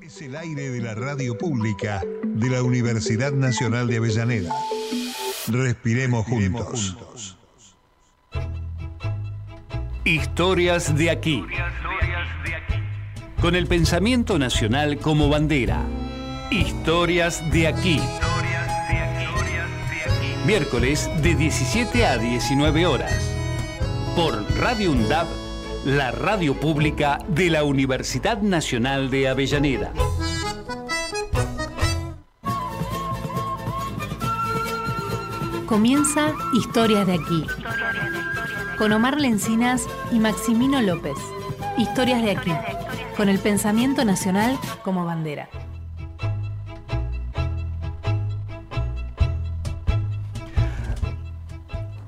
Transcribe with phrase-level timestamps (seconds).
[0.00, 4.54] Es el aire de la radio pública de la Universidad Nacional de Avellaneda.
[5.48, 6.96] Respiremos juntos.
[10.04, 11.44] Historias de aquí.
[13.40, 15.84] Con el pensamiento nacional como bandera.
[16.50, 18.00] Historias de aquí.
[20.46, 23.34] Miércoles de 17 a 19 horas.
[24.16, 25.26] Por Radio UNDAB,
[25.84, 29.92] la radio pública de la Universidad Nacional de Avellaneda.
[35.66, 37.46] Comienza Historias de aquí.
[38.78, 41.16] Con Omar Lencinas y Maximino López.
[41.76, 42.52] Historias de aquí.
[43.16, 45.48] Con el pensamiento nacional como bandera.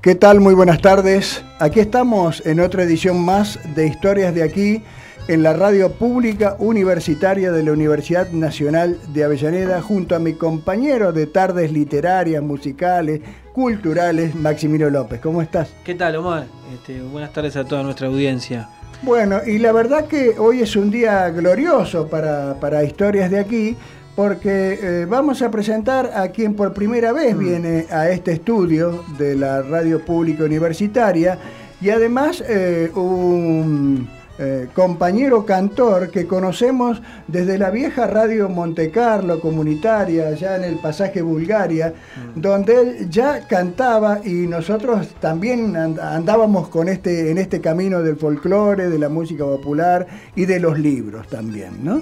[0.01, 0.41] ¿Qué tal?
[0.41, 1.43] Muy buenas tardes.
[1.65, 4.83] Aquí estamos en otra edición más de Historias de aquí
[5.29, 11.15] en la radio pública universitaria de la Universidad Nacional de Avellaneda junto a mi compañero
[11.15, 13.23] de tardes literarias, musicales,
[13.55, 15.23] culturales, Maximino López.
[15.23, 15.73] ¿Cómo estás?
[15.85, 16.45] ¿Qué tal, Omar?
[16.75, 18.69] Este, buenas tardes a toda nuestra audiencia.
[19.01, 23.75] Bueno, y la verdad que hoy es un día glorioso para, para Historias de aquí
[24.15, 29.35] porque eh, vamos a presentar a quien por primera vez viene a este estudio de
[29.35, 31.39] la radio pública universitaria
[31.85, 39.39] y además eh, un eh, compañero cantor que conocemos desde la vieja radio Monte Carlo
[39.39, 41.93] comunitaria, allá en el pasaje Bulgaria,
[42.35, 48.89] donde él ya cantaba y nosotros también andábamos con este, en este camino del folclore,
[48.89, 51.85] de la música popular y de los libros también.
[51.85, 52.01] ¿no?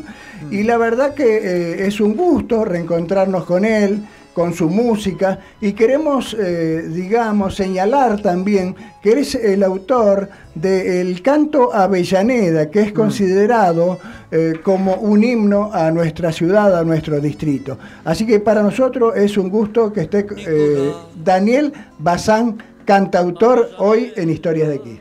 [0.50, 5.72] Y la verdad que eh, es un gusto reencontrarnos con él con su música y
[5.72, 12.94] queremos, eh, digamos, señalar también que eres el autor del canto Avellaneda, que es mm.
[12.94, 13.98] considerado
[14.30, 17.78] eh, como un himno a nuestra ciudad, a nuestro distrito.
[18.04, 24.30] Así que para nosotros es un gusto que esté eh, Daniel Bazán, cantautor, hoy en
[24.30, 25.00] Historias de aquí.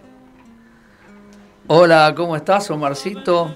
[1.67, 3.55] Hola, ¿cómo estás, Omarcito?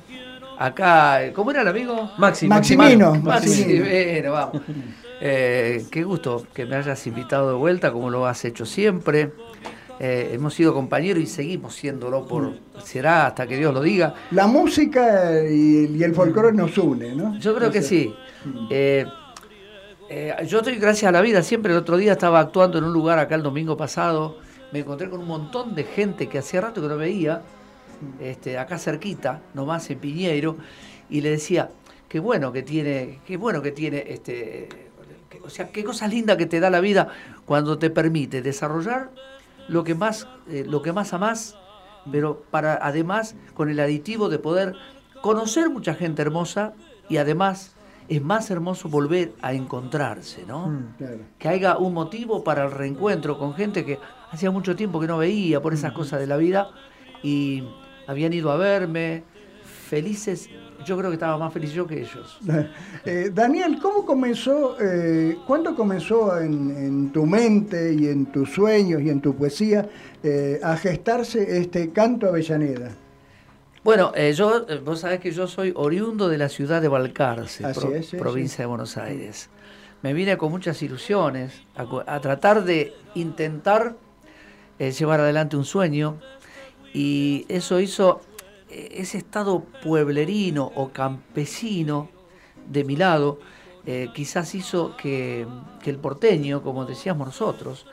[0.57, 2.11] Acá, ¿cómo era el amigo?
[2.17, 2.55] Maximino.
[2.55, 3.15] Maximino.
[3.15, 4.31] Maximino.
[4.31, 4.61] vamos.
[5.21, 9.31] Eh, qué gusto que me hayas invitado de vuelta, como lo has hecho siempre.
[9.99, 12.53] Eh, hemos sido compañeros y seguimos siéndolo por
[12.83, 14.13] será hasta que Dios lo diga.
[14.31, 17.39] La música y, el folclore nos une, ¿no?
[17.39, 18.13] Yo creo que sí.
[18.69, 19.05] Eh,
[20.47, 21.41] yo estoy gracias a la vida.
[21.43, 24.37] Siempre el otro día estaba actuando en un lugar acá el domingo pasado.
[24.73, 27.41] Me encontré con un montón de gente que hacía rato que no veía,
[28.19, 30.57] este, acá cerquita, nomás en Piñeiro,
[31.09, 31.69] y le decía,
[32.09, 34.84] qué bueno que tiene, qué bueno que tiene este
[35.45, 37.09] o sea, qué cosa linda que te da la vida
[37.45, 39.11] cuando te permite desarrollar
[39.67, 41.55] lo que más, eh, lo que más amás,
[42.11, 44.75] pero para además con el aditivo de poder
[45.21, 46.73] conocer mucha gente hermosa
[47.09, 47.75] y además
[48.07, 50.67] es más hermoso volver a encontrarse, ¿no?
[50.67, 50.93] Mm,
[51.39, 53.99] que haya un motivo para el reencuentro con gente que
[54.31, 56.69] hacía mucho tiempo que no veía por esas cosas de la vida
[57.23, 57.63] y
[58.07, 59.23] habían ido a verme,
[59.63, 60.49] felices
[60.85, 62.39] yo creo que estaba más feliz yo que ellos.
[63.05, 69.09] Eh, Daniel, ¿cómo comenzó, eh, cuándo comenzó en, tu mente y en tus sueños y
[69.09, 69.87] en tu poesía
[70.23, 72.91] eh, a gestarse este canto Avellaneda?
[73.83, 77.63] Bueno, yo, vos sabés que yo soy oriundo de la ciudad de Balcarce,
[78.17, 79.49] provincia de Buenos Aires.
[80.01, 83.95] Me vine con muchas ilusiones a, tratar de intentar
[84.79, 86.17] llevar adelante un sueño
[86.91, 88.21] y eso hizo
[88.91, 92.09] ese estado pueblerino o campesino
[92.69, 93.39] de mi lado
[93.87, 95.45] eh, quizás hizo que,
[95.85, 97.85] el porteño, como decíamos nosotros,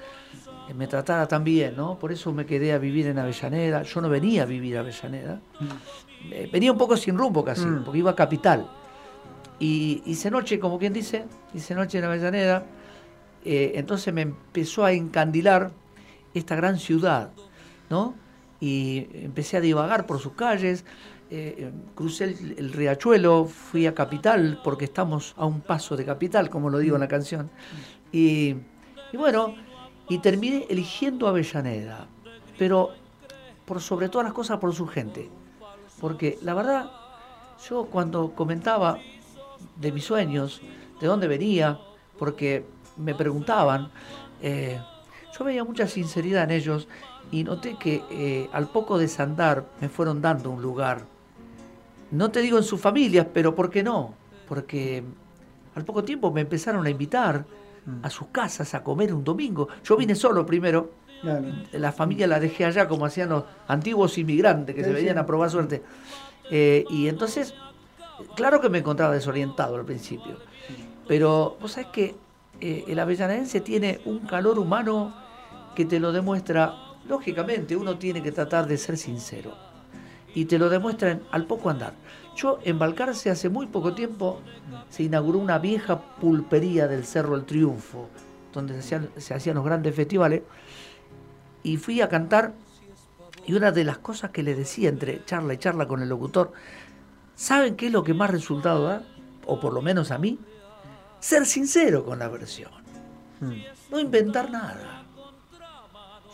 [0.69, 1.98] eh, me tratara tan bien, ¿no?
[1.98, 3.82] Por eso me quedé a vivir en Avellaneda.
[3.82, 5.41] Yo no venía a vivir a Avellaneda.
[5.60, 6.32] Mm.
[6.32, 7.84] Eh, venía un poco sin rumbo casi, mm.
[7.84, 8.66] porque iba a Capital.
[9.59, 12.64] Y hice noche, como quien dice, hice noche en Avellaneda.
[13.44, 15.72] entonces me empezó a encandilar
[16.32, 17.31] esta gran ciudad,
[17.91, 18.14] ¿no?
[18.62, 20.84] Y empecé a divagar por sus calles.
[21.30, 26.70] Eh, crucé el, riachuelo, fui a Capital, porque estamos a un paso de Capital, como
[26.70, 27.50] lo digo en la canción.
[28.12, 28.54] Y,
[29.14, 29.56] bueno,
[30.08, 32.06] y terminé eligiendo Avellaneda,
[32.56, 32.90] pero
[33.64, 35.28] por sobre todas las cosas por su gente.
[36.00, 36.88] Porque la verdad,
[37.69, 39.00] yo cuando comentaba
[39.75, 40.62] de mis sueños,
[41.00, 41.81] de dónde venía,
[42.16, 42.64] porque
[42.96, 43.90] me preguntaban,
[44.40, 44.81] eh,
[45.37, 46.87] yo veía mucha sinceridad en ellos
[47.32, 51.02] y noté que eh, al poco desandar me fueron dando un lugar.
[52.12, 54.14] No te digo en sus familias, pero ¿por qué no?
[54.46, 55.02] Porque
[55.75, 57.44] al poco tiempo me empezaron a invitar
[58.02, 59.67] a sus casas a comer un domingo.
[59.82, 61.02] Yo vine solo primero.
[61.73, 65.50] La familia la dejé allá como hacían los antiguos inmigrantes que se venían a probar
[65.50, 65.82] suerte.
[66.50, 67.55] Eh, y entonces
[68.35, 70.38] Claro que me encontraba desorientado al principio,
[71.08, 72.14] pero vos sabés que
[72.61, 75.14] eh, el avellanedense tiene un calor humano
[75.75, 76.75] que te lo demuestra,
[77.08, 79.54] lógicamente uno tiene que tratar de ser sincero,
[80.34, 81.94] y te lo demuestra al poco andar.
[82.37, 84.40] Yo en Balcarce hace muy poco tiempo
[84.88, 88.08] se inauguró una vieja pulpería del Cerro El Triunfo,
[88.52, 90.43] donde se hacían, se hacían los grandes festivales,
[91.62, 92.54] y fui a cantar
[93.44, 96.52] y una de las cosas que le decía entre charla y charla con el locutor,
[97.34, 99.02] ¿saben qué es lo que más resultado da?
[99.46, 100.38] O por lo menos a mí,
[101.19, 102.70] ser sincero con la versión.
[103.40, 103.62] Hmm.
[103.90, 105.01] No inventar nada.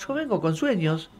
[0.06, 1.10] Yo vengo con sueños.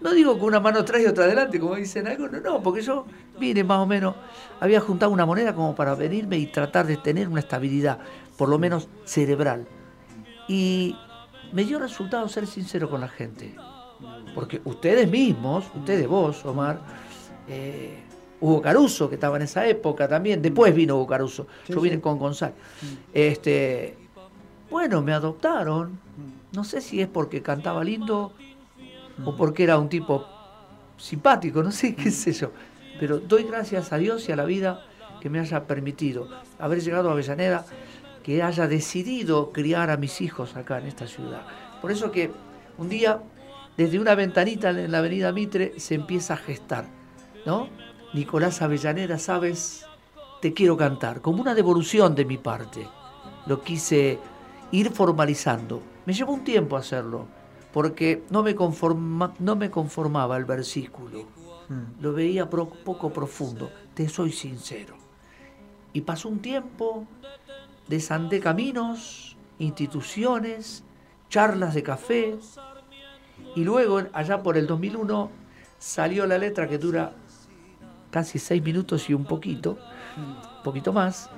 [0.00, 3.06] No digo que una mano atrás y otra adelante, como dicen algunos, no, porque yo
[3.38, 4.14] vine más o menos,
[4.60, 7.98] había juntado una moneda como para venirme y tratar de tener una estabilidad,
[8.36, 9.66] por lo menos cerebral.
[10.48, 10.94] Y
[11.52, 13.54] me dio resultado ser sincero con la gente.
[14.34, 16.78] Porque ustedes mismos, ustedes vos, Omar,
[17.48, 18.02] eh,
[18.40, 22.18] Hugo Caruso, que estaba en esa época también, después vino Hugo Caruso, yo vine con
[22.18, 22.52] Gonzalo.
[23.14, 23.96] Este,
[24.70, 25.98] bueno, me adoptaron,
[26.52, 28.32] no sé si es porque cantaba lindo
[29.24, 30.26] o porque era un tipo
[30.96, 32.52] simpático, no sé qué sé yo,
[32.98, 34.82] pero doy gracias a Dios y a la vida
[35.20, 36.28] que me haya permitido
[36.58, 37.64] haber llegado a Avellaneda,
[38.22, 41.42] que haya decidido criar a mis hijos acá en esta ciudad.
[41.80, 42.30] Por eso que
[42.78, 43.22] un día
[43.76, 46.86] desde una ventanita en la avenida Mitre se empieza a gestar,
[47.44, 47.68] ¿no?
[48.14, 49.84] Nicolás Avellaneda, sabes,
[50.40, 52.86] te quiero cantar, como una devolución de mi parte.
[53.46, 54.18] Lo quise
[54.70, 55.82] ir formalizando.
[56.06, 57.26] Me llevó un tiempo hacerlo,
[57.72, 61.24] porque no me, conforma, no me conformaba el versículo.
[61.68, 62.00] Mm.
[62.00, 64.94] Lo veía poco profundo, te soy sincero.
[65.92, 67.06] Y pasó un tiempo,
[67.88, 70.84] desandé caminos, instituciones,
[71.28, 72.38] charlas de café,
[73.54, 75.30] y luego, allá por el 2001,
[75.78, 77.12] salió la letra que dura
[78.10, 79.78] casi seis minutos y un poquito,
[80.16, 81.30] un poquito más.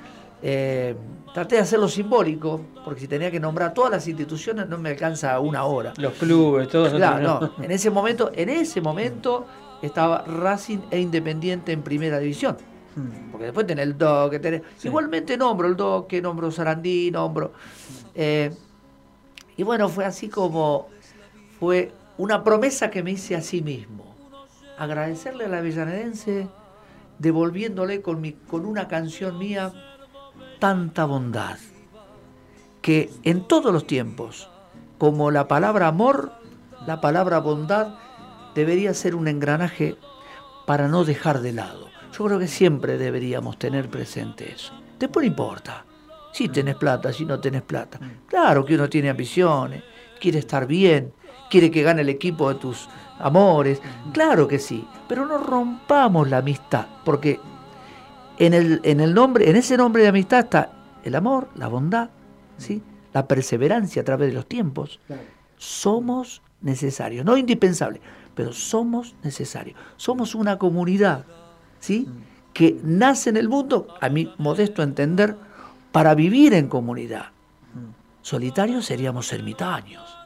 [0.43, 0.95] Eh,
[1.33, 5.39] traté de hacerlo simbólico, porque si tenía que nombrar todas las instituciones no me alcanza
[5.41, 5.93] una hora.
[5.97, 6.93] Los clubes, todos.
[6.93, 7.65] Claro, no.
[7.65, 9.47] En ese momento, en ese momento
[9.83, 12.57] estaba Racing e Independiente en primera división.
[12.97, 13.31] Hmm.
[13.31, 14.63] Porque después tenés el DOC, tenés...
[14.83, 17.53] igualmente nombro el DOC, nombro Sarandí, nombro.
[18.15, 18.51] Eh,
[19.57, 20.89] y bueno, fue así como
[21.59, 24.17] fue una promesa que me hice a sí mismo.
[24.79, 26.49] Agradecerle a la avellanedense
[27.19, 29.73] devolviéndole con, mi, con una canción mía
[30.59, 31.59] tanta bondad.
[32.83, 34.49] Que en todos los tiempos,
[34.99, 36.33] como la palabra amor,
[36.87, 37.95] la palabra bondad
[38.55, 39.97] debería ser un engranaje
[40.67, 41.89] para no dejar de lado.
[42.17, 44.73] Yo creo que siempre deberíamos tener presente eso.
[44.99, 45.85] Después no importa
[46.33, 47.99] si tenés plata, si no tenés plata.
[48.27, 49.83] Claro que uno tiene ambiciones,
[50.21, 51.13] quiere estar bien,
[51.51, 52.89] quiere que gane el equipo de tus
[53.19, 53.81] amores.
[54.13, 57.41] Claro que sí, pero no rompamos la amistad, porque
[58.39, 60.73] en el, en el nombre, en ese nombre de amistad está
[61.05, 62.11] el amor, la bondad,
[62.57, 62.83] ¿sí?
[63.13, 65.01] la perseverancia a través de los tiempos.
[65.57, 68.01] Somos necesarios, no indispensables,
[68.35, 69.79] pero somos necesarios.
[69.97, 71.25] Somos una comunidad,
[71.81, 72.07] ¿sí?
[72.09, 72.53] Mm.
[72.53, 75.37] que nace en el mundo, a mi modesto entender,
[75.93, 77.27] para vivir en comunidad.
[77.75, 77.91] Mm.
[78.23, 80.17] Solitarios seríamos ermitaños.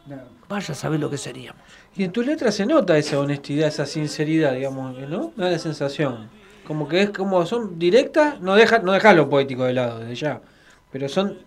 [0.49, 1.63] Vaya a saber lo que seríamos.
[1.97, 5.33] Y en tus letras se nota esa honestidad, esa sinceridad, digamos, ¿no?
[5.37, 6.29] Me da la sensación.
[6.67, 10.15] Como que es como son directas, no deja, no deja lo poético de lado desde
[10.15, 10.41] ya,
[10.91, 11.39] pero son,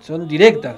[0.00, 0.76] son directas,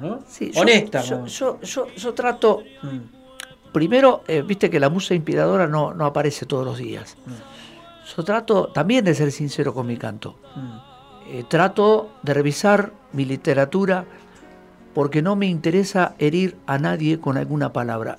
[0.00, 0.20] ¿no?
[0.26, 1.08] Sí, Honestas.
[1.08, 3.72] Yo, yo, yo, trato, mm.
[3.72, 7.16] primero, eh, viste que la musa inspiradora no, no aparece todos los días.
[7.26, 7.32] Mm.
[8.16, 10.36] Yo trato también de ser sincero con mi canto.
[10.56, 10.92] Mm.
[11.30, 14.04] Eh, trato de revisar mi literatura
[14.92, 18.18] porque no me interesa herir a nadie con alguna palabra.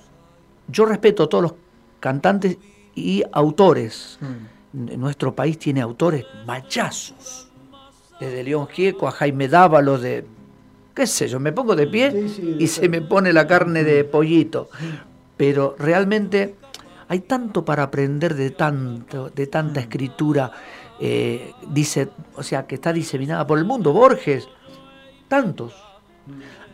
[0.67, 1.53] Yo respeto a todos los
[1.99, 2.57] cantantes
[2.95, 4.17] y autores.
[4.21, 4.52] Mm.
[4.73, 7.47] Nuestro país tiene autores machazos.
[8.19, 10.25] Desde León Gieco a Jaime Dávalo, de
[10.93, 12.25] qué sé yo, me pongo de pie
[12.59, 14.69] y se me pone la carne de pollito.
[15.37, 16.55] Pero realmente
[17.07, 19.83] hay tanto para aprender de tanto, de tanta mm.
[19.83, 20.51] escritura,
[20.99, 23.93] eh, dice, o sea, que está diseminada por el mundo.
[23.93, 24.47] Borges,
[25.27, 25.73] tantos.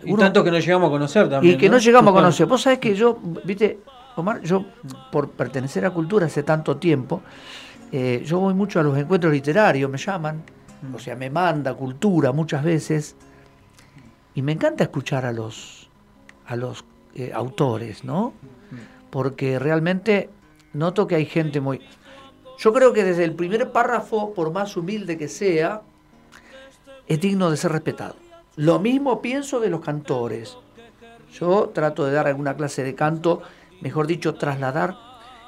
[0.03, 1.56] Y tanto que no llegamos a conocer también.
[1.56, 2.46] Y que no, llegamos a conocer.
[2.46, 3.79] Vos sabés que yo, viste,
[4.15, 4.65] Omar, yo
[5.12, 7.22] por pertenecer a Cultura hace tanto tiempo,
[7.91, 10.43] eh, yo voy mucho a los encuentros literarios, me llaman,
[10.81, 10.96] mm.
[10.96, 13.15] o sea, me manda Cultura muchas veces,
[14.36, 15.89] y me encanta escuchar a los,
[16.46, 18.34] a los eh, autores, ¿no?
[18.72, 19.10] Mm.
[19.10, 20.29] Porque realmente
[20.74, 21.81] noto que hay gente muy...
[22.60, 25.81] Yo creo que desde el primer párrafo, por más humilde que sea,
[27.08, 28.15] es digno de ser respetado.
[28.55, 30.58] Lo mismo pienso de los cantores.
[31.31, 33.41] Yo trato de dar alguna clase de canto,
[33.81, 34.96] mejor dicho, trasladar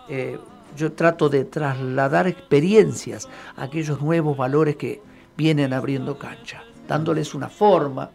[0.10, 0.40] eh,
[0.76, 5.02] yo trato de trasladar experiencias a aquellos nuevos valores que
[5.38, 8.12] vienen abriendo cancha, dándoles una forma.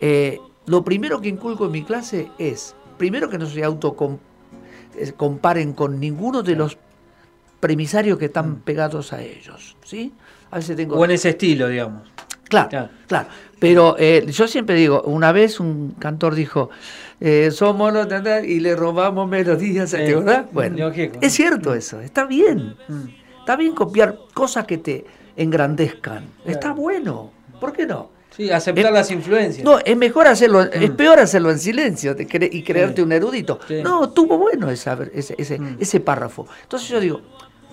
[0.00, 6.00] Eh, lo primero que inculco en mi clase es, primero que no se autocomparen con
[6.00, 6.76] ninguno de los
[7.60, 9.76] premisarios que están pegados a ellos.
[9.84, 10.12] ¿sí?
[10.50, 10.96] A veces tengo...
[10.96, 12.10] O en ese estilo, digamos.
[12.48, 13.28] Claro, claro.
[13.58, 16.70] Pero eh, yo siempre digo, una vez un cantor dijo,
[17.20, 18.06] eh, somos los
[18.44, 20.46] y le robamos melodías, ¿verdad?
[20.52, 22.76] Bueno, es cierto eso, está bien.
[22.88, 23.04] Mm.
[23.40, 25.04] Está bien copiar cosas que te
[25.36, 26.24] engrandezcan.
[26.44, 27.30] Está bueno.
[27.60, 28.10] ¿Por qué no?
[28.36, 29.64] Sí, aceptar las influencias.
[29.64, 30.96] No, es mejor hacerlo, es mm.
[30.96, 33.60] peor hacerlo en silencio y creerte un erudito.
[33.82, 35.78] No, tuvo bueno ese, ese, mm.
[35.80, 36.46] ese párrafo.
[36.64, 37.22] Entonces yo digo,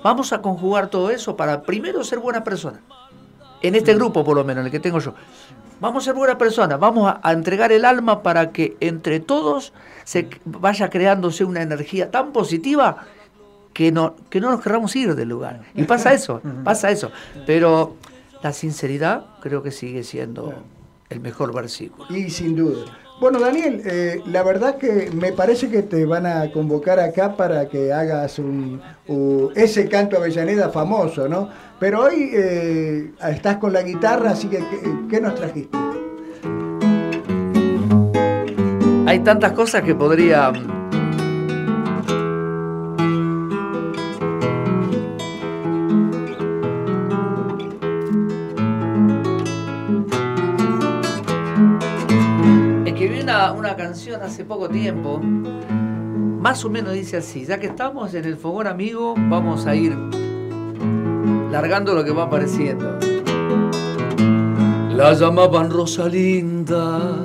[0.03, 2.81] vamos a conjugar todo eso para primero ser buena persona
[3.63, 5.15] en este grupo por lo menos, en el que tengo yo.
[5.83, 9.73] Vamos a ser buena persona, vamos a, entregar el alma para que entre todos
[10.05, 13.05] se vaya creándose una energía tan positiva
[13.73, 15.63] que no, que no nos querramos ir del lugar.
[15.75, 17.11] Y pasa eso, pasa eso.
[17.45, 17.97] Pero
[18.41, 20.53] la sinceridad creo que sigue siendo
[21.09, 22.07] el mejor versículo.
[22.15, 22.85] Y sin duda.
[23.19, 27.69] Bueno, Daniel, eh, la verdad que me parece que te van a convocar acá para
[27.69, 28.81] que hagas un,
[29.55, 31.47] ese canto Avellaneda famoso, ¿no?
[31.79, 34.63] Pero hoy eh, estás con la guitarra, así que
[35.09, 35.77] ¿qué, nos trajiste?
[39.05, 40.51] Hay tantas cosas que podría...
[53.23, 58.35] una, canción hace poco tiempo, más o menos dice así, ya que estamos en el
[58.35, 59.97] fogón amigo, vamos a ir
[61.49, 62.99] largando lo que va apareciendo.
[64.89, 67.15] La llamaban Rosalinda,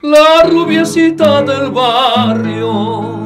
[0.00, 3.18] la rubiecita del barrio,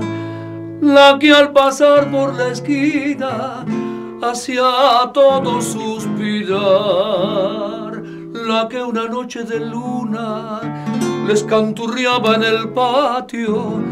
[0.80, 3.66] la que al pasar por la esquina
[4.22, 6.56] hacía todo suspirar,
[8.32, 10.85] la que una noche de luna
[11.26, 13.82] les canturriaba en el patio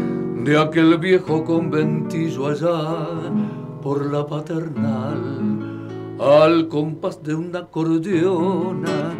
[0.43, 3.07] de aquel viejo conventillo allá
[3.81, 5.45] por la paternal
[6.19, 9.13] al compás de una acordeona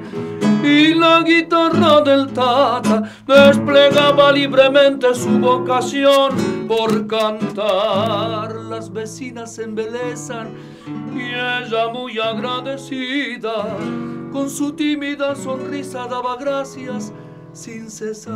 [0.63, 6.31] y la guitarra del tata desplegaba libremente su vocación
[6.67, 8.55] por cantar.
[8.55, 10.53] Las vecinas se embelezan
[11.13, 13.77] y ella muy agradecida
[14.31, 17.13] con su tímida sonrisa daba gracias
[17.55, 18.35] sin cesar.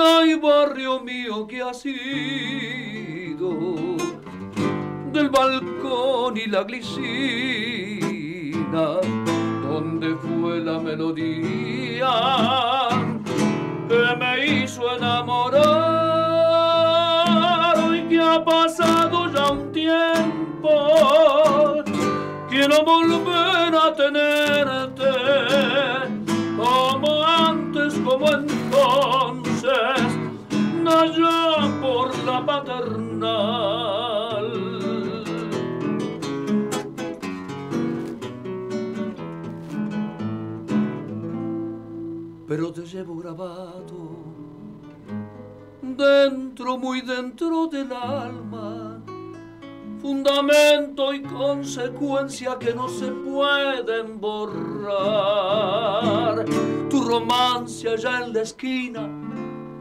[0.00, 3.50] Ay, barrio mío que ha sido
[5.12, 7.00] del balcón y la glicina,
[9.62, 12.10] donde fue la melodía
[13.88, 15.68] que me hizo enamorar.
[17.78, 20.68] Hoy que ha pasado ya un tiempo,
[22.48, 25.04] quiero volver a tenerte
[26.56, 29.72] como antes, como entonces,
[30.86, 33.88] allá por la paternal.
[42.48, 44.08] pero te llevo grabado
[45.82, 48.97] dentro, muy dentro del alma,
[50.00, 54.84] fundamento y consecuencia que no se pueden borrar.
[56.88, 59.08] Tu romance allá en la esquina,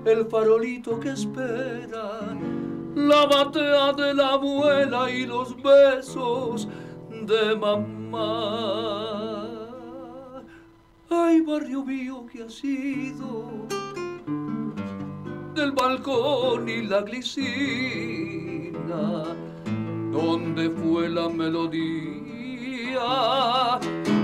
[0.06, 2.36] el farolito que espera,
[2.96, 6.68] la batea de la abuela y los besos
[7.24, 9.48] de mamá.
[11.10, 13.68] Ay, barrio mío que ha sido
[15.58, 17.34] del balcón y la glicina,
[20.12, 21.80] donde fue la melodía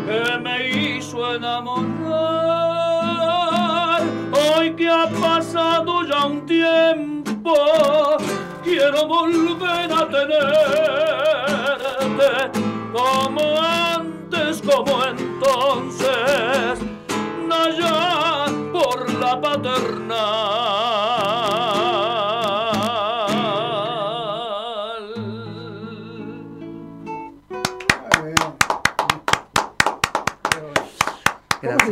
[0.06, 2.74] que me hizo enamorar.
[4.32, 7.56] Hoy que ha pasado ya un tiempo,
[8.64, 10.64] quiero volver a tenerte
[12.92, 16.80] como antes, como entonces,
[17.52, 20.74] allá por la paternal.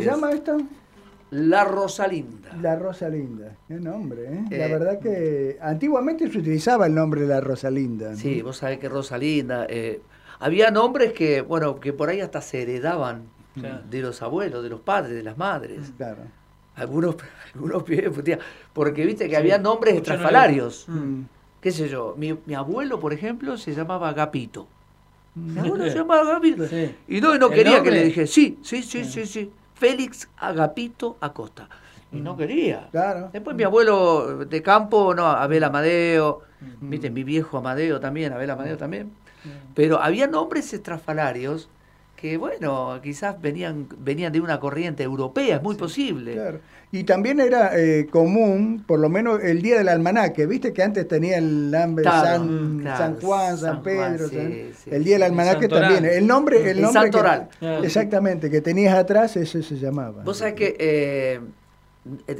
[0.03, 0.57] Se llama esto?
[1.31, 2.53] La Rosalinda.
[2.61, 4.43] La Rosalinda, qué nombre, ¿eh?
[4.49, 8.15] La eh, verdad que antiguamente se utilizaba el nombre de la Rosalinda.
[8.17, 10.01] Sí, vos sabés que Rosalinda, eh,
[10.39, 13.23] había nombres que, bueno, que por ahí hasta se heredaban
[13.55, 15.93] de los abuelos, de los padres, de las madres.
[15.95, 16.23] Claro.
[16.75, 17.15] algunos,
[17.55, 17.83] algunos
[18.73, 20.85] porque viste que había nombres estrafalarios.
[20.89, 21.21] Mm.
[21.61, 22.15] ¿Qué sé yo?
[22.17, 24.67] Mi, abuelo, por ejemplo, se llamaba Agapito.
[25.35, 26.65] Mi abuelo se llamaba Agapito.
[27.07, 29.51] Y no, no quería que le dije, sí, sí, sí, sí, sí.
[29.81, 31.67] Félix Agapito Acosta.
[32.11, 32.37] Y no mm.
[32.37, 32.87] quería.
[32.91, 33.31] Claro.
[33.33, 36.41] Después mi abuelo de campo, no, Abel Amadeo,
[36.81, 36.89] mm.
[36.91, 39.11] viste, mi viejo Amadeo también, Abel Amadeo también.
[39.73, 41.67] Pero había nombres estrafalarios
[42.21, 46.33] que bueno, quizás venían, venían de una corriente europea, es muy posible.
[46.33, 46.59] Claro.
[46.91, 51.07] Y también era eh, común, por lo menos el día del almanaque, viste que antes
[51.07, 56.05] tenía el nombre San, San, Juan, San, Pedro, el día del almanaque también.
[56.05, 57.09] El nombre, el, nombre
[57.81, 60.21] exactamente, que tenías atrás, ese se llamaba.
[60.23, 61.39] Vos sabés que eh,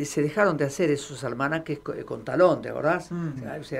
[0.05, 3.09] se dejaron de hacer esos almanaques con talón, ¿te acordás?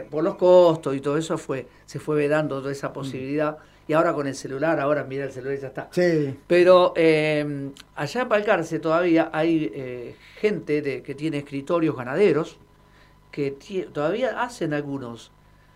[0.10, 4.14] por los costos y todo eso fue, se fue vedando toda esa posibilidad y ahora
[4.14, 5.90] con el celular, ahora mira el celular y ya está.
[5.92, 6.38] Sí.
[6.48, 12.58] Pero eh, allá en Balcarce todavía hay eh, gente de, que tiene escritorios ganaderos
[13.32, 13.52] que
[13.92, 15.32] todavía hacen algunos.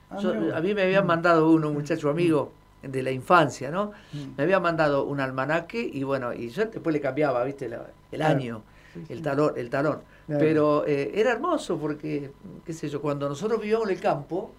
[0.10, 0.20] Ah,
[0.56, 1.08] a mí me habían mm.
[1.08, 2.52] mandado uno, un muchacho amigo
[2.84, 3.92] de la infancia, ¿no?
[4.14, 4.38] Mm.
[4.38, 7.70] Me había mandado un almanaque y bueno, y yo después le cambiaba, ¿viste?
[8.12, 8.64] el año,
[9.10, 9.54] el talón.
[9.58, 10.02] El talón.
[10.28, 12.32] Pero eh, era hermoso porque,
[12.66, 14.52] qué sé yo, cuando nosotros vivíamos en el campo,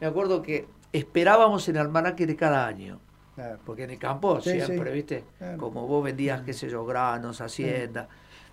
[0.00, 0.66] me acuerdo que
[0.98, 3.00] esperábamos el almanaque de cada año.
[3.64, 5.24] Porque en el campo siempre, ¿viste?
[5.58, 8.08] Como vos vendías, qué sé yo, granos, hacienda.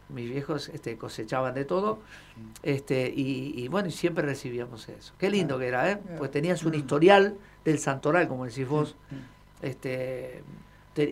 [0.10, 2.00] Mis viejos este, cosechaban de todo.
[2.62, 5.14] Este, y, bueno, siempre recibíamos eso.
[5.18, 6.00] Qué lindo que era, ¿eh?
[6.18, 8.98] Pues tenías un historial del santoral, como decís vos.
[9.62, 10.44] Este,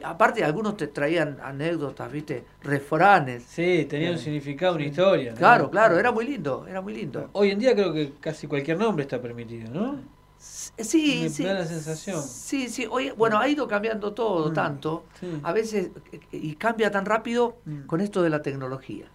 [0.04, 2.44] aparte, algunos te traían anécdotas, ¿viste?
[2.64, 3.44] Refranes.
[3.44, 5.34] Sí, tenía un significado, una historia.
[5.34, 7.30] Claro, claro, era muy lindo, era muy lindo.
[7.32, 10.21] Hoy en día creo que casi cualquier nombre está permitido, ¿no?
[10.42, 11.44] Sí, sí.
[11.44, 12.22] da la sensación.
[12.24, 12.88] Sí, sí.
[12.90, 15.06] Oye, bueno, ha ido cambiando todo mm, tanto.
[15.44, 15.92] A veces,
[16.32, 17.82] y cambia tan rápido mm.
[17.82, 19.06] con esto de la tecnología.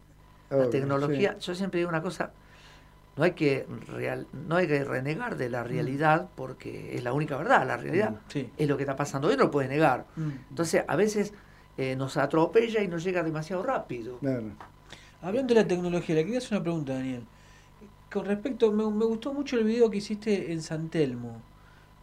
[0.51, 2.31] la tecnología, yo siempre digo una cosa,
[3.17, 5.67] no hay que real, no hay que renegar de la mm.
[5.67, 8.21] realidad porque es la única verdad, la realidad
[8.57, 10.07] es lo que está pasando hoy, no lo puede negar.
[10.49, 11.35] Entonces, a veces
[11.77, 14.21] eh, nos atropella y nos llega demasiado rápido.
[15.23, 17.25] Hablando de la tecnología, le quería hacer una pregunta, Daniel
[18.17, 21.37] con respecto, me, gustó mucho el video que hiciste en San Telmo.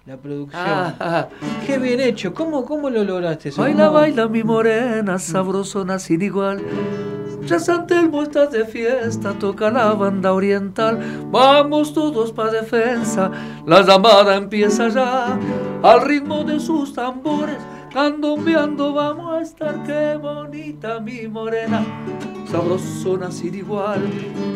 [0.05, 0.61] La producción.
[0.63, 1.27] Ah.
[1.65, 2.35] Qué bien hecho.
[2.35, 3.49] ¿Cómo, cómo lo lograste?
[3.49, 3.59] Eso?
[3.59, 6.61] Baila, baila mi morena, sabrosona sin igual.
[7.47, 10.99] Ya San Telmo está de fiesta, toca la banda oriental.
[11.31, 13.31] Vamos todos pa' defensa,
[13.65, 15.39] la llamada empieza ya.
[15.81, 17.57] Al ritmo de sus tambores,
[17.93, 19.83] candombeando vamos a estar.
[19.83, 21.85] Qué bonita mi morena
[22.53, 24.01] sabrosona sin igual.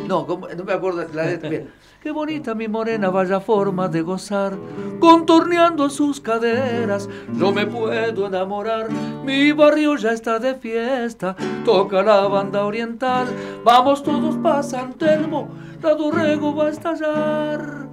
[0.07, 1.69] No, no me acuerdo la letra bien.
[2.01, 4.55] Qué bonita mi morena, vaya forma de gozar,
[4.99, 8.87] contorneando sus caderas, yo me puedo enamorar,
[9.25, 13.27] mi barrio ya está de fiesta, toca la banda oriental,
[13.65, 15.49] vamos todos pa' San Telmo,
[15.81, 17.87] la Dorrego va a estallar.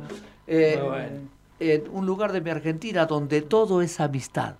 [0.46, 0.78] Eh,
[1.58, 4.54] en un lugar de mi Argentina donde todo es amistad.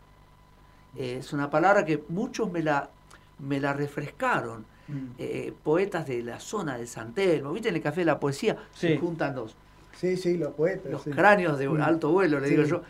[0.97, 2.91] Es una palabra que muchos me la,
[3.39, 5.07] me la refrescaron Mm.
[5.19, 7.71] Eh, poetas de la zona de San Telmo, ¿viste?
[7.71, 9.57] En el Café de la Poesía se juntan los,
[9.97, 11.81] sí, sí, los, poetas, los cráneos de mm.
[11.81, 12.83] alto vuelo, le digo yo.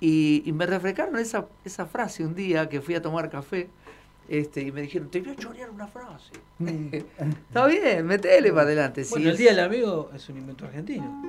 [0.00, 3.68] Y, me refrescaron esa, esa frase un día que fui a tomar café.
[4.28, 6.32] Este, y me dijeron, te voy a chorear una frase.
[6.58, 6.88] Mm.
[7.48, 9.04] Está bien, metele para adelante.
[9.08, 11.22] Bueno, el Día del Amigo es un invento argentino.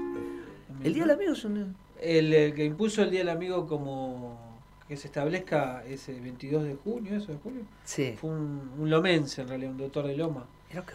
[0.83, 1.75] El Día del Amigo es un...
[2.01, 4.46] el que impuso el Día del Amigo como
[4.87, 8.15] que se establezca ese 22 de junio, eso de julio, sí.
[8.19, 10.45] fue un, un, lomense en realidad, un doctor de Loma.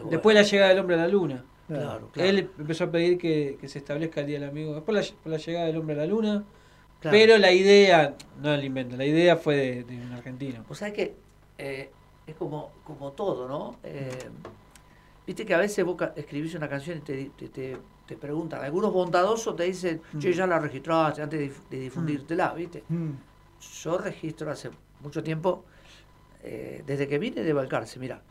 [0.09, 1.43] Después la llegada del hombre a la luna.
[1.67, 4.73] Claro, Él empezó a pedir que, se establezca el Día del Amigo.
[4.73, 6.43] Después la, la llegada del hombre a la luna.
[7.01, 10.63] Pero la idea, no el invento, la idea fue de, un argentino.
[10.69, 11.13] O sea que
[11.57, 11.89] eh,
[12.25, 13.77] es como, como todo, ¿no?
[13.83, 14.29] Eh,
[15.27, 17.77] viste que a veces vos escribís una canción y te, te,
[18.07, 20.33] te, preguntan, algunos bondadosos te dicen, che, mm.
[20.33, 22.83] ya la registraste antes de, de difundírtela, ¿viste?
[22.87, 23.11] Mm
[23.83, 24.69] yo registro hace
[25.01, 25.63] mucho tiempo,
[26.43, 28.21] eh, desde que vine de Balcarce, mira,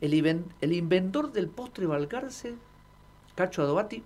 [0.00, 2.54] el, el, inventor del postre Balcarce,
[3.34, 4.02] Cacho Adobati,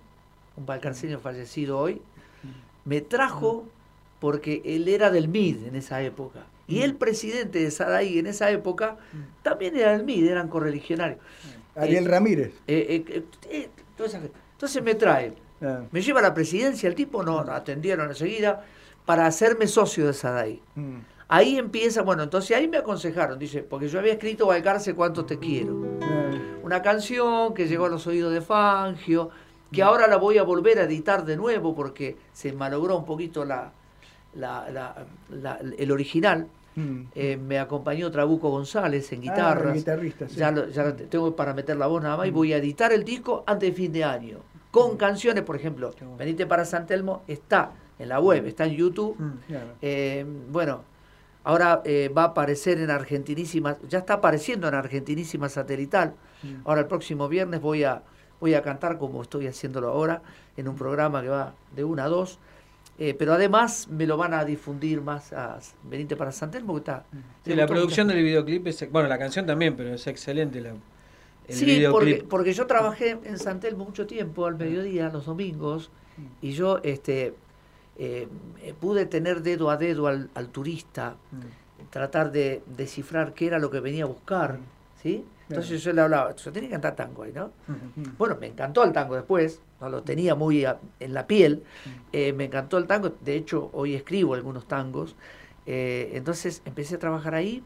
[0.57, 2.01] un balcarceño fallecido hoy,
[2.85, 3.67] me trajo
[4.19, 6.45] porque él era del MID en esa época.
[6.67, 8.97] Y el presidente de Sadaí en esa época
[9.43, 11.19] también era del MID, eran correligionarios.
[11.75, 12.53] Ariel Ramírez.
[12.67, 13.03] Eh,
[13.49, 15.83] eh, entonces me trae, ah.
[15.91, 18.65] me lleva a la presidencia, el tipo nos atendieron enseguida,
[19.05, 20.61] para hacerme socio de Sadai.
[20.75, 20.97] Mm.
[21.27, 25.39] Ahí empieza, bueno, entonces ahí me aconsejaron, dice, porque yo había escrito Valcarce cuánto te
[25.39, 25.73] quiero.
[25.73, 26.63] Mm.
[26.63, 29.29] Una canción que llegó a los oídos de Fangio,
[29.71, 29.87] que mm.
[29.87, 33.71] ahora la voy a volver a editar de nuevo porque se malogró un poquito la,
[35.77, 36.47] el original.
[36.75, 37.01] mm.
[37.15, 39.73] eh, me acompañó Trabuco González en guitarra.
[39.75, 40.35] Ah, sí.
[40.35, 42.35] Ya, ya, tengo para meter la voz nada más y mm.
[42.35, 44.39] voy a editar el disco antes de fin de año.
[44.69, 49.17] Con canciones, por ejemplo, Venite para San Telmo está en la web, está en YouTube.
[49.81, 50.83] Eh, bueno,
[51.43, 56.13] ahora eh, va a aparecer en Argentinísima, ya está apareciendo en Argentinísima Satelital.
[56.63, 58.03] Ahora el próximo viernes voy a,
[58.39, 60.21] voy a cantar como estoy haciéndolo ahora
[60.57, 62.39] en un programa que va de una a dos.
[62.97, 67.03] Eh, pero además me lo van a difundir más a Benítez para Santelmo que está.
[67.43, 71.55] Sí, la producción del videoclip es, bueno, la canción también, pero es excelente la, el
[71.55, 72.27] sí, videoclip.
[72.29, 75.91] Porque, yo trabajé en Santelmo mucho tiempo, al mediodía, los domingos,
[76.41, 77.33] y yo este
[77.97, 78.27] eh,
[78.79, 81.89] pude tener dedo a dedo al, turista, mm.
[81.89, 84.59] tratar de descifrar qué era lo que venía a buscar,
[85.01, 85.25] ¿sí?
[85.47, 87.51] Entonces yo le hablaba, yo tenía que cantar tango ahí, ¿no?
[88.17, 90.65] Bueno, me encantó el tango después, no lo tenía muy
[90.99, 91.63] en la piel,
[92.11, 95.15] eh, me encantó el tango, de hecho hoy escribo algunos tangos,
[95.67, 97.63] eh, entonces empecé a trabajar ahí,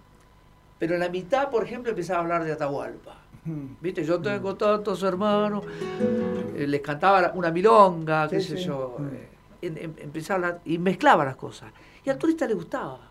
[0.78, 3.16] pero en la mitad, por ejemplo, empezaba a hablar de Atahualpa.
[3.82, 5.64] Viste, yo tengo tantos hermanos,
[6.56, 8.98] les cantaba una milonga, qué sé yo,
[9.62, 11.72] em, empezaba a hablar y mezclaba las cosas.
[12.04, 13.10] Y al turista le gustaba.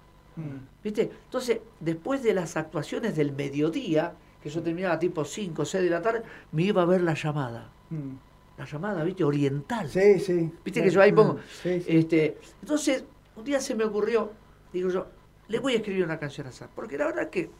[0.84, 1.10] ¿Viste?
[1.24, 5.90] Entonces, después de las actuaciones del mediodía, que yo terminaba tipo 5 o 6 de
[5.90, 7.70] la tarde, me iba a ver la llamada.
[7.90, 8.12] Mm.
[8.56, 9.24] La llamada, ¿viste?
[9.24, 9.88] Oriental.
[9.88, 10.50] Sí, sí.
[10.64, 11.38] ¿Viste que yo ahí pongo?
[11.64, 13.04] Este, entonces,
[13.36, 14.30] un día se me ocurrió,
[14.72, 15.06] digo yo,
[15.48, 16.68] le voy a escribir una canción a esa.
[16.68, 17.50] Porque la verdad es que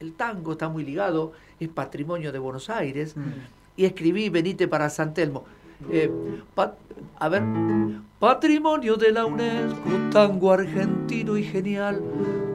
[0.00, 3.16] el tango está muy ligado, es patrimonio de Buenos Aires.
[3.16, 3.30] Mm.
[3.76, 5.44] Y escribí Venite para San Telmo.
[5.90, 6.10] Eh,
[7.18, 7.42] a ver,
[8.18, 12.02] patrimonio de la UNESCO, tango argentino y genial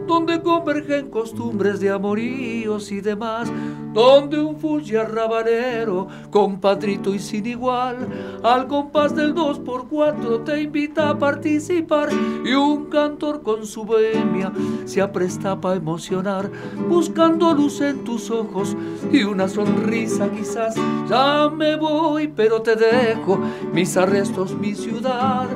[0.08, 3.52] donde convergen costumbres de amoríos y demás,
[3.94, 8.08] donde un fuji rabanero, compatrito y sin igual,
[8.44, 12.10] al compás del 2x4 te invita a participar
[12.44, 14.52] y un cantor con su bohemia
[14.86, 16.50] se apresta para emocionar,
[16.90, 18.76] buscando luz en tus ojos
[19.12, 20.76] y una sonrisa quizás.
[21.08, 23.40] Ya me voy, pero te dejo
[23.72, 25.48] mis arrestos, mi ciudad.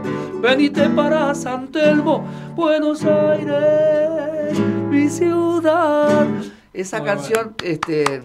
[0.41, 2.23] Venite para San Telmo,
[2.55, 6.27] Buenos Aires mi ciudad.
[6.73, 8.23] Esa canción este,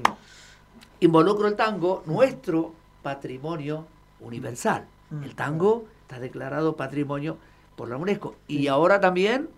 [1.00, 3.86] involucra el tango, nuestro patrimonio
[4.20, 4.84] universal.
[5.10, 7.36] Mm, el tango está declarado patrimonio
[7.76, 8.36] por la UNESCO.
[8.46, 9.48] Y ahora también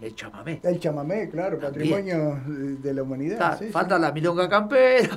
[0.00, 0.60] el chamamé.
[0.62, 3.60] El chamamé, claro, patrimonio de la humanidad.
[3.70, 5.08] falta la milonga campera.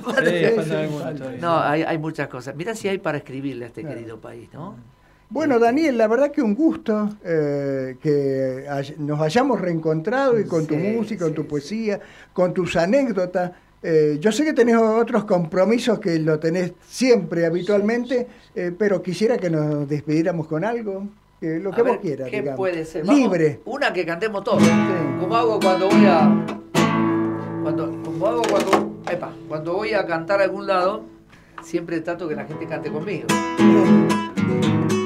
[1.40, 2.54] no, hay, hay, muchas cosas.
[2.54, 4.76] Mira si hay para escribirle a este querido país, ¿no?
[5.34, 8.66] Bueno, Daniel, la verdad que un gusto eh, que
[8.98, 11.98] nos hayamos reencontrado y con tu música, con tu poesía,
[12.32, 13.50] con tus anécdotas.
[13.82, 19.36] Eh, yo sé que tenés otros compromisos que lo tenés siempre, habitualmente, eh, pero quisiera
[19.36, 21.08] que nos despidiéramos con algo,
[21.40, 22.30] lo que vos quieras.
[22.30, 23.04] ¿Qué puede ser?
[23.04, 23.60] Libre.
[23.64, 24.62] una que cantemos todos.
[25.18, 26.46] Como hago cuando voy a.
[27.60, 29.02] Cuando, como hago cuando.
[29.10, 31.02] Epa, cuando voy a cantar a algún lado,
[31.60, 33.26] siempre trato que la gente cante conmigo.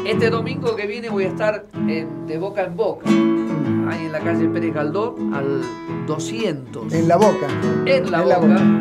[0.08, 4.48] Este domingo que viene voy a estar de boca en boca, ahí en la calle
[4.48, 5.60] Pérez Galdón, al
[6.06, 6.94] 200.
[6.94, 7.46] En la boca.
[7.84, 8.80] En la, boca.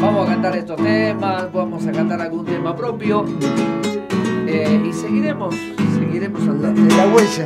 [0.00, 3.26] Vamos a cantar estos temas, vamos a cantar algún tema propio.
[4.46, 5.54] Eh, y seguiremos,
[5.98, 6.96] seguiremos andando.
[6.96, 7.44] La huella.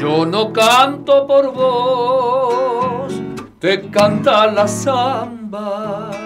[0.00, 3.20] Yo no canto por vos,
[3.58, 6.25] te canta la samba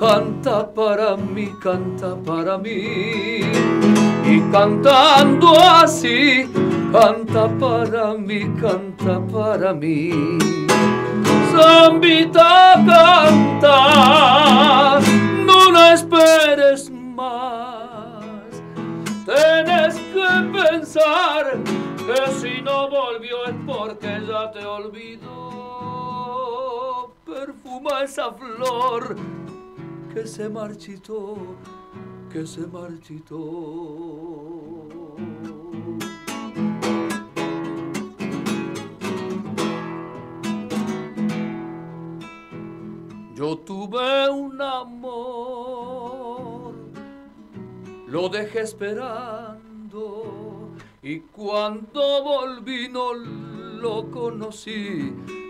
[0.00, 3.42] canta para mí, canta para mí
[4.24, 6.48] y cantando así,
[6.90, 10.38] canta para mí, canta para mí.
[11.52, 13.78] Zambita canta,
[15.44, 18.24] no la esperes más.
[19.26, 21.58] Tienes que pensar
[21.98, 25.40] que si no volvió es porque ya te olvidó.
[27.26, 29.16] Perfuma esa flor
[30.12, 31.36] que se marchitó
[32.30, 33.36] que se marchitó.
[43.34, 45.04] Yo tuve un amor,
[48.06, 49.58] lo dejé esperando
[51.02, 55.14] y cuando volví no lo conocí,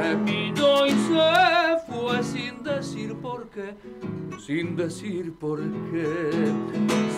[0.00, 0.14] Me
[0.88, 3.74] y se fue sin decir por qué,
[4.38, 5.60] sin decir por
[5.90, 6.30] qué.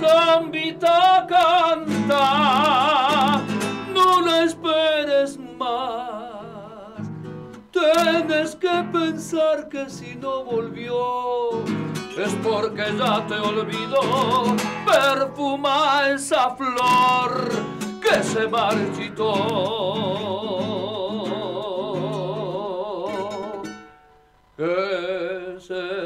[0.01, 2.21] Zambita canta,
[3.95, 7.09] no la esperes más.
[7.71, 11.63] Tienes que pensar que si no volvió
[12.19, 14.57] es porque ya te olvidó.
[14.85, 17.49] Perfuma esa flor
[18.01, 19.33] que se marchitó.
[24.57, 26.03] Que se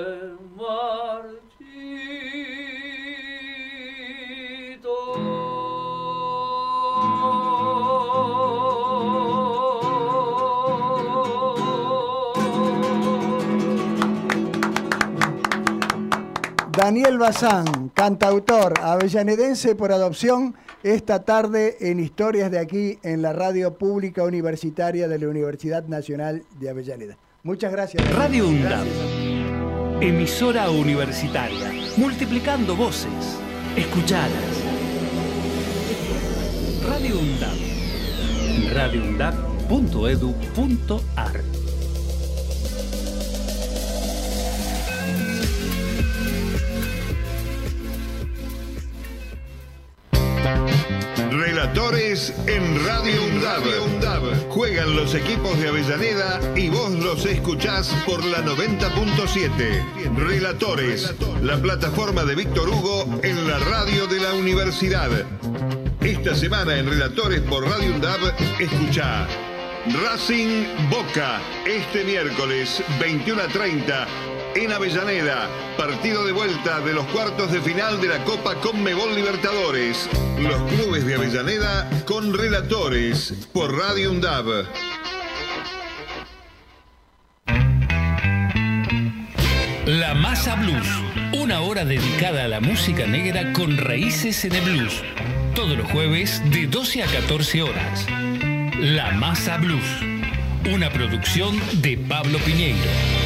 [16.77, 20.55] Daniel Bazán, cantautor avellanedense por adopción,
[20.85, 26.45] esta tarde en Historias de aquí en la radio pública universitaria de la Universidad Nacional
[26.61, 27.17] de Avellaneda.
[27.47, 28.03] Muchas gracias.
[28.13, 33.39] Radio UNDAB, emisora universitaria, multiplicando voces,
[33.77, 34.65] escuchadas.
[36.89, 37.57] Radio UNDAB,
[38.75, 41.56] radioundab.edu.ar
[51.67, 54.51] Relatores en Radio UNDAB.
[54.51, 60.15] Juegan los equipos de Avellaneda y vos los escuchás por la 90.7.
[60.15, 65.11] Relatores, la plataforma de Víctor Hugo en la radio de la universidad.
[66.01, 69.27] Esta semana en Relatores por Radio UNDAB, escucha
[70.05, 74.07] Racing Boca, este miércoles 21 a 30
[74.65, 75.49] en Avellaneda.
[75.77, 80.09] Partido de vuelta de los cuartos de final de la Copa Conmebol Libertadores.
[80.39, 84.67] Los clubes de Avellaneda con relatores por Radio UNDAB.
[89.87, 90.89] La Masa Blues,
[91.35, 95.03] una hora dedicada a la música negra con raíces en el blues.
[95.55, 98.07] Todos los jueves de 12 a 14 horas.
[98.79, 99.85] La Masa Blues,
[100.73, 103.26] una producción de Pablo Piñeiro.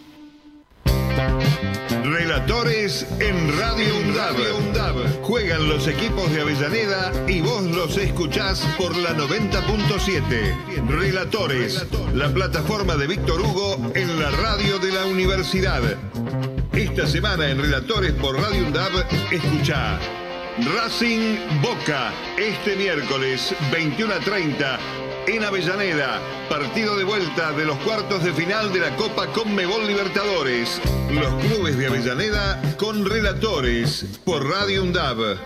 [2.31, 5.21] Relatores en Radio UNDAB.
[5.21, 10.87] Juegan los equipos de Avellaneda y vos los escuchás por la 90.7.
[10.87, 15.81] Relatores, la plataforma de Víctor Hugo en la radio de la universidad.
[16.71, 19.99] Esta semana en Relatores por Radio UNDAB, escucha
[20.77, 24.79] Racing Boca, este miércoles 21 a 30
[25.27, 26.19] en Avellaneda.
[26.49, 30.81] Partido de vuelta de los cuartos de final de la Copa Conmebol Libertadores.
[31.11, 35.37] Los clubes de Avellaneda con relatores por Radio UNDAB.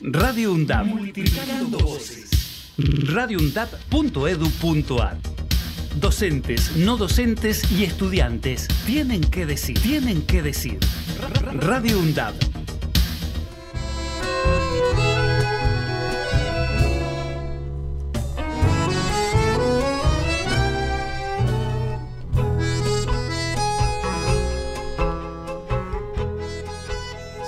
[0.00, 0.86] Radio UNDAB.
[2.78, 5.18] radioundab.edu.ar
[5.96, 10.78] Docentes, no docentes y estudiantes tienen que decir, tienen que decir.
[11.54, 12.34] Radio UNDAB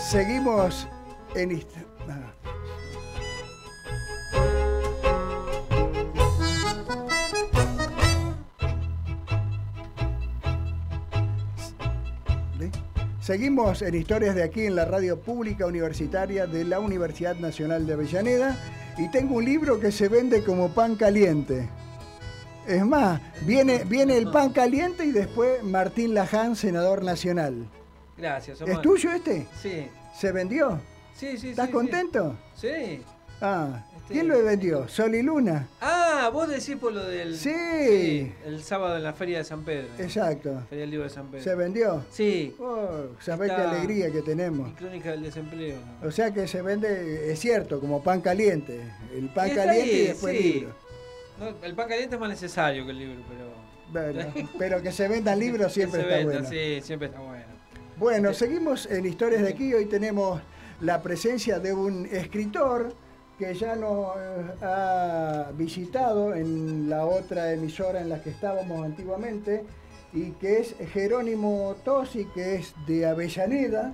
[0.08, 0.88] Seguimos
[1.34, 1.62] en...
[13.20, 17.92] Seguimos en Historias de aquí en la radio pública universitaria de la Universidad Nacional de
[17.92, 18.56] Avellaneda
[18.96, 21.68] y tengo un libro que se vende como pan caliente.
[22.66, 27.68] Es más, viene, viene el pan caliente y después Martín Laján, senador nacional.
[28.16, 28.74] Gracias, Omar.
[28.74, 29.46] ¿Es tuyo este?
[29.60, 29.86] Sí.
[30.18, 30.80] ¿Se vendió?
[31.14, 32.36] Sí, sí, ¿Estás contento?
[32.56, 33.02] Sí.
[33.40, 34.88] Ah, este, ¿quién lo vendió?
[34.88, 35.68] ¿Sol y Luna?
[35.80, 37.36] Ah, vos decís por lo del...
[37.36, 38.32] Sí.
[38.44, 39.86] el sábado en la Feria de San Pedro.
[39.96, 40.64] Exacto.
[40.68, 41.44] Feria del Libro de San Pedro.
[41.44, 42.04] ¿Se vendió?
[42.10, 42.52] Sí.
[42.58, 44.72] Oh, sabés qué alegría que tenemos.
[44.76, 45.78] crónica del desempleo.
[46.02, 48.80] O sea que se vende, es cierto, como pan caliente.
[49.14, 50.74] El pan caliente y después el libro.
[51.62, 53.68] el pan caliente es más necesario que el libro, pero...
[53.92, 56.48] Bueno, pero que se vendan libros siempre está bueno.
[56.48, 57.37] Sí, siempre está bueno.
[57.98, 59.74] Bueno, seguimos en Historias de aquí.
[59.74, 60.40] Hoy tenemos
[60.80, 62.94] la presencia de un escritor
[63.36, 69.64] que ya nos eh, ha visitado en la otra emisora en la que estábamos antiguamente
[70.12, 73.92] y que es Jerónimo Tosi, que es de Avellaneda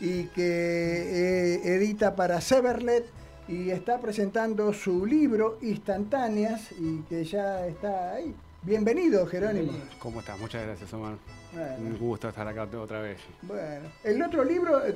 [0.00, 3.04] y que eh, edita para Severlet
[3.48, 8.34] y está presentando su libro Instantáneas y que ya está ahí.
[8.62, 9.72] Bienvenido, Jerónimo.
[9.98, 10.38] ¿Cómo estás?
[10.40, 11.41] Muchas gracias, Omar.
[11.78, 13.18] Un gusto estar acá otra vez.
[13.42, 14.94] Bueno, el otro libro, eh,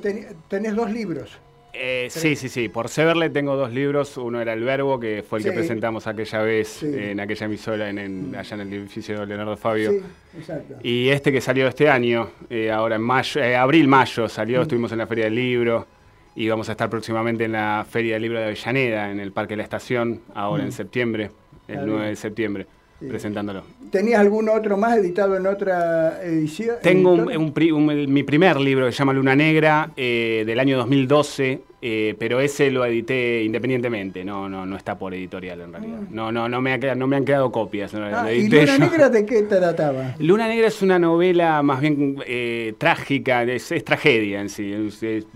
[0.49, 1.39] tenés dos libros.
[1.79, 2.69] Eh, sí, sí, sí.
[2.69, 4.17] Por Severle tengo dos libros.
[4.17, 8.35] Uno era El Verbo, que fue el que presentamos aquella vez en aquella emisora en,
[8.35, 9.91] allá en el edificio de Leonardo Fabio.
[9.91, 10.01] Sí,
[10.39, 10.75] exacto.
[10.83, 14.63] Y este que salió este año, eh, ahora en mayo, eh, abril, mayo salió, mm.
[14.63, 15.87] estuvimos en la Feria del Libro
[16.35, 19.53] y vamos a estar próximamente en la Feria del Libro de Avellaneda, en el Parque
[19.53, 20.73] de la Estación, ahora en mm.
[20.73, 21.31] septiembre,
[21.69, 22.67] el 9 de septiembre
[22.99, 23.63] presentándolo.
[23.91, 26.77] ¿Tenías algún otro más editado en otra edición?
[26.83, 32.17] Tengo un, mi primer libro que se llama Luna Negra, eh, del año 2012, eh,
[32.19, 35.99] pero ese lo edité independientemente, no, no, no está por editorial en realidad.
[36.03, 36.09] Ah.
[36.11, 37.95] No, no, no me, no me han quedado copias.
[37.95, 40.15] Ah, ¿Y Luna Negra de qué trataba?
[40.19, 44.75] Luna Negra es una novela más bien eh, trágica, es, tragedia en sí,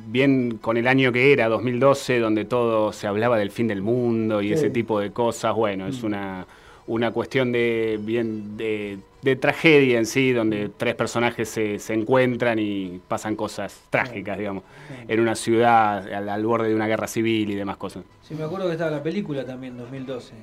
[0.09, 4.43] bien con el año que era, 2012, donde todo se hablaba del fin del mundo
[4.43, 5.55] y ese tipo de cosas.
[5.55, 6.07] Bueno, es mm.
[6.07, 6.47] una
[6.91, 13.01] una cuestión de, bien, de, tragedia en sí, donde tres personajes se, se, encuentran y
[13.07, 14.65] pasan cosas trágicas, digamos,
[15.07, 18.03] en una ciudad al, borde de una guerra civil y demás cosas.
[18.23, 20.35] Sí, me acuerdo que estaba la película también, 2012.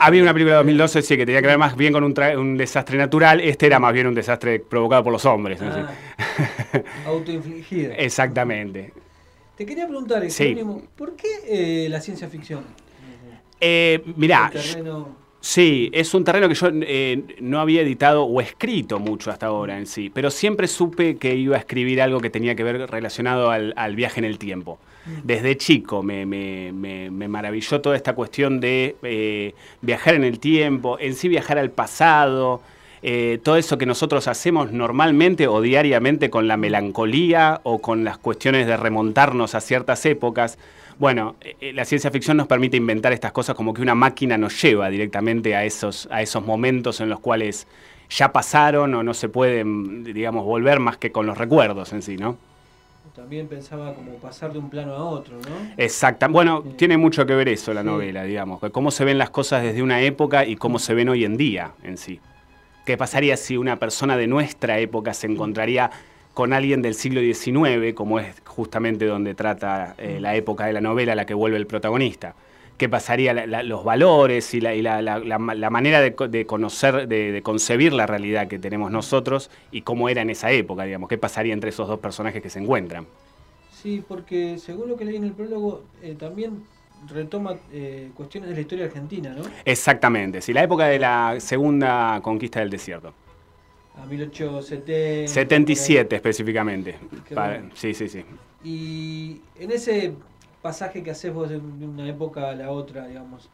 [0.00, 2.56] Había una película de 2012, sí, que tenía que ver más bien con un, un
[2.56, 3.40] desastre natural.
[3.40, 5.60] Este era más bien un desastre provocado por los hombres.
[5.62, 5.92] Ah,
[7.06, 7.92] autoinfligido.
[7.96, 8.92] Exactamente.
[9.56, 10.24] Te quería preguntar,
[10.96, 11.28] ¿por qué
[11.84, 12.64] eh, la ciencia ficción?
[13.60, 14.50] Eh, mirá,
[15.44, 19.76] Sí, es un terreno que yo eh, no había editado o escrito mucho hasta ahora
[19.76, 23.50] en sí, pero siempre supe que iba a escribir algo que tenía que ver relacionado
[23.50, 24.78] al, viaje en el tiempo.
[25.04, 25.10] Mm.
[25.22, 26.72] Desde chico me,
[27.28, 32.62] maravilló toda esta cuestión de eh, viajar en el tiempo, en sí viajar al pasado,
[33.02, 38.16] eh, todo eso que nosotros hacemos normalmente o diariamente con la melancolía o con las
[38.16, 40.56] cuestiones de remontarnos a ciertas épocas.
[40.98, 44.38] Bueno, eh, eh, la ciencia ficción nos permite inventar estas cosas como que una máquina
[44.38, 47.66] nos lleva directamente a esos, a esos momentos en los cuales
[48.10, 52.16] ya pasaron o no se pueden, digamos, volver más que con los recuerdos en sí,
[52.16, 52.36] ¿no?
[53.14, 55.72] También pensaba como pasar de un plano a otro, ¿no?
[55.76, 56.28] Exacto.
[56.28, 59.82] Bueno, tiene mucho que ver eso la novela, digamos, cómo se ven las cosas desde
[59.82, 62.20] una época y cómo se ven hoy en día en sí.
[62.84, 65.90] ¿Qué pasaría si una persona de nuestra época se encontraría
[66.34, 70.80] con alguien del siglo XIX, como es justamente donde trata eh, la época de la
[70.80, 72.34] novela a la que vuelve el protagonista.
[72.76, 78.90] ¿Qué pasaría los valores y la, manera de, conocer, de, concebir la realidad que tenemos
[78.90, 81.08] nosotros y cómo era en esa época, digamos?
[81.08, 83.06] ¿Qué pasaría entre esos dos personajes que se encuentran?
[83.70, 86.64] Sí, porque según lo que leí en el prólogo, eh, también
[87.06, 89.44] retoma eh, cuestiones de la historia argentina, ¿no?
[89.64, 93.14] Exactamente, sí, la época de la segunda conquista del desierto.
[93.96, 95.32] A 1870.
[95.32, 96.96] 77 específicamente.
[97.74, 98.24] sí, sí, sí.
[98.64, 100.14] Y en ese
[100.62, 103.50] pasaje que haces vos de una época a la otra, digamos,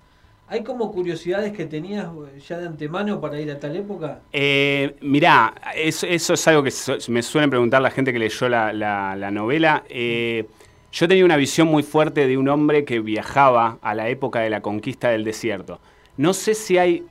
[0.47, 2.09] ¿hay como curiosidades que tenías
[2.49, 4.21] ya de antemano para ir a tal época?
[4.33, 6.73] Eh, mirá, eso, es algo que
[7.09, 9.85] me suelen preguntar la gente que leyó la, novela.
[9.89, 10.47] Eh,
[10.93, 14.51] yo tenía una visión muy fuerte de un hombre que viajaba a la época de
[14.51, 15.81] la conquista del desierto.
[16.17, 17.05] No sé si hay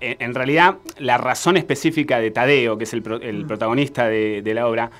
[0.00, 3.46] en realidad la razón específica de Tadeo, que es el, mm.
[3.46, 4.90] protagonista de, la obra,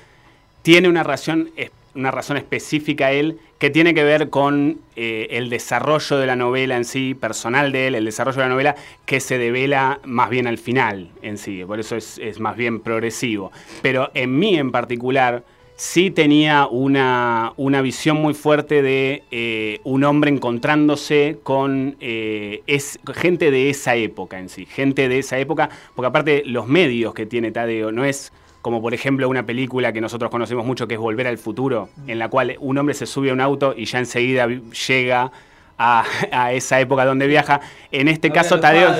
[0.61, 1.51] tiene una razón,
[1.93, 6.75] una razón específica él que tiene que ver con eh, el desarrollo de la novela
[6.75, 8.75] en sí, personal de él, el desarrollo de la novela
[9.05, 12.81] que se devela más bien al final en sí, por eso es, es más bien
[12.81, 13.51] progresivo.
[13.81, 15.43] Pero en mí en particular,
[15.75, 23.51] sí tenía una, visión muy fuerte de eh, un hombre encontrándose con eh, es, gente
[23.51, 27.51] de esa época en sí, gente de esa época, porque aparte los medios que tiene
[27.51, 31.27] Tadeo no es como por ejemplo una película que nosotros conocemos mucho que es Volver
[31.27, 34.47] al Futuro, en la cual un hombre se sube a un auto y ya enseguida
[34.87, 35.31] llega
[35.77, 37.61] a, esa época donde viaja.
[37.91, 38.93] En este caso, Tadeo.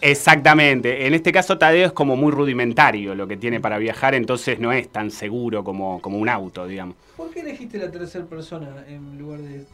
[0.00, 1.06] Exactamente.
[1.06, 4.72] En este caso, Tadeo es como muy rudimentario lo que tiene para viajar, entonces no
[4.72, 6.96] es tan seguro como, como un auto, digamos.
[7.16, 9.64] ¿Por qué elegiste la tercera persona en lugar de,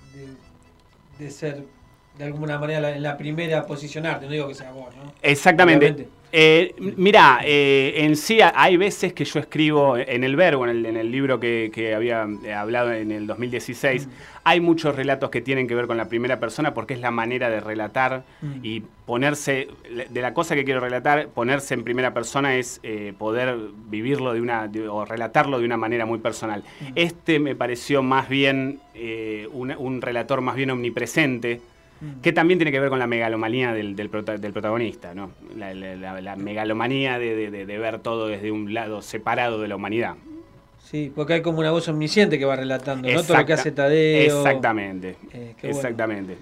[1.19, 1.65] de, ser
[2.19, 4.27] de alguna manera la, la primera posicionarte?
[4.27, 5.13] No digo que sea vos, ¿no?
[5.23, 6.09] Exactamente.
[6.35, 11.13] Eh, mira, eh, en sí hay veces que yo escribo en el verbo, en el,
[11.13, 14.11] libro que, había eh, hablado en el 2016, mm.
[14.45, 17.51] hay muchos relatos que tienen que ver con la primera persona porque es la manera
[17.51, 18.53] de relatar mm.
[18.63, 19.69] y ponerse,
[20.09, 22.81] de la cosa que quiero relatar, ponerse en primera persona es
[23.19, 23.59] poder
[23.91, 26.65] vivirlo de una, o relatarlo de una manera muy personal.
[26.81, 26.93] Mm.
[26.95, 28.81] Este me pareció más bien
[29.53, 31.61] un relator más bien omnipresente
[32.21, 35.31] que también tiene que ver con la megalomanía del, del, protagonista, ¿no?
[35.57, 40.17] La, megalomanía de, ver todo desde un lado separado de la humanidad.
[40.83, 43.23] Sí, porque hay como una voz omnisciente que va relatando, ¿no?
[43.23, 44.39] Todo lo que hace Tadeo.
[44.39, 46.37] Exactamente, eh, exactamente.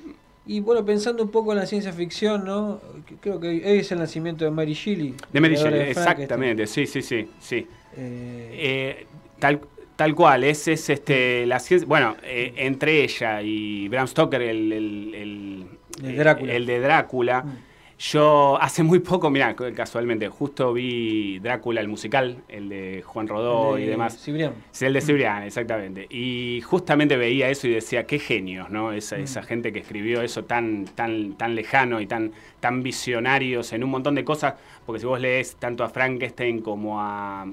[0.47, 2.81] Y bueno, pensando un poco en la ciencia ficción, ¿no?
[3.21, 5.15] Creo que es el nacimiento de Mary Shelley.
[5.33, 7.67] De Mary Shelley, exactamente, sí, sí, sí, sí.
[7.97, 9.07] Eh, eh,
[9.39, 9.61] tal,
[10.01, 11.87] Tal cual, es, es este, la ciencia.
[11.87, 17.43] Bueno, eh, entre ella y Bram Stoker, el, el, de Drácula.
[17.43, 17.59] Mm.
[17.99, 23.77] Yo hace muy poco, mira, casualmente, justo vi Drácula, el musical, el de Juan Rodó
[23.77, 24.19] y demás.
[24.19, 24.55] Cibrián.
[24.71, 26.07] Sí, el de Cibrián, exactamente.
[26.09, 28.93] Y justamente veía eso y decía, qué genios, ¿no?
[28.93, 29.25] Esa, mm.
[29.25, 33.91] esa gente que escribió eso tan, tan, tan lejano y tan, tan visionarios en un
[33.91, 34.55] montón de cosas,
[34.87, 37.45] porque si vos lees tanto a Frankenstein como a,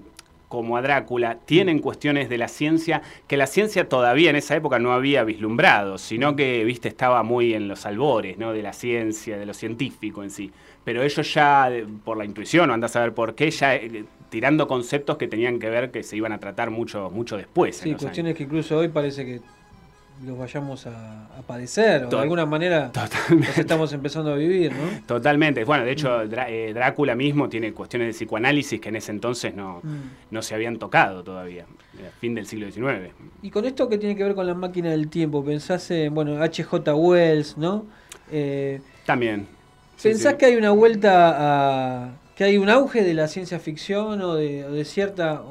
[0.48, 4.80] como a Drácula tienen cuestiones de la ciencia que la ciencia todavía en esa época
[4.80, 8.54] no había vislumbrado, sino que, viste, estaba muy en los albores, ¿no?
[8.54, 10.52] De la ciencia, de lo científico en sí.
[10.84, 11.70] Pero ellos ya,
[12.04, 15.60] por la intuición, o anda a saber por qué, ya eh, tirando conceptos que tenían
[15.60, 17.78] que ver que se iban a tratar mucho, mucho después.
[17.78, 19.42] Sí, cuestiones que incluso hoy parece que
[20.26, 22.92] los vayamos a, padecer o de alguna manera
[23.30, 25.02] los estamos empezando a vivir, ¿no?
[25.06, 25.64] Totalmente.
[25.64, 26.34] Bueno, de hecho, mm.
[26.48, 30.02] eh, Drácula mismo tiene cuestiones de psicoanálisis que en ese entonces no, mm.
[30.32, 31.66] no se habían tocado todavía,
[32.20, 33.14] fin del siglo XIX.
[33.42, 36.42] Y con esto que tiene que ver con la máquina del tiempo, pensás en, bueno,
[36.42, 36.96] H.J.
[36.96, 37.86] Wells, ¿no?
[38.32, 39.48] Eh, También.
[40.02, 42.12] ¿Pensás que hay una vuelta a...
[42.36, 45.42] que hay un auge de la ciencia ficción o de, cierta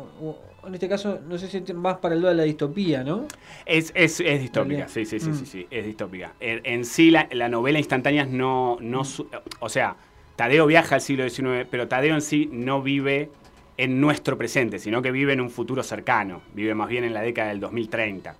[0.67, 3.27] en este caso, no sé si es más para el lado de la distopía, ¿no?
[3.64, 5.47] Es, es, es distópica, sí, sí, sí, sí, mm.
[5.47, 6.35] sí, es distópica.
[6.41, 9.23] En, sí, la, novela instantánea no, no mm.
[9.61, 9.97] o sea,
[10.37, 13.31] Tadeo viaja al siglo XIX, pero Tadeo en sí no vive
[13.77, 17.23] en nuestro presente, sino que vive en un futuro cercano, vive más bien en la
[17.23, 18.37] década del 2030,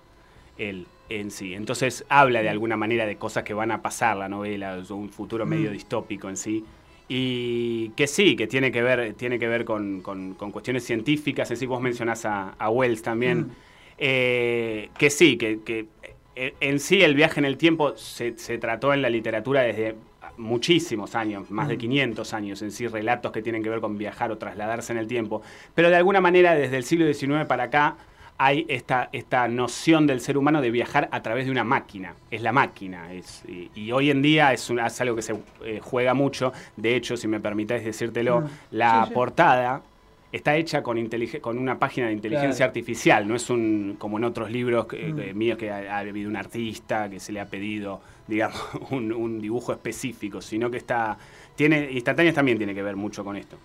[0.57, 1.53] él en sí.
[1.53, 5.45] Entonces habla de alguna manera de cosas que van a pasar la novela, un futuro
[5.45, 5.73] medio mm.
[5.73, 6.65] distópico en sí.
[7.09, 11.67] Y que sí, que tiene que ver, tiene que ver con, cuestiones científicas, es decir,
[11.67, 13.51] vos mencionás a, Wells también, mm.
[13.97, 15.87] eh, que sí, que,
[16.35, 19.95] eh, en sí el viaje en el tiempo se, trató en la literatura desde
[20.35, 22.35] muchísimos años, más de 500 mm.
[22.35, 25.41] años en sí, relatos que tienen que ver con viajar o trasladarse en el tiempo,
[25.73, 27.97] pero de alguna manera desde el siglo XIX para acá
[28.37, 32.13] hay esta, esta noción del ser humano de viajar a través de una máquina.
[32.29, 33.11] Es la máquina.
[33.13, 34.69] Es, y, hoy en día es,
[35.01, 35.35] algo que se
[35.65, 36.53] eh, juega mucho.
[36.75, 38.47] De hecho, si me permitáis decírtelo, mm.
[38.71, 39.81] la portada
[40.31, 41.09] está hecha con,
[41.41, 43.27] con una página de inteligencia artificial.
[43.27, 45.35] No es un como en otros libros mm.
[45.35, 48.61] míos que ha, habido un artista que se le ha pedido, digamos,
[48.91, 51.17] un, un dibujo específico, sino que está...
[51.55, 53.57] Tiene, instantáneas también tiene que ver mucho con esto.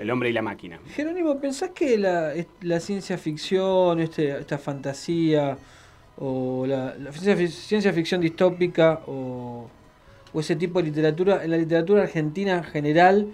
[0.00, 0.78] El hombre y la máquina.
[0.94, 5.56] Jerónimo, ¿pensás que la, ciencia ficción, este, esta fantasía,
[6.18, 9.68] o la, ciencia, ficción distópica, o,
[10.34, 13.28] ese tipo de literatura, en la literatura argentina en general,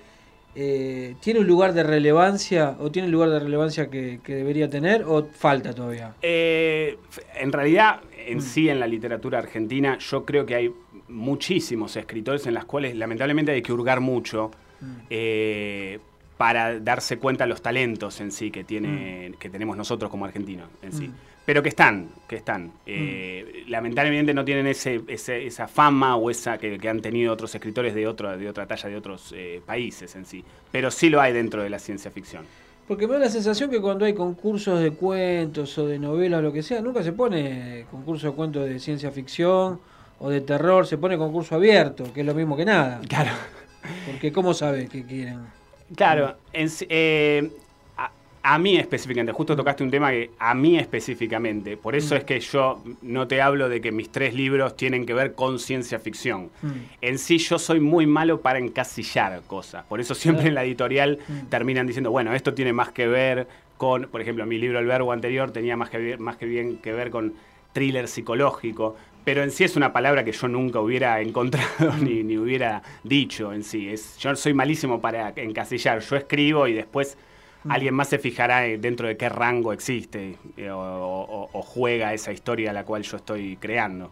[0.55, 5.03] eh, ¿tiene un lugar de relevancia, o tiene el lugar de relevancia que, debería tener,
[5.05, 6.15] o falta todavía?
[6.23, 6.99] Eh,
[7.35, 8.43] en realidad, en mm.
[8.43, 10.73] sí, en la literatura argentina, yo creo que hay
[11.09, 14.51] muchísimos escritores en las cuales lamentablemente hay que hurgar mucho.
[14.81, 14.87] Mm.
[15.11, 15.99] Eh,
[16.43, 19.35] para darse cuenta de los talentos en sí que, tiene, mm.
[19.35, 21.07] que tenemos nosotros como argentinos en sí.
[21.07, 21.15] Mm.
[21.47, 22.73] Pero que están, que están.
[22.85, 23.71] Eh, mm.
[23.71, 28.37] lamentablemente no tienen ese, esa fama o esa que, han tenido otros escritores de, otro,
[28.37, 30.45] de otra talla de otros eh, países en sí.
[30.73, 32.45] Pero sí lo hay dentro de la ciencia ficción.
[32.89, 36.43] Porque me da la sensación que cuando hay concursos de cuentos o de novelas o
[36.43, 39.79] lo que sea, nunca se pone concurso de cuentos de ciencia ficción
[40.19, 43.01] o de terror, se pone concurso abierto, que es lo mismo que nada.
[43.09, 43.31] Claro.
[44.07, 45.62] Porque ¿cómo sabe qué quieren?
[45.95, 47.51] Claro, eh,
[48.43, 52.19] a, mí específicamente, justo tocaste un tema que a mí específicamente, por eso mm.
[52.19, 55.59] es que yo no te hablo de que mis tres libros tienen que ver con
[55.59, 56.51] ciencia ficción.
[56.63, 56.71] Mm.
[57.01, 61.19] En sí yo soy muy malo para encasillar cosas, por eso siempre en la editorial
[61.29, 61.47] mm.
[61.49, 65.13] terminan diciendo, bueno, esto tiene más que ver con, por ejemplo, mi libro El Verbo
[65.13, 67.35] anterior tenía más que, más que bien que ver con
[67.73, 72.39] thriller psicológico, pero en sí es una palabra que yo nunca hubiera encontrado ni, ni,
[72.39, 73.89] hubiera dicho en sí.
[73.89, 77.17] Es, yo soy malísimo para encasillar, yo escribo y después
[77.65, 77.71] mm.
[77.71, 82.73] alguien más se fijará dentro de qué rango existe eh, o, juega esa historia a
[82.73, 84.11] la cual yo estoy creando.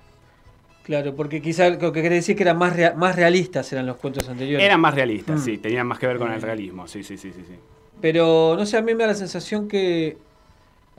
[0.82, 4.28] Claro, porque quizá lo que quiere decir que eran más, más realistas eran los cuentos
[4.28, 4.64] anteriores.
[4.64, 5.44] Eran más realistas, mm.
[5.44, 7.44] sí, tenían más que ver con el realismo, sí, sí, sí, sí.
[7.46, 7.54] sí.
[8.00, 10.16] Pero, no sé, a mí me da la sensación que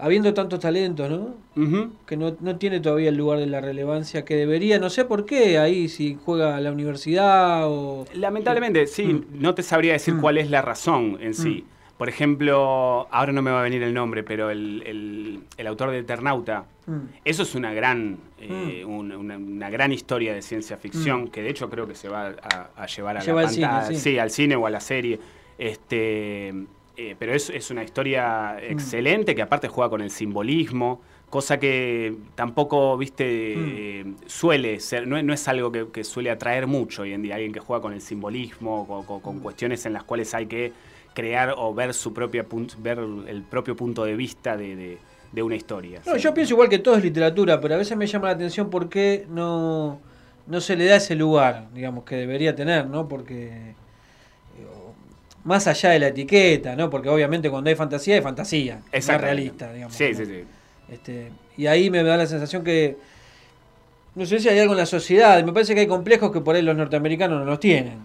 [0.01, 1.35] habiendo tanto talento, ¿no?
[2.07, 4.79] Que no, tiene todavía el lugar de la relevancia que debería.
[4.79, 8.05] No sé por qué ahí, si juega a la universidad o...
[8.15, 9.25] Lamentablemente, sí, mm.
[9.33, 10.21] no te sabría decir mm.
[10.21, 11.65] cuál es la razón en sí.
[11.65, 11.97] Mm.
[11.99, 16.65] Por ejemplo, ahora no me va a venir el nombre, pero el, autor de Eternauta,
[17.23, 21.87] eso es una gran, eh, una, gran historia de ciencia ficción, que de hecho creo
[21.87, 22.33] que se va
[22.75, 24.17] a, llevar a la pantalla, sí.
[24.17, 25.19] al cine o a la serie.
[25.59, 26.51] Este,
[27.01, 28.71] eh, pero es, es, una historia mm.
[28.71, 33.69] excelente que aparte juega con el simbolismo, cosa que tampoco, viste, mm.
[33.69, 37.59] eh, suele ser, no, es algo que, suele atraer mucho hoy en día, alguien que
[37.59, 39.39] juega con el simbolismo, con, mm.
[39.39, 40.73] cuestiones en las cuales hay que
[41.15, 42.45] crear o ver su propia
[42.77, 44.99] ver el propio punto de vista de,
[45.41, 46.01] una historia.
[46.19, 48.89] Yo pienso igual que todo es literatura, pero a veces me llama la atención por
[48.89, 49.99] qué no,
[50.45, 53.07] no se le da ese lugar, digamos, que debería tener, ¿no?
[53.07, 53.75] Porque
[55.43, 56.89] más allá de la etiqueta, ¿no?
[56.89, 58.81] Porque obviamente cuando hay fantasía, hay fantasía.
[58.91, 59.95] Es realista, digamos.
[59.95, 60.43] Sí, sí, sí.
[60.89, 62.97] Este, y ahí me da la sensación que.
[64.13, 65.41] No sé si hay algo en la sociedad.
[65.43, 67.99] Me parece que hay complejos que por ahí los norteamericanos no los tienen.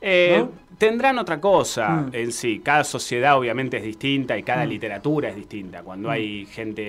[0.00, 0.44] Eh,
[0.76, 2.10] tendrán otra cosa mm.
[2.12, 2.60] en sí.
[2.62, 4.68] Cada sociedad obviamente es distinta y cada mm.
[4.68, 5.82] literatura es distinta.
[5.82, 6.12] Cuando mm.
[6.12, 6.82] hay gente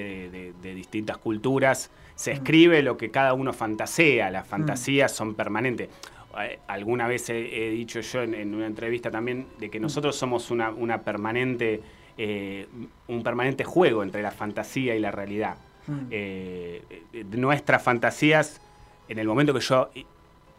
[0.62, 4.30] de, distintas culturas, se escribe lo que cada uno fantasea.
[4.30, 5.88] Las fantasías son permanentes.
[6.38, 11.02] Eh, alguna vez he, dicho yo en, una entrevista también de que nosotros somos una,
[11.02, 11.82] permanente,
[12.18, 12.68] eh,
[13.08, 15.58] un permanente juego entre la fantasía y la realidad.
[15.88, 16.08] Mm.
[16.12, 16.82] Eh,
[17.32, 18.62] nuestras fantasías,
[19.08, 19.90] en el momento que yo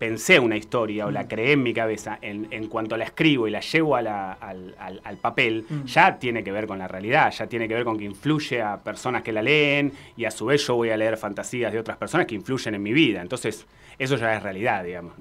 [0.01, 1.29] pensé una historia o la mm.
[1.29, 5.85] creé en mi cabeza, en, cuanto la escribo y la llevo al, papel, mm.
[5.85, 8.79] ya tiene que ver con la realidad, ya tiene que ver con que influye a
[8.79, 11.97] personas que la leen y a su vez yo voy a leer fantasías de otras
[11.97, 13.21] personas que influyen en mi vida.
[13.21, 13.67] Entonces,
[13.99, 15.13] eso ya es realidad, digamos.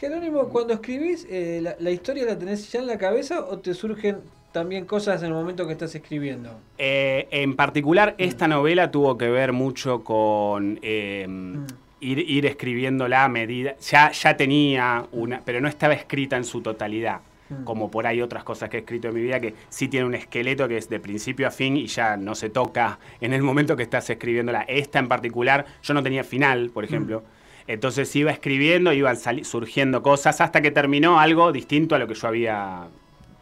[0.00, 4.18] Jerónimo, cuando escribís, eh, la, historia la tenés ya en la cabeza o te surgen
[4.52, 6.50] también cosas en el momento que estás escribiendo?
[6.78, 8.22] Eh, en particular, mm.
[8.22, 11.66] esta novela tuvo que ver mucho con em, mm.
[12.00, 13.76] ir, escribiéndola a medida.
[13.78, 17.20] Ya, ya tenía una, pero no estaba escrita en su totalidad.
[17.48, 17.64] Mm.
[17.64, 20.14] Como por ahí otras cosas que he escrito en mi vida, que sí tiene un
[20.14, 23.76] esqueleto que es de principio a fin y ya no se toca en el momento
[23.76, 24.62] que estás escribiéndola.
[24.62, 27.24] Esta en particular, yo no tenía final, por ejemplo.
[27.68, 32.26] Entonces iba escribiendo, iban surgiendo cosas hasta que terminó algo distinto a lo que yo
[32.26, 32.88] había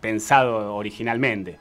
[0.01, 1.61] pensado originalmente.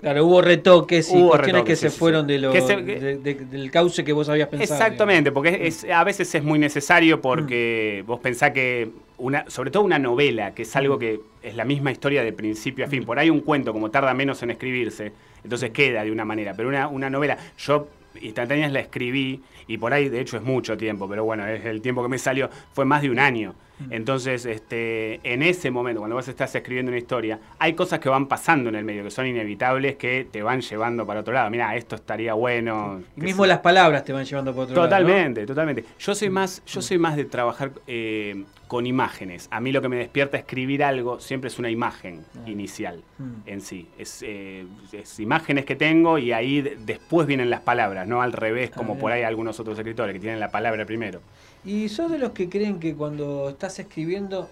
[0.00, 4.48] Claro, hubo retoques y cuestiones que se fueron de lo, del cauce que vos habías
[4.48, 4.78] pensado.
[4.78, 8.06] Exactamente, porque a veces es muy necesario porque mm.
[8.06, 10.98] vos pensás que, una, sobre todo una novela, que es algo mm.
[10.98, 14.12] que es la misma historia de principio a fin, por ahí un cuento como tarda
[14.12, 17.88] menos en escribirse, entonces queda de una manera, pero una, una novela, yo
[18.20, 21.80] instantáneas la escribí y por ahí de hecho es mucho tiempo, pero bueno, es el
[21.80, 23.54] tiempo que me salió, fue más de un año.
[23.78, 23.92] Mm.
[23.92, 28.26] Entonces, este, en ese momento, cuando vos estás escribiendo una historia, hay cosas que van
[28.26, 31.50] pasando en el medio, que son inevitables, que te van llevando para otro lado.
[31.50, 33.02] Mira, esto estaría bueno.
[33.16, 34.88] Y mismo las palabras te van llevando para otro lado.
[34.88, 35.84] Totalmente, totalmente.
[35.98, 39.48] Yo soy más, yo soy más de trabajar eh, con imágenes.
[39.50, 42.48] A mí lo que me despierta escribir algo siempre es una imagen ah.
[42.48, 43.32] inicial mm.
[43.46, 43.88] en sí.
[44.22, 48.94] Eh, es, imágenes que tengo y ahí después vienen las palabras, no al revés como
[48.94, 51.20] ah, por ahí algunos otros escritores que tienen la palabra primero.
[51.66, 54.48] ¿Y sos de los que creen que cuando estás escribiendo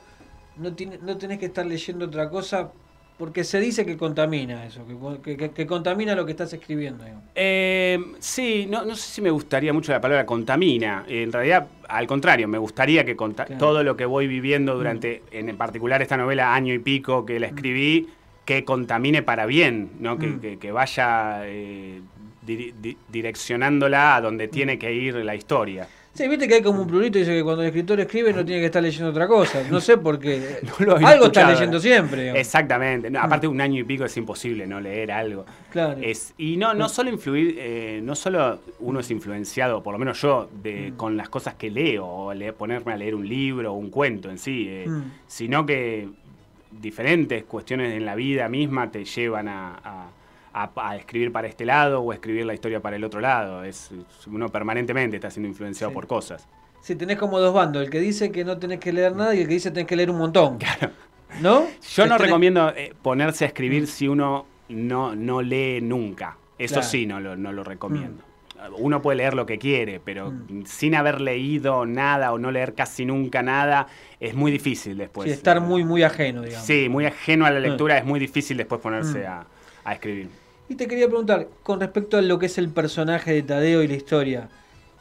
[0.57, 2.71] no, no tenés que estar leyendo otra cosa
[3.19, 4.85] porque se dice que contamina eso,
[5.23, 7.05] que, contamina lo que estás escribiendo.
[7.37, 11.05] Eh, sí, no, no, sé si me gustaría mucho la palabra contamina.
[11.07, 13.17] En realidad, al contrario, me gustaría que
[13.57, 15.49] todo lo que voy viviendo durante, mm.
[15.49, 17.55] en particular esta novela, año y pico que la mm.
[17.55, 18.09] escribí,
[18.45, 20.19] que contamine para bien, ¿no?
[20.19, 20.75] que, mm.
[20.75, 22.01] vaya eh,
[23.13, 25.87] direccionándola a donde tiene que ir la historia.
[26.15, 28.61] Sí, viste que hay como un plurito dice que cuando el escritor escribe no tiene
[28.61, 29.63] que estar leyendo otra cosa.
[29.69, 30.61] No sé por qué.
[31.05, 32.39] algo está leyendo siempre.
[32.39, 33.11] Exactamente.
[33.19, 35.45] aparte, un año y pico es imposible no leer algo.
[35.73, 36.01] Claro.
[36.01, 40.21] Es, y no, no solo influir, eh, no solo uno es influenciado, por lo menos
[40.23, 40.97] yo, de, mm.
[40.97, 44.39] con las cosas que leo, o ponerme a leer un libro o un cuento en
[44.39, 45.03] sí, eh, mm.
[45.27, 46.09] sino que
[46.71, 50.07] diferentes cuestiones en la vida misma te llevan a a,
[50.97, 53.65] escribir para este lado o escribir la historia para el otro lado.
[53.65, 53.91] Es,
[54.27, 56.47] uno permanentemente está siendo influenciado por cosas.
[56.81, 59.41] Sí, tenés como dos bandos, el que dice que no tenés que leer nada y
[59.41, 60.59] el que dice que tenés que leer un montón.
[60.65, 60.93] Claro.
[61.41, 61.67] ¿No?
[61.95, 63.87] Yo no recomiendo eh, ponerse a escribir mm.
[63.87, 66.37] si uno no, no lee nunca.
[66.59, 68.23] Eso sí, no lo, no lo recomiendo.
[68.23, 68.75] Mm.
[68.79, 70.65] Uno puede leer lo que quiere, pero mm.
[70.67, 73.89] sin haber leído nada o no leer casi nunca nada,
[74.21, 75.27] es muy difícil después.
[75.27, 76.67] Sí, estar muy, muy ajeno, digamos.
[76.67, 79.45] Sí, muy ajeno a la lectura, es muy difícil después ponerse a,
[79.85, 80.29] a escribir.
[80.69, 83.89] Y te quería preguntar, con respecto a lo que es el personaje de Tadeo y
[83.89, 84.49] la historia,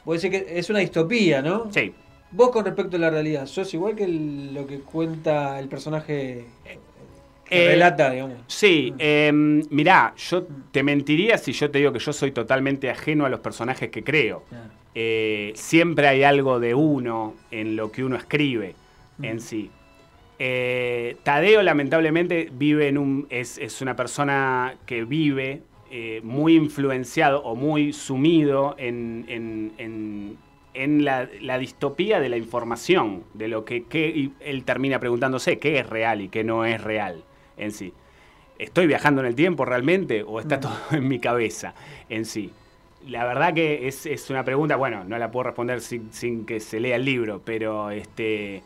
[0.03, 1.71] vos decís que es una distopía, ¿no?
[1.71, 1.93] Sí.
[2.31, 6.45] Vos con respecto a la realidad, ¿sos igual que lo que cuenta el personaje
[7.45, 8.37] que eh, relata, digamos?
[8.47, 13.25] Sí, eh, mirá, yo te mentiría si yo te digo que yo soy totalmente ajeno
[13.25, 14.43] a los personajes que creo.
[14.95, 18.75] Eh, siempre hay algo de uno en lo que uno escribe
[19.21, 19.69] en sí.
[20.39, 25.61] Eh, Tadeo lamentablemente vive en un, es, una persona que vive
[25.91, 30.37] eh, muy influenciado o muy sumido en,
[31.05, 36.29] la, distopía de la información, de lo que, él termina preguntándose qué es real y
[36.29, 37.23] qué no es real
[37.57, 37.93] en sí.
[38.57, 40.61] ¿Estoy viajando en el tiempo realmente o está mm.
[40.61, 41.75] todo en mi cabeza
[42.09, 42.51] en sí?
[43.07, 46.79] La verdad que es, una pregunta, bueno, no la puedo responder sin, sin que se
[46.79, 48.63] lea el libro, pero este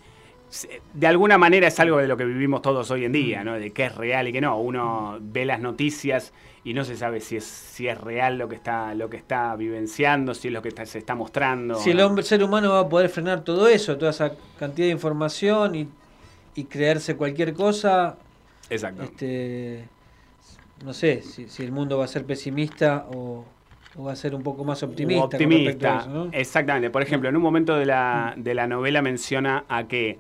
[0.93, 3.53] de alguna manera es algo de lo que vivimos todos hoy en día, ¿no?
[3.53, 4.57] De qué es real y qué no.
[4.59, 6.33] Uno ve las noticias
[6.63, 9.55] y no se sabe si es, si es real lo que está, lo que está
[9.55, 11.75] vivenciando, si es lo que se está mostrando.
[11.75, 14.93] Si el hombre, ser humano va a poder frenar todo eso, toda esa cantidad de
[14.93, 15.87] información y,
[16.65, 18.17] creerse cualquier cosa.
[18.69, 19.03] Exacto.
[19.03, 19.85] Este,
[20.83, 23.45] no sé si, el mundo va a ser pesimista o,
[24.03, 25.23] va a ser un poco más optimista.
[25.23, 26.89] optimista, exactamente.
[26.89, 30.17] Por ejemplo, en un momento de la, de la novela menciona a que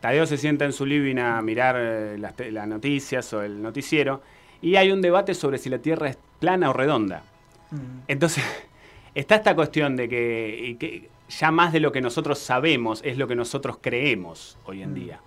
[0.00, 4.22] Tadeo se sienta en su living a mirar eh, las, noticias o el noticiero
[4.62, 7.22] y hay un debate sobre si la Tierra es plana o redonda.
[7.70, 7.76] Mm.
[8.08, 8.44] Entonces,
[9.14, 13.36] está esta cuestión de que, ya más de lo que nosotros sabemos es lo que
[13.36, 14.94] nosotros creemos hoy en mm.
[14.94, 15.20] día.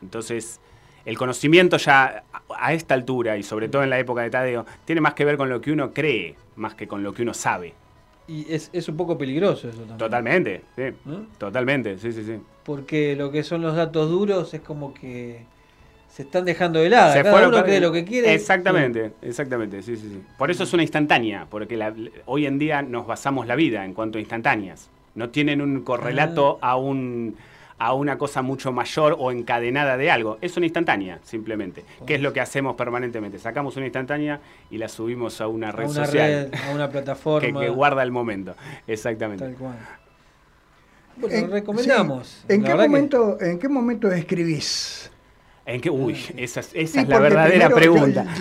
[0.00, 0.60] Entonces,
[1.04, 2.24] el conocimiento ya
[2.56, 5.36] a esta altura y sobre todo en la época de Tadeo tiene más que ver
[5.36, 7.74] con lo que uno cree más que con lo que uno sabe.
[8.30, 9.98] Y es, un poco peligroso eso también.
[9.98, 10.84] Totalmente, sí.
[11.36, 12.38] Totalmente, sí, sí, sí.
[12.62, 15.46] Porque lo que son los datos duros es como que
[16.08, 17.12] se están dejando de lado.
[17.12, 18.32] Se Cada uno cree lo que quiere.
[18.32, 20.22] Exactamente, exactamente, sí, sí, sí.
[20.38, 21.76] Por eso es una instantánea, porque
[22.26, 24.90] hoy en día nos basamos la vida en cuanto a instantáneas.
[25.16, 26.70] No tienen un correlato ah.
[26.70, 27.34] a un
[27.80, 30.36] a una cosa mucho mayor o encadenada de algo.
[30.42, 31.82] Es una instantánea, simplemente.
[32.06, 33.38] ¿Qué es lo que hacemos permanentemente?
[33.38, 34.38] Sacamos una instantánea
[34.70, 36.50] y la subimos a una red social.
[36.68, 37.58] a una plataforma.
[37.58, 38.54] que, guarda el momento.
[38.86, 39.44] Exactamente.
[39.44, 39.78] Tal cual.
[41.16, 42.44] Bueno, recomendamos.
[42.48, 45.09] ¿En, qué momento, ¿En qué momento escribís?
[45.70, 45.88] ¿En qué?
[45.88, 48.26] Uy, esa, es la verdadera pregunta.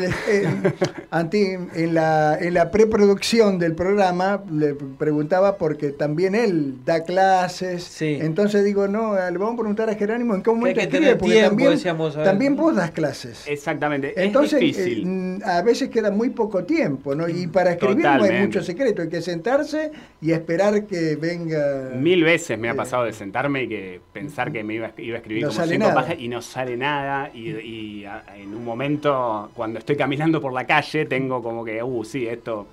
[1.11, 8.01] en la, en la preproducción del programa le preguntaba porque también él da clases.
[8.01, 11.79] Entonces digo, no, le vamos a preguntar a Jerónimo en qué momento escribe, porque también,
[12.23, 13.47] también vos das clases.
[13.47, 14.13] Exactamente.
[14.15, 15.07] Entonces, es difícil.
[15.07, 17.29] Eh, a veces queda muy poco tiempo, ¿no?
[17.29, 21.91] Y para escribir no hay mucho secreto, hay que sentarse y esperar que venga.
[21.95, 25.19] Mil veces me ha pasado de sentarme y que pensar que me iba, iba a
[25.19, 28.05] escribir como cinco páginas y no sale nada y,
[28.35, 32.67] en un momento cuando estoy caminando por la calle tengo como que, uh, sí, esto,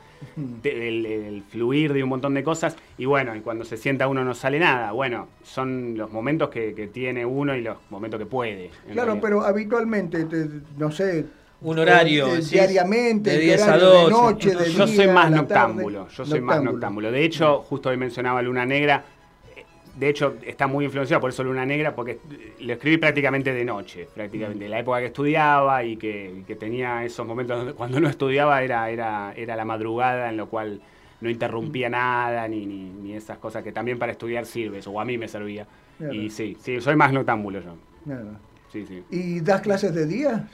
[0.65, 4.35] el, fluir de un montón de cosas y bueno, y cuando se sienta uno no
[4.35, 4.93] sale nada.
[4.93, 8.71] Bueno, son los momentos que, tiene uno y los momentos que puede.
[8.93, 10.27] Claro, pero habitualmente,
[10.79, 11.27] no sé,
[11.61, 16.07] un horario eh, diariamente de 10 a 12 de noche de yo soy más noctámbulo
[16.09, 17.11] yo soy más noctámbulo.
[17.11, 19.03] de hecho justo hoy mencionaba Luna Negra
[19.97, 22.19] de hecho, está muy influenciado por eso Luna Negra, porque
[22.61, 24.69] lo escribí prácticamente de noche, prácticamente.
[24.69, 29.33] La época que estudiaba y que, tenía esos momentos donde cuando no estudiaba era, era,
[29.35, 30.81] era la madrugada, en lo cual
[31.23, 35.17] no interrumpía nada, ni, ni, esas cosas que también para estudiar sirve, o a mí
[35.17, 35.67] me servía.
[36.13, 37.75] Y sí, sí, soy más noctámbulo yo.
[38.71, 39.03] Sí, sí.
[39.11, 40.47] ¿Y das clases de día?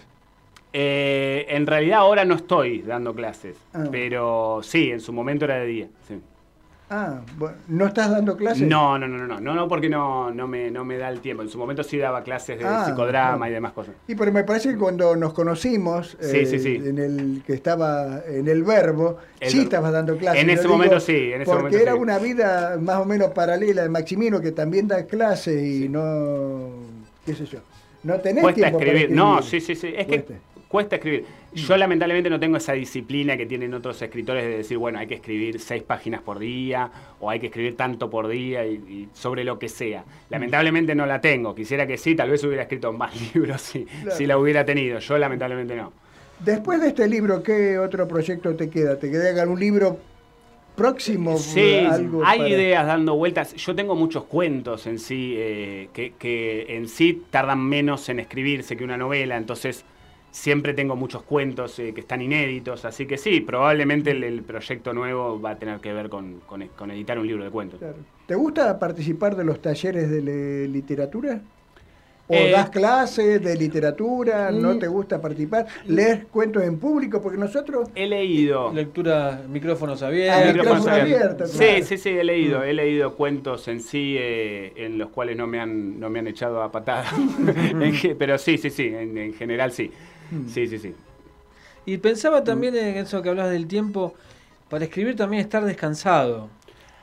[0.72, 3.84] Eh, en realidad ahora no estoy dando clases, ah.
[3.90, 5.88] pero sí, en su momento era de día.
[6.06, 6.20] Sí.
[6.94, 8.68] Ah, bueno, ¿no estás dando clases?
[8.68, 11.42] No, no, no, no, no, no, porque no, no, me, no me da el tiempo.
[11.42, 13.94] En su momento sí daba clases de ah, psicodrama y demás cosas.
[14.06, 18.62] Y pero me parece que cuando nos conocimos, eh, en el que estaba en el
[18.62, 20.42] verbo, sí estabas dando clases.
[20.42, 23.88] En ese momento sí, en ese porque era una vida más o menos paralela de
[23.88, 26.72] Maximino que también da clases y no,
[27.24, 27.60] qué sé yo,
[28.02, 29.10] no tenés Cuesta tiempo escribir.
[29.10, 30.26] No, sí, sí, sí, es que
[30.68, 31.24] cuesta escribir.
[31.54, 35.14] Yo lamentablemente no tengo esa disciplina que tienen otros escritores de decir, bueno, hay que
[35.14, 36.90] escribir seis páginas por día
[37.20, 40.04] o hay que escribir tanto por día y, sobre lo que sea.
[40.30, 41.54] Lamentablemente no la tengo.
[41.54, 43.86] Quisiera que sí, tal vez hubiera escrito más libros si,
[44.16, 44.98] si la hubiera tenido.
[44.98, 45.92] Yo lamentablemente no.
[46.40, 48.98] Después de este libro, ¿qué otro proyecto te queda?
[48.98, 49.98] ¿Te queda un libro
[50.74, 51.36] próximo?
[51.36, 51.86] Sí,
[52.24, 53.54] hay ideas dando vueltas.
[53.54, 58.76] Yo tengo muchos cuentos en sí, eh, que, que en sí tardan menos en escribirse
[58.76, 59.84] que una novela, entonces
[60.32, 65.50] siempre tengo muchos cuentos que están inéditos, así que sí, probablemente el, proyecto nuevo va
[65.50, 67.80] a tener que ver con, con, editar un libro de cuentos.
[68.26, 71.40] ¿Te gusta participar de los talleres de literatura?
[72.28, 74.50] ¿O eh, das clases de literatura?
[74.50, 74.78] ¿No mm.
[74.78, 75.66] te gusta participar?
[75.86, 77.20] ¿Lees cuentos en público?
[77.20, 77.90] Porque nosotros...
[77.94, 78.72] He leído.
[78.72, 80.42] Lectura, micrófonos abiertos.
[80.42, 81.50] Ah, micrófonos abiertos.
[81.50, 82.60] Sí, sí, sí, he leído.
[82.60, 82.62] Mm.
[82.62, 86.28] He leído cuentos en sí eh, en los cuales no me han, no me han
[86.28, 87.04] echado a patada.
[88.18, 89.90] Pero sí, sí, sí, en, general sí.
[90.32, 90.48] Mm.
[90.48, 90.94] Sí, sí, sí.
[91.84, 94.14] Y pensaba también en eso que hablas del tiempo,
[94.68, 96.48] para escribir también estar descansado.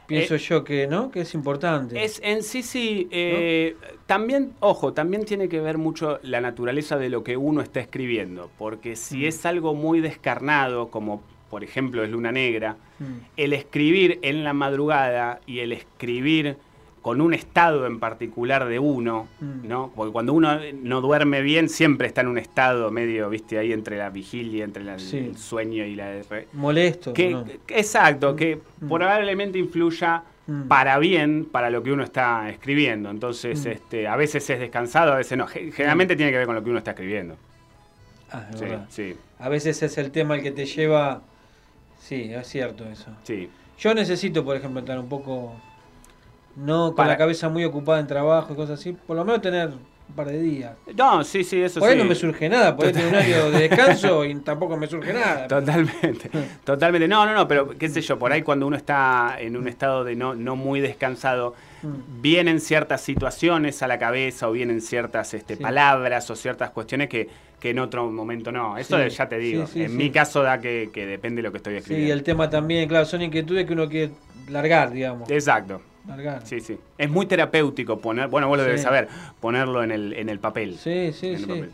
[0.08, 1.12] Pienso eh, yo que, ¿no?
[1.12, 2.04] Que es importante.
[2.04, 3.08] Es en sí, sí.
[3.12, 3.76] Eh,
[4.08, 8.50] también, ojo, también tiene que ver mucho la naturaleza de lo que uno está escribiendo.
[8.58, 9.26] Porque si mm.
[9.26, 11.22] es algo muy descarnado, como
[11.52, 13.04] por ejemplo es Luna Negra, mm.
[13.38, 16.58] el escribir en la madrugada y el escribir
[17.02, 19.68] con un estado en particular de uno, mm.
[19.68, 19.92] ¿no?
[19.96, 23.98] Porque cuando uno no duerme bien, siempre está en un estado medio, viste, ahí entre
[23.98, 26.22] la vigilia, entre el sueño y la...
[26.54, 27.14] Molesto.
[27.14, 27.38] Que,
[27.70, 28.90] Exacto, que mm.
[28.90, 30.64] probablemente influya mm.
[30.64, 33.10] para bien para lo que uno está escribiendo.
[33.10, 35.48] Entonces, este, a veces es descansado, a veces no.
[35.48, 37.38] Generalmente tiene que ver con lo que uno está escribiendo.
[38.32, 39.16] Ah, sí, sí.
[39.40, 41.22] A veces es el tema el que te lleva...
[42.00, 43.12] Sí, es cierto eso.
[43.24, 43.50] Sí.
[43.78, 45.56] Yo necesito, por ejemplo, estar un poco
[46.56, 49.70] no con la cabeza muy ocupada en trabajo y cosas así, por lo menos tener
[50.10, 50.74] un par de días.
[50.96, 53.70] No, sí, sí, eso por ahí no me surge nada, por tener un año de
[53.70, 55.48] descanso y tampoco me surge nada.
[55.48, 56.32] Totalmente,
[56.64, 57.08] totalmente.
[57.08, 60.04] No, no, no, pero qué sé yo, por ahí cuando uno está en un estado
[60.04, 62.22] de no, no muy descansado, mm.
[62.22, 67.30] vienen ciertas situaciones a la cabeza o vienen ciertas este, palabras o ciertas cuestiones que,
[67.60, 68.78] que en otro momento no.
[68.78, 69.66] Eso ya te digo.
[69.76, 72.08] en mi caso da que, que, depende de lo que estoy escribiendo.
[72.08, 74.12] Sí, el tema también, claro, son inquietudes que uno quiere
[74.50, 75.30] largar, digamos.
[75.30, 75.82] Exacto.
[76.44, 76.78] Sí, sí.
[76.98, 79.08] Es muy terapéutico poner, bueno, vos lo debes saber,
[79.40, 80.78] ponerlo en el, en el papel.
[80.78, 81.66] Sí, sí, sí.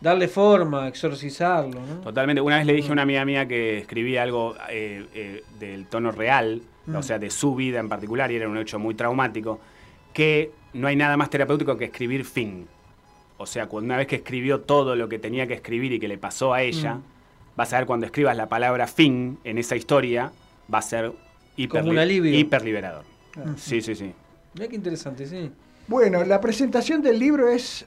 [0.00, 2.00] Darle forma, exorcizarlo, ¿no?
[2.02, 2.40] Totalmente.
[2.40, 6.12] Una vez le dije a una amiga mía que escribía algo eh, eh, del tono
[6.12, 7.02] real, o mm.
[7.02, 9.60] sea, de su vida en particular, y era un hecho muy traumático,
[10.12, 12.66] que no hay nada más terapéutico que escribir fin.
[13.38, 16.18] O sea, una vez que escribió todo lo que tenía que escribir y que le
[16.18, 17.02] pasó a ella, mm.
[17.56, 20.30] vas a ver cuando escribas la palabra fin en esa historia,
[20.72, 21.12] va a ser
[21.56, 21.84] hiper,
[23.56, 24.12] Sí, sí, sí.
[24.54, 25.50] Mira qué interesante, sí.
[25.86, 27.86] Bueno, la presentación del libro es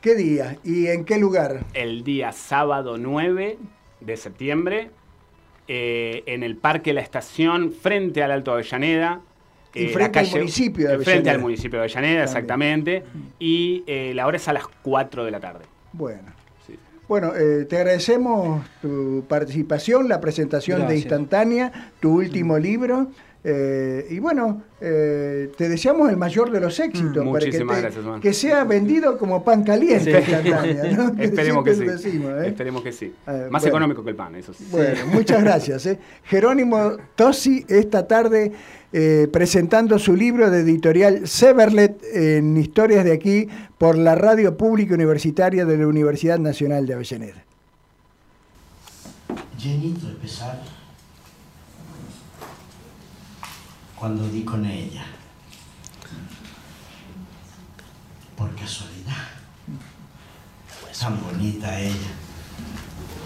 [0.00, 1.64] ¿qué día y en qué lugar?
[1.74, 3.58] El día sábado 9
[4.00, 4.90] de septiembre
[5.72, 9.20] eh, en el Parque La Estación, frente al Alto Avellaneda.
[9.72, 11.12] Y eh, frente al municipio de Avellaneda.
[11.12, 13.04] Frente al municipio de Avellaneda, exactamente.
[13.38, 15.64] Y eh, la hora es a las 4 de la tarde.
[15.92, 16.40] Bueno.
[17.06, 17.32] Bueno,
[17.68, 23.08] te agradecemos tu participación, la presentación de Instantánea, tu último libro.
[23.42, 28.34] Eh, y bueno, eh, te deseamos el mayor de los éxitos para que, gracias, que,
[28.34, 30.18] sea vendido como pan caliente.
[31.18, 32.22] Esperemos, que sí.
[32.22, 32.48] ¿eh?
[32.48, 33.14] Esperemos que sí.
[33.50, 34.66] Más económico que el pan, eso sí.
[34.70, 35.88] Bueno, muchas gracias.
[36.24, 38.52] Jerónimo Tosi esta tarde
[39.32, 45.64] presentando su libro de editorial Severlet en Historias de aquí por la Radio Pública Universitaria
[45.64, 47.44] de la Universidad Nacional de Avellaneda.
[49.58, 50.14] Llenito de
[54.00, 55.04] cuando di con ella.
[58.34, 59.28] Por casualidad.
[60.98, 62.12] Tan bonita ella.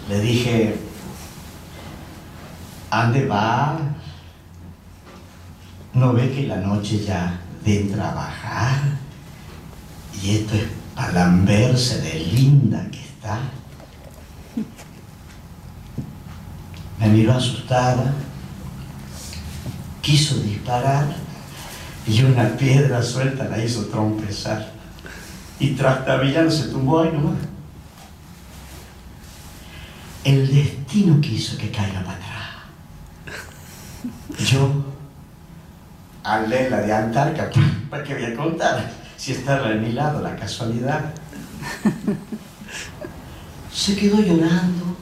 [0.09, 0.79] Le dije,
[2.91, 3.79] ¿ande va?
[5.93, 8.81] ¿No ve que la noche ya de trabajar?
[10.23, 10.65] Y esto es
[10.95, 13.41] para lamberse de linda que está.
[17.01, 18.15] Me miró asustada
[20.05, 21.07] quiso disparar
[22.07, 24.71] y una piedra suelta la hizo trompezar.
[25.59, 27.39] Y trastabillando se tumbó ahí nomás.
[30.23, 32.35] El destino quiso que caiga para atrás.
[34.47, 34.85] Yo,
[36.23, 37.51] al la de Antarca,
[37.89, 38.91] ¿para qué voy a contar?
[39.17, 41.15] Si estaba de mi lado, la casualidad.
[43.73, 44.97] Se quedó llorando.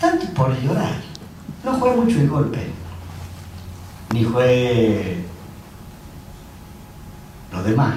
[0.00, 0.94] Tanto por llorar.
[1.64, 2.79] No fue mucho el golpe
[4.12, 5.24] ni fue
[7.52, 7.94] lo demás.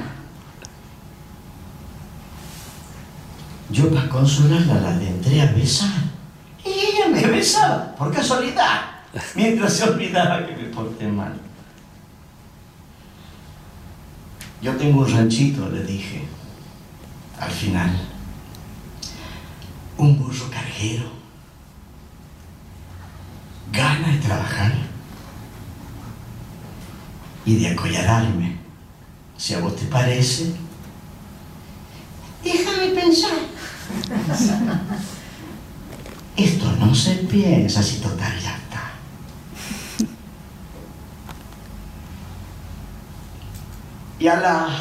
[3.70, 5.90] Yo para consolarla la entré a besar
[6.64, 8.82] y ella me besaba, por casualidad,
[9.36, 11.34] mientras se olvidaba que me porté mal.
[14.62, 16.26] Yo tengo un ranchito, le dije,
[17.40, 17.90] al final,
[19.98, 21.12] un burro carguero,
[23.72, 24.93] gana de trabajar
[27.46, 28.58] y de acollararme.
[29.38, 30.54] Si a vos te parece,
[32.44, 33.32] déjame pensar.
[36.36, 38.92] Esto no se piensa si total ya está.
[44.20, 44.72] Y a las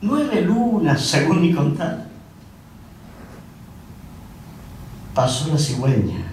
[0.00, 2.06] nueve lunas, según mi contar,
[5.14, 6.32] pasó la cigüeña,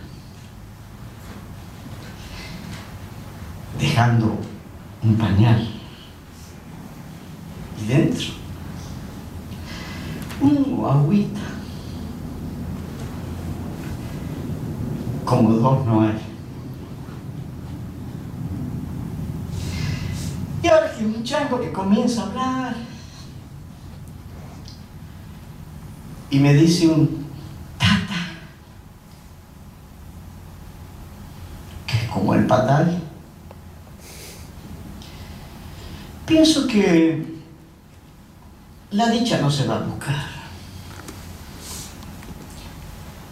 [3.79, 4.39] dejando
[5.05, 5.67] un pañal.
[7.79, 8.27] Y dentro,
[10.41, 11.41] un agüita.
[15.23, 16.21] Como dos no hay.
[20.63, 22.75] Y ahora que un chango que comienza a hablar
[26.31, 27.27] y me dice un
[27.77, 28.15] tata,
[31.85, 32.99] que es como el patal,
[36.35, 37.23] pienso que
[38.91, 40.27] la dicha no se va a buscar.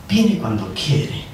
[0.08, 1.26] Viene cuando quiere,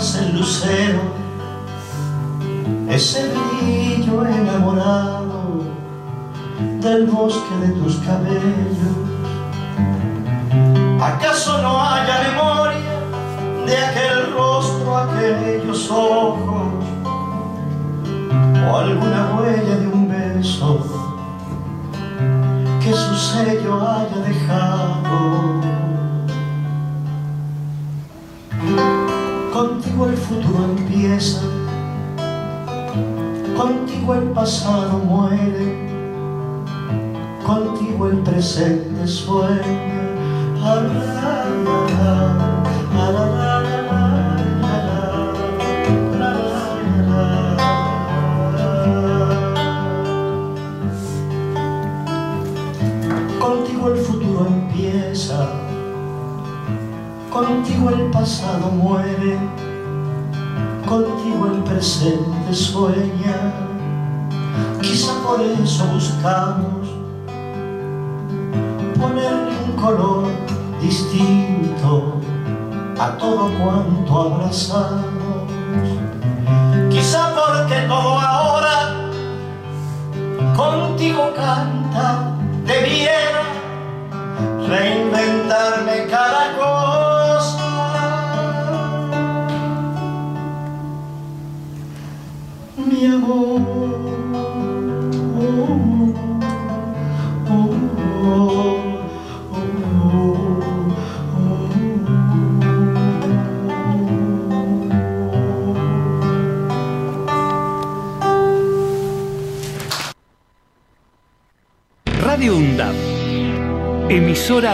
[0.00, 1.00] reinventarse el lucero
[2.88, 5.62] ese brillo enamorado
[6.80, 8.99] del bosque de tus cabellos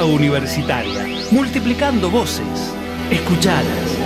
[0.04, 2.74] Universitaria, multiplicando voces.
[3.10, 3.98] Escuchadas.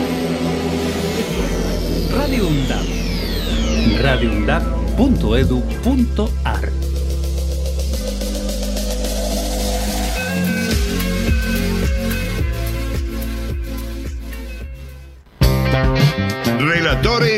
[2.12, 2.86] Radio UNDAP.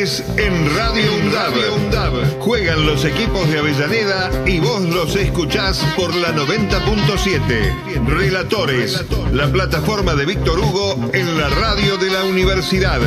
[0.02, 2.40] En Radio UNDAB.
[2.40, 8.08] Juegan los equipos de Avellaneda y vos los escuchás por la 90.7.
[8.08, 13.00] Relatores, la plataforma de Víctor Hugo en la radio de la universidad.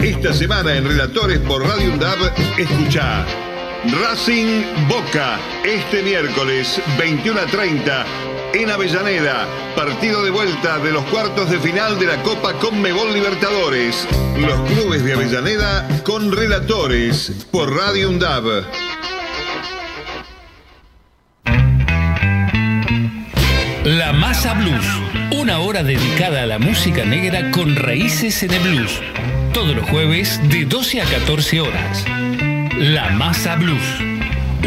[0.00, 3.24] Esta semana en Relatores por Radio UNDAB, escucha
[4.02, 8.06] Racing Boca este miércoles 21 a 30
[8.54, 9.46] en Avellaneda,
[9.76, 14.06] partido de vuelta de los cuartos de final de la Copa Conmebol Libertadores.
[14.38, 18.64] Los clubes de Avellaneda con relatores por Radio UNDAB.
[23.84, 24.86] La Masa Blues,
[25.32, 29.00] una hora dedicada a la música negra con raíces en el blues.
[29.52, 32.04] Todos los jueves de 12 a 14 horas.
[32.78, 33.82] La Masa Blues,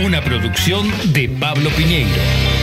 [0.03, 2.62] una producción de Pablo Piñeiro.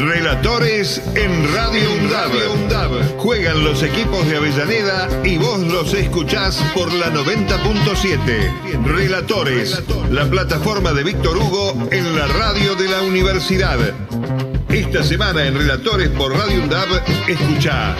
[0.00, 3.18] Relatores en Radio UNDAB.
[3.18, 8.84] Juegan los equipos de Avellaneda y vos los escuchás por la 90.7.
[8.84, 13.78] Relatores, la plataforma de Víctor Hugo en la radio de la universidad.
[14.70, 17.94] Esta semana en Relatores por Radio UNDAB, escucha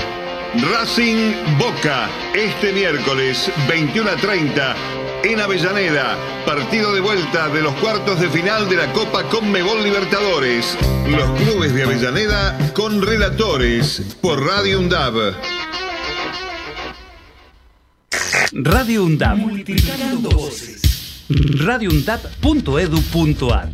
[0.72, 4.76] Racing Boca este miércoles 21 a 30
[5.24, 6.16] en Avellaneda.
[6.46, 10.76] Partido de vuelta de los cuartos de final de la Copa Conmebol Libertadores.
[11.08, 15.34] Los clubes de Avellaneda con relatores por Radio UNDAB.
[18.52, 19.36] Radio UNDAB.
[19.36, 20.82] Multiplicando voces.
[21.28, 23.70] radioundab.edu.ar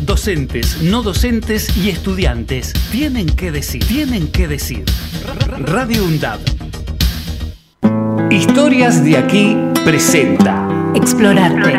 [0.00, 4.84] Docentes, no docentes y estudiantes tienen que decir, tienen que decir.
[5.58, 6.40] Radio UNDAB.
[8.30, 11.72] Historias de aquí presenta Explorarte.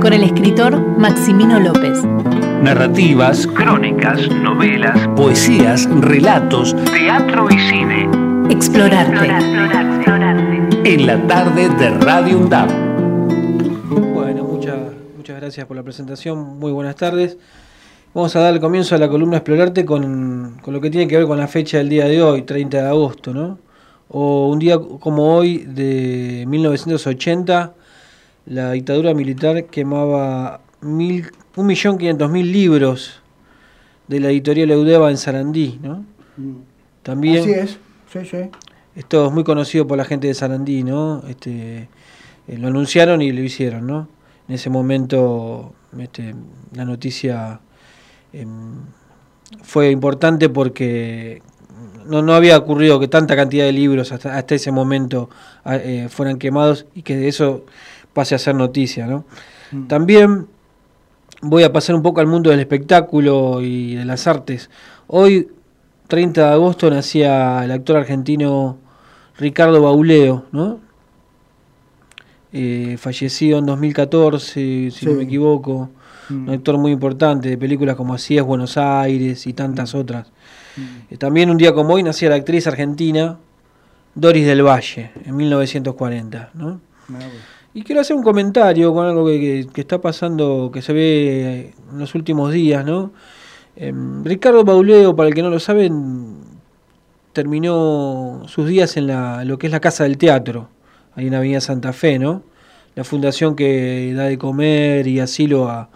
[0.00, 2.04] Con el escritor Maximino López.
[2.62, 8.08] Narrativas, crónicas, novelas, poesías, relatos, teatro y cine.
[8.50, 9.28] Explorarte.
[10.84, 12.68] En la tarde de Radio UNDAB.
[14.14, 14.76] Bueno, muchas,
[15.16, 16.58] muchas gracias por la presentación.
[16.58, 17.38] Muy buenas tardes.
[18.14, 21.16] Vamos a dar el comienzo a la columna Explorarte con, con lo que tiene que
[21.16, 23.58] ver con la fecha del día de hoy, 30 de agosto, ¿no?
[24.08, 27.74] O un día como hoy de 1980,
[28.46, 33.20] la dictadura militar quemaba mil, 1.500.000 libros
[34.06, 36.04] de la editorial Eudeva en Sarandí, ¿no?
[36.36, 36.56] Mm.
[37.02, 37.78] También, Así es,
[38.12, 38.50] sí, sí.
[38.94, 41.22] Esto es muy conocido por la gente de Sarandí, ¿no?
[41.28, 41.88] Este,
[42.48, 44.08] eh, lo anunciaron y lo hicieron, ¿no?
[44.48, 46.34] En ese momento este,
[46.72, 47.60] la noticia
[48.32, 48.80] em,
[49.62, 51.42] fue importante porque
[52.08, 55.30] no, no había ocurrido que tanta cantidad de libros hasta, hasta ese momento
[55.66, 57.64] eh, fueran quemados y que de eso
[58.12, 59.06] pase a ser noticia.
[59.06, 59.24] ¿no?
[59.72, 59.86] Mm.
[59.86, 60.46] También
[61.42, 64.70] voy a pasar un poco al mundo del espectáculo y de las artes.
[65.06, 65.48] Hoy,
[66.08, 68.78] 30 de agosto, nacía el actor argentino
[69.36, 70.80] Ricardo Bauleo, ¿no?
[72.52, 75.90] Eh, fallecido en 2014, si no me equivoco,
[76.28, 76.48] Mm.
[76.48, 80.30] un actor muy importante de películas como Así es Buenos Aires y tantas otras.
[80.78, 81.14] Mm.
[81.14, 83.38] Eh, También un día como hoy nacía la actriz argentina
[84.14, 86.50] Doris del Valle, en 1940.
[86.54, 86.80] ¿no?
[87.74, 91.74] Y quiero hacer un comentario con algo que, que- que está pasando, que se ve
[91.92, 92.84] en los últimos días.
[92.84, 93.12] ¿no?
[93.76, 96.36] Em, Ricardo Bauleo, para el que no lo saben,
[97.32, 100.68] terminó sus días en la, lo que es la Casa del Teatro,
[101.14, 102.42] ahí en Avenida Santa Fe, ¿no?
[102.94, 105.88] La fundación que da de comer y asilo a,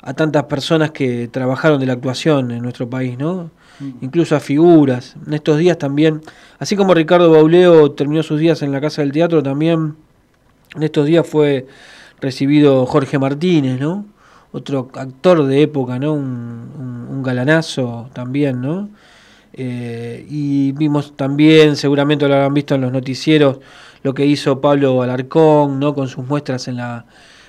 [0.00, 3.50] a tantas personas que trabajaron de la actuación en nuestro país, ¿no?
[4.00, 5.16] Incluso a figuras.
[5.26, 6.20] En estos días también,
[6.58, 9.94] así como Ricardo Bauleo terminó sus días en la Casa del Teatro, también
[10.74, 11.66] en estos días fue
[12.20, 14.06] recibido Jorge Martínez, ¿no?
[14.52, 16.14] Otro actor de época, ¿no?
[16.14, 18.88] Un, galanazo también, ¿no?
[19.52, 23.58] Eh, y vimos también, seguramente lo habrán visto en los noticieros,
[24.04, 25.94] lo que hizo Pablo Alarcón, ¿no?
[25.94, 27.06] Con sus muestras en la,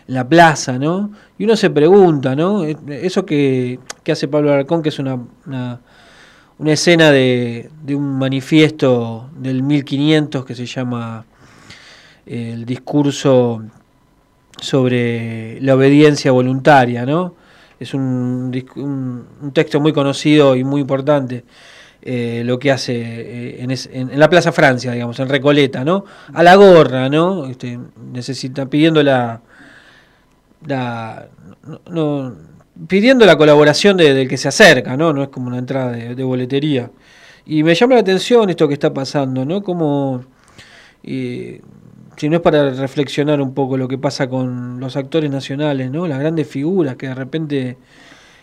[0.07, 1.11] en la plaza, ¿no?
[1.37, 2.65] Y uno se pregunta, ¿no?
[2.65, 3.79] Eh, Eso que,
[4.11, 5.19] hace Pablo Alarcón, que es una,
[6.59, 11.25] una escena de, un manifiesto del 1500 que se llama
[12.25, 13.63] eh, el discurso
[14.59, 17.33] sobre la obediencia voluntaria, ¿no?
[17.79, 18.51] Es un,
[19.53, 21.45] texto muy conocido y muy importante.
[22.01, 22.93] eh, lo que hace
[23.61, 26.05] eh, en, la Plaza Francia, digamos, en Recoleta, ¿no?
[26.33, 27.45] A la gorra, ¿no?
[27.45, 27.79] Este,
[28.13, 29.41] necesita, pidiendo la,
[30.65, 31.27] la
[31.89, 32.35] no-
[32.87, 35.13] pidiendo la colaboración de- del que se acerca, ¿no?
[35.13, 36.91] No es como una entrada de, de boletería.
[37.45, 39.61] Y me llama la atención esto que está pasando, ¿no?
[39.63, 40.23] Como
[41.03, 41.61] eh,
[42.17, 46.07] si no es para reflexionar un poco lo que pasa con los actores nacionales, ¿no?
[46.07, 47.77] Las grandes figuras que de repente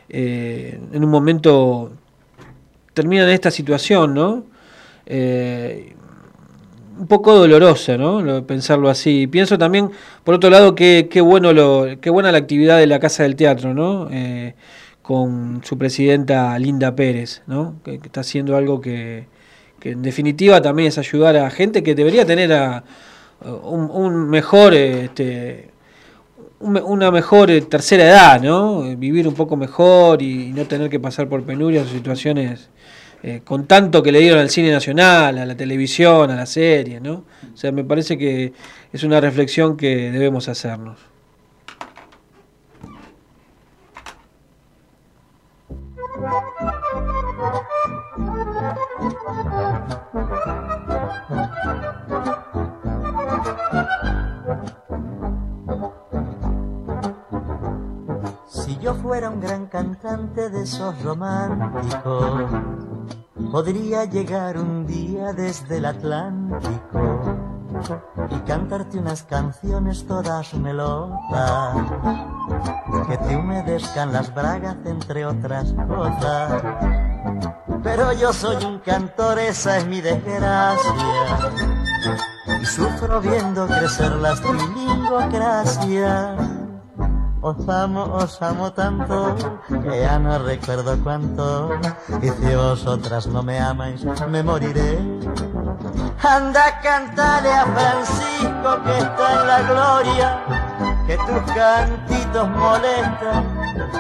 [0.09, 1.93] eh, en un momento
[2.95, 4.45] terminan en esta situación, ¿no?
[5.07, 5.95] Eh,
[6.99, 8.47] un poco dolorosa, ¿no?
[8.47, 9.27] Pensarlo así.
[9.27, 9.91] Pienso también,
[10.25, 13.37] por otro lado, qué, qué bueno lo, qué buena la actividad de la Casa del
[13.37, 14.09] Teatro, ¿no?
[14.11, 14.55] Eh,
[15.03, 17.77] con su presidenta Linda Pérez, ¿no?
[17.85, 19.27] Que, está haciendo algo que,
[19.79, 22.85] que, en definitiva también es ayudar a gente que debería tener a,
[23.45, 25.71] un, mejor, este,
[26.61, 28.97] una mejor tercera edad, ¿no?
[28.97, 32.71] Vivir un poco mejor y, no tener que pasar por penurias o situaciones
[33.23, 37.01] eh, con tanto que le dieron al cine nacional, a la televisión, a la serie,
[37.01, 37.25] ¿no?
[37.53, 38.53] O sea, me parece que
[38.93, 40.99] es una reflexión que debemos hacernos.
[58.49, 62.86] Si yo fuera un gran cantante de esos románticos,
[63.51, 67.23] podría llegar un día desde el Atlántico
[68.31, 71.77] y cantarte unas canciones todas melosas
[73.09, 76.63] que te humedezcan las bragas entre otras cosas.
[77.83, 80.93] Pero yo soy un cantor, esa es mi desgracia
[82.61, 86.56] y sufro viendo crecer las bilingocracias
[87.41, 89.35] os amo, os amo tanto,
[89.69, 91.71] que ya no recuerdo cuánto.
[92.23, 94.99] Y si vosotras no me amáis, me moriré.
[96.23, 100.43] Anda, cantale a Francisco que está en la gloria,
[101.07, 103.45] que tus cantitos molestan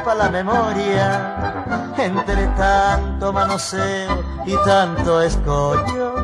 [0.05, 1.95] para la memoria.
[1.99, 6.16] Entre tanto manoseo y tanto escollo,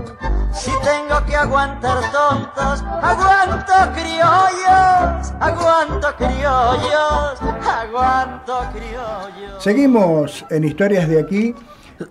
[0.52, 9.62] si tengo que aguantar tontos, aguanto criollos, aguanto criollos, aguanto criollos.
[9.62, 11.54] Seguimos en Historias de aquí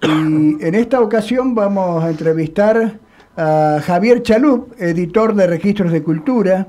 [0.01, 2.99] y en esta ocasión vamos a entrevistar
[3.37, 6.67] a Javier Chalup, editor de Registros de Cultura.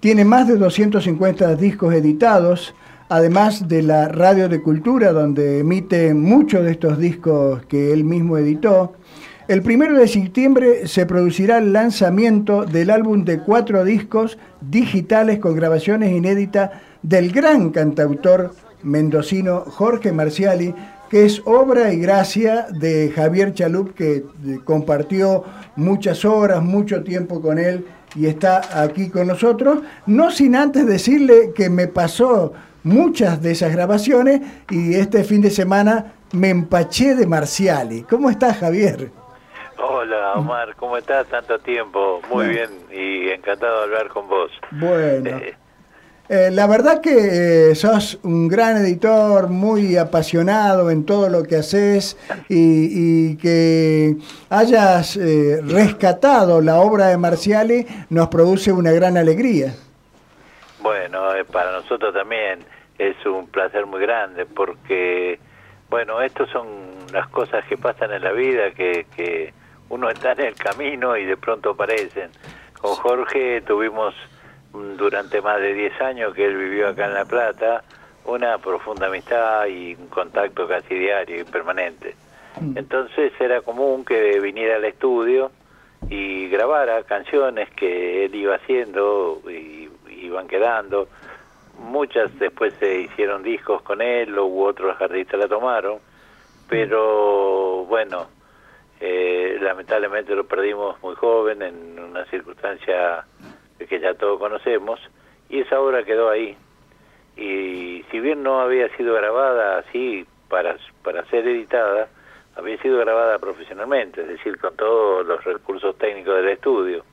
[0.00, 2.74] Tiene más de 250 discos editados,
[3.10, 8.38] además de la Radio de Cultura, donde emite muchos de estos discos que él mismo
[8.38, 8.94] editó.
[9.50, 15.56] El primero de septiembre se producirá el lanzamiento del álbum de cuatro discos digitales con
[15.56, 16.70] grabaciones inéditas
[17.02, 20.72] del gran cantautor mendocino Jorge Marciali,
[21.10, 24.24] que es obra y gracia de Javier Chalup, que
[24.62, 25.42] compartió
[25.74, 27.84] muchas horas, mucho tiempo con él
[28.14, 32.52] y está aquí con nosotros, no sin antes decirle que me pasó
[32.84, 38.02] muchas de esas grabaciones y este fin de semana me empaché de Marciali.
[38.02, 39.10] ¿Cómo estás, Javier?
[39.82, 41.26] Hola Omar, ¿cómo estás?
[41.28, 42.20] Tanto tiempo.
[42.28, 44.50] Muy bien y encantado de hablar con vos.
[44.72, 45.38] Bueno.
[45.38, 45.54] Eh,
[46.28, 51.56] eh, la verdad que eh, sos un gran editor, muy apasionado en todo lo que
[51.56, 52.18] haces
[52.48, 54.16] y, que
[54.50, 59.74] hayas rescatado la obra de Marciali nos produce una gran alegría.
[60.82, 61.20] Bueno,
[61.50, 62.60] para nosotros también
[62.98, 65.40] es un placer muy grande porque,
[65.88, 66.66] bueno, estas son
[67.14, 69.54] las cosas que pasan en la vida que, que
[69.90, 72.30] uno está en el camino y de pronto aparecen.
[72.80, 74.14] Con Jorge tuvimos
[74.72, 77.84] mm, durante más de 10 años que él vivió acá en La Plata
[78.24, 82.14] una profunda amistad y un contacto casi diario y permanente.
[82.60, 82.78] Mm.
[82.78, 85.50] Entonces era común que viniera al estudio
[86.08, 91.08] y grabara canciones que él iba haciendo y iban quedando.
[91.78, 95.98] Muchas después se hicieron discos con él, o otros artistas la tomaron,
[96.68, 98.26] pero bueno,
[99.00, 103.24] eh, lamentablemente lo perdimos muy joven en una circunstancia
[103.78, 105.00] que ya todos conocemos
[105.48, 106.56] y esa obra quedó ahí.
[107.36, 112.08] Y si bien no había sido grabada así para, para ser editada,
[112.56, 117.04] había sido grabada profesionalmente, es decir, con todos los recursos técnicos del estudio,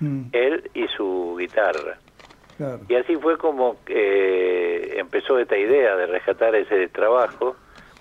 [0.00, 0.22] mm.
[0.32, 1.98] él y su guitarra.
[2.88, 7.54] Y así fue como eh, empezó esta idea de rescatar ese trabajo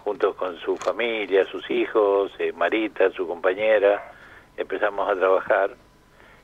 [0.08, 4.14] junto con su familia, sus hijos, eh, Marita, su compañera,
[4.56, 5.72] empezamos a trabajar.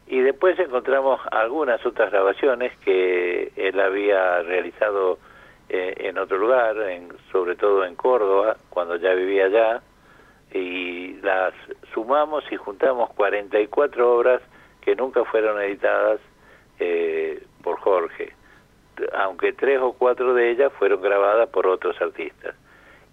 [0.06, 5.18] Y después encontramos algunas otras grabaciones que él había realizado
[5.70, 9.82] eh, en otro lugar, en, sobre todo en Córdoba, cuando ya vivía allá,
[10.52, 11.54] y las
[11.94, 14.42] sumamos y juntamos 44 obras
[14.82, 16.20] que nunca fueron editadas
[16.80, 18.34] eh, por Jorge,
[19.14, 22.56] aunque tres o cuatro de ellas fueron grabadas por otros artistas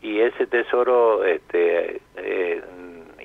[0.03, 2.63] y ese tesoro este eh,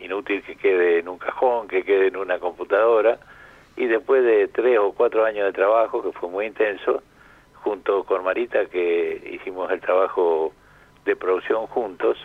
[0.02, 3.18] inútil que quede en un cajón, que quede en una computadora
[3.78, 7.02] y después de tres o cuatro años de trabajo que fue muy intenso
[7.64, 10.54] junto con Marita que hicimos el trabajo
[11.06, 12.18] de producción juntos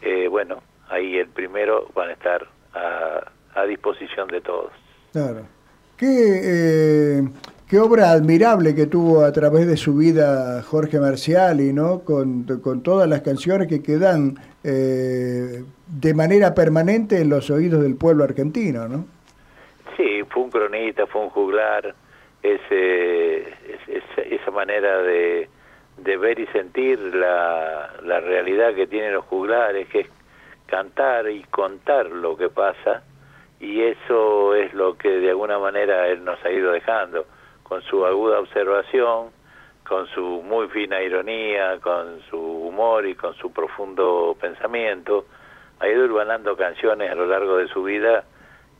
[0.00, 4.72] eh, bueno ahí el primero van a estar a, a disposición de todos.
[5.12, 5.46] Claro.
[5.96, 7.22] Qué,
[7.72, 12.00] qué obra admirable que tuvo a través de su vida Jorge Marciali, ¿no?
[12.00, 18.24] Con, con todas las canciones que quedan de manera permanente en los oídos del pueblo
[18.24, 19.06] argentino, ¿no?
[19.96, 21.94] Sí, fue un cronista, fue un juglar,
[22.42, 23.54] ese,
[24.18, 25.48] esa manera de,
[25.96, 30.08] de ver y sentir la, la realidad que tienen los juglares, que es
[30.66, 33.02] cantar y contar lo que pasa,
[33.60, 37.24] y eso es lo que de alguna manera él nos ha ido dejando,
[37.72, 39.30] con su aguda observación,
[39.88, 45.24] con su muy fina ironía, con su humor y con su profundo pensamiento,
[45.80, 48.24] ha ido urbanando canciones a lo largo de su vida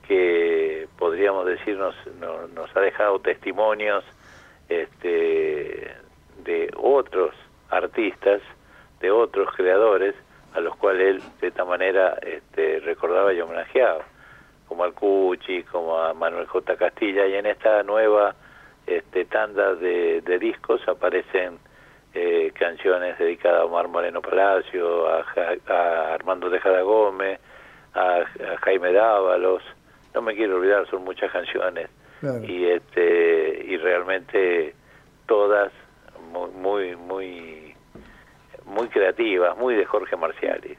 [0.06, 1.94] que podríamos decir nos,
[2.52, 4.04] nos, ha dejado testimonios
[4.68, 5.90] este,
[6.44, 7.34] de otros
[7.70, 8.42] artistas,
[9.00, 10.14] de otros creadores,
[10.52, 14.04] a los cuales él de esta manera este, recordaba y homenajeaba,
[14.68, 16.76] como al Cuchi, como a Manuel J.
[16.76, 18.34] Castilla, y en esta nueva
[18.86, 21.58] este, tanda de, de discos aparecen
[22.14, 27.40] eh, canciones dedicadas a Omar Moreno Palacio, a, Armando Tejada Gómez,
[27.94, 28.24] a,
[28.60, 29.62] Jaime Dávalos,
[30.14, 31.88] no me quiero olvidar, son muchas canciones.
[32.46, 34.74] Y este y realmente
[35.26, 35.72] todas
[36.30, 37.71] muy muy muy
[38.66, 40.76] muy creativas, muy de Jorge Marciali.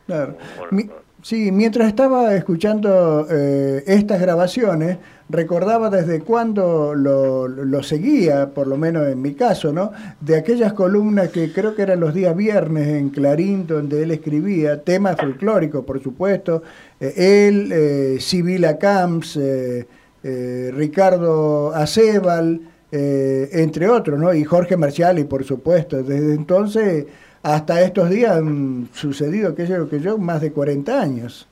[1.22, 4.98] sí, mientras estaba escuchando eh, estas grabaciones,
[5.30, 9.92] recordaba desde cuándo lo, lo, seguía, por lo menos en mi caso, ¿no?
[10.22, 14.84] De aquellas columnas que creo que eran los días viernes en Clarín, donde él escribía
[14.84, 16.62] temas folclóricos, por supuesto.
[17.00, 19.88] Eh, él, eh, Sibila Camps, eh,
[20.24, 22.62] eh, Ricardo Acebal,
[22.96, 24.32] entre otros, ¿no?
[24.36, 26.04] Y Jorge Marciali, por supuesto.
[26.04, 27.08] Desde entonces
[27.44, 31.48] hasta estos días han sucedido, que yo, que yo, más de 40 años.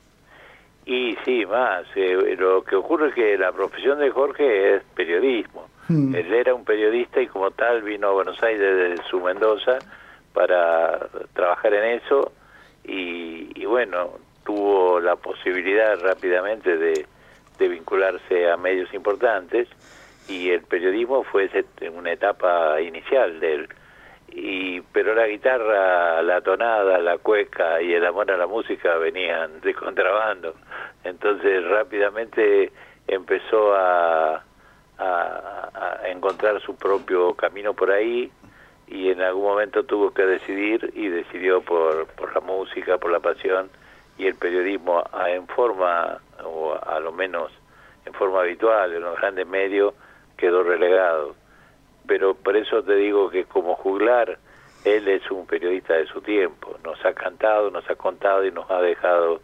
[0.85, 1.85] Y sí, más.
[1.95, 5.68] Eh, lo que ocurre es que la profesión de Jorge es periodismo.
[5.89, 6.15] Hmm.
[6.15, 9.80] Él era un periodista y como tal vino a Buenos Aires desde su Mendoza
[10.34, 12.31] para trabajar en eso
[12.84, 14.11] y, bueno,
[14.45, 17.05] tuvo la posibilidad rápidamente de,
[17.59, 19.68] de, vincularse a medios importantes
[20.27, 21.49] y el periodismo fue
[21.93, 23.69] una etapa inicial de él
[24.32, 29.62] y pero la guitarra, la tonada, la cueca y el amor a la música venían
[29.62, 30.56] de contrabando.
[31.03, 32.72] Entonces rápidamente
[33.08, 34.44] empezó a,
[34.98, 38.32] a, encontrar su propio camino por ahí
[38.88, 43.20] y en algún momento tuvo que decidir y decidió por, por la música, por la
[43.20, 43.70] pasión
[44.18, 47.52] y el periodismo en forma, o a lo menos
[48.06, 49.94] en forma habitual, en los grandes medios,
[50.38, 51.36] quedó relegado
[52.07, 54.38] pero por eso te digo que como juglar,
[54.86, 58.69] él es un periodista de su tiempo, nos ha cantado, nos ha contado y nos
[58.69, 59.41] ha dejado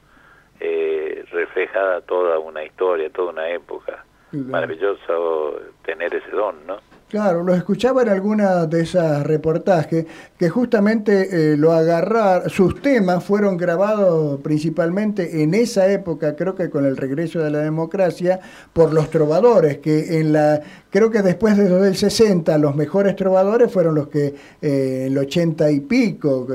[0.59, 4.03] eh, reflejada toda una historia, toda una época.
[4.31, 6.79] Maravilloso tener ese don, ¿no?
[7.09, 10.05] Claro, lo escuchaba en alguna de esas reportajes
[10.38, 16.69] que justamente eh, lo agarrar, sus temas fueron grabados principalmente en esa época, creo que
[16.69, 18.41] con el regreso de la democracia,
[18.73, 20.59] por los trovadores, que en la,
[20.89, 25.17] creo que después de el 60 los mejores trovadores fueron los que eh, en el
[25.17, 26.45] 80 y pico,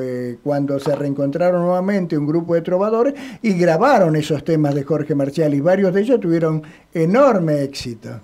[0.43, 5.55] cuando se reencontraron nuevamente un grupo de trovadores y grabaron esos temas de Jorge Marcial
[5.55, 6.62] y varios de ellos tuvieron
[6.93, 8.20] enorme éxito.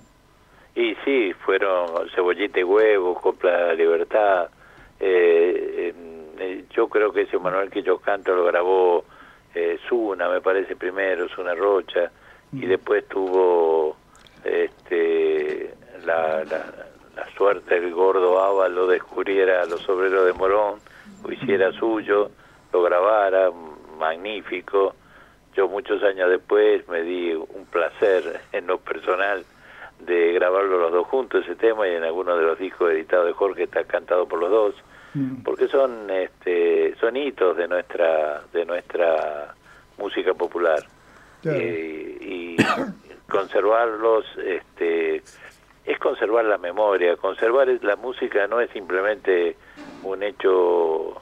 [0.79, 4.49] Y sí, fueron Cebollita y Huevo, Copla de la Libertad.
[4.97, 5.93] Eh,
[6.39, 9.03] eh, yo creo que ese Manuel que yo canto lo grabó
[9.53, 12.09] eh, Zuna, me parece primero, Zuna Rocha,
[12.53, 12.69] y mm.
[12.69, 13.97] después tuvo
[14.45, 15.73] este,
[16.05, 20.79] la, la, suerte el gordo Ava lo descubriera a los obreros de Morón,
[21.21, 22.31] lo hiciera suyo,
[22.71, 23.51] lo grabara,
[23.97, 24.95] magnífico.
[25.57, 29.43] Yo muchos años después me di un placer en lo personal
[29.99, 33.33] de grabarlo los dos juntos ese tema y en algunos de los discos editados de
[33.33, 34.75] Jorge está cantado por los dos
[35.13, 35.43] mm.
[35.43, 39.53] porque son este son hitos de nuestra de nuestra
[39.97, 40.81] música popular
[41.43, 42.55] eh, y
[43.29, 45.21] conservarlos este
[45.85, 49.57] es conservar la memoria conservar la música no es simplemente
[50.03, 51.21] un hecho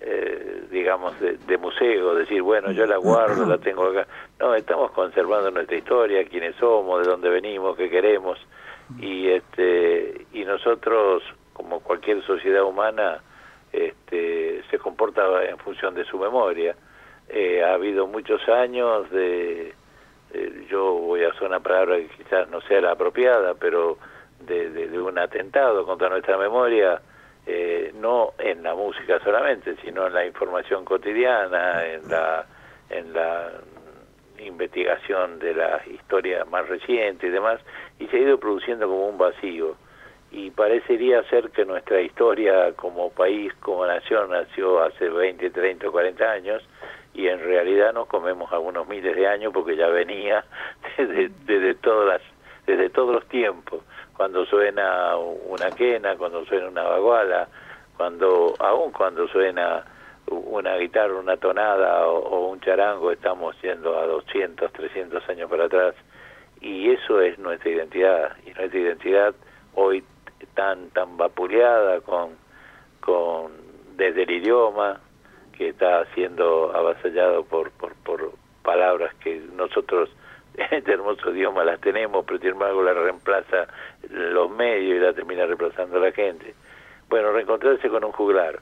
[0.00, 4.06] eh, digamos, de, museo, decir, bueno, yo la guardo, la tengo acá.
[4.38, 8.38] No, estamos conservando nuestra historia, quiénes somos, de dónde venimos, qué queremos.
[9.00, 11.22] Y, este, y nosotros,
[11.54, 13.22] como cualquier sociedad humana,
[13.72, 16.76] este, se comporta en función de su memoria.
[17.28, 19.74] Eh, ha habido muchos años de,
[20.70, 23.96] yo voy a usar una palabra que quizás no sea la apropiada, pero
[24.40, 27.00] de un atentado contra nuestra memoria
[27.46, 32.44] eh, no en la música solamente, sino en la información cotidiana, en la,
[32.90, 33.52] en la
[34.38, 37.60] investigación de la historia más reciente y demás,
[37.98, 39.76] y se ha ido produciendo como un vacío.
[40.32, 45.92] Y parecería ser que nuestra historia como país, como nación, nació hace 20, 30 o
[45.92, 46.62] 40 años,
[47.14, 50.44] y en realidad nos comemos algunos miles de años porque ya venía
[50.98, 52.20] desde, desde todas
[52.66, 53.80] desde todos los tiempos
[54.16, 57.48] cuando suena una quena cuando suena una baguala
[57.96, 59.84] cuando aún cuando suena
[60.26, 65.94] una guitarra una tonada o, un charango estamos yendo a 200 300 años para atrás
[66.60, 69.34] y eso es nuestra identidad y nuestra identidad
[69.74, 70.02] hoy
[70.54, 72.36] tan tan vapuleada con
[73.00, 73.52] con
[73.96, 75.00] desde el idioma
[75.56, 78.32] que está siendo avasallado por, por, por
[78.62, 80.10] palabras que nosotros
[80.70, 83.66] este hermoso idioma las tenemos, pero sin embargo la reemplaza
[84.10, 86.54] los medios y la termina reemplazando la gente.
[87.08, 88.60] Bueno, reencontrarse con un juglar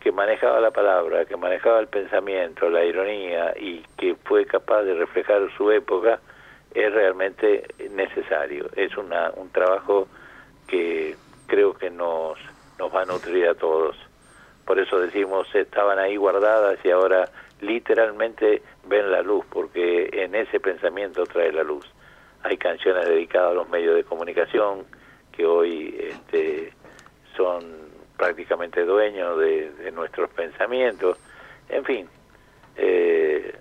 [0.00, 4.94] que manejaba la palabra, que manejaba el pensamiento, la ironía y que fue capaz de
[4.94, 6.20] reflejar su época,
[6.74, 8.68] es realmente necesario.
[8.76, 10.08] Es una, un trabajo
[10.66, 11.16] que
[11.46, 12.38] creo que nos,
[12.78, 13.96] nos va a nutrir a todos
[14.64, 17.28] por eso decimos estaban ahí guardadas y ahora
[17.60, 21.86] literalmente ven la luz, porque en ese pensamiento trae la luz.
[22.42, 24.84] Hay canciones dedicadas a los medios de comunicación
[25.32, 26.72] que hoy este,
[27.36, 27.64] son
[28.16, 31.18] prácticamente dueños de, nuestros pensamientos.
[31.68, 32.08] En fin,
[32.76, 33.54] eh,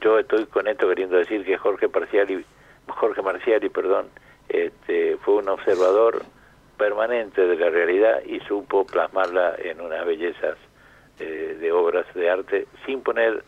[0.00, 2.44] yo estoy con esto queriendo decir que Jorge Parciali,
[2.88, 4.08] Jorge Marciali, perdón,
[4.48, 6.22] este, fue un observador
[6.76, 10.56] permanente de la realidad y supo plasmarla en unas bellezas
[11.18, 13.44] eh, de obras de arte sin poner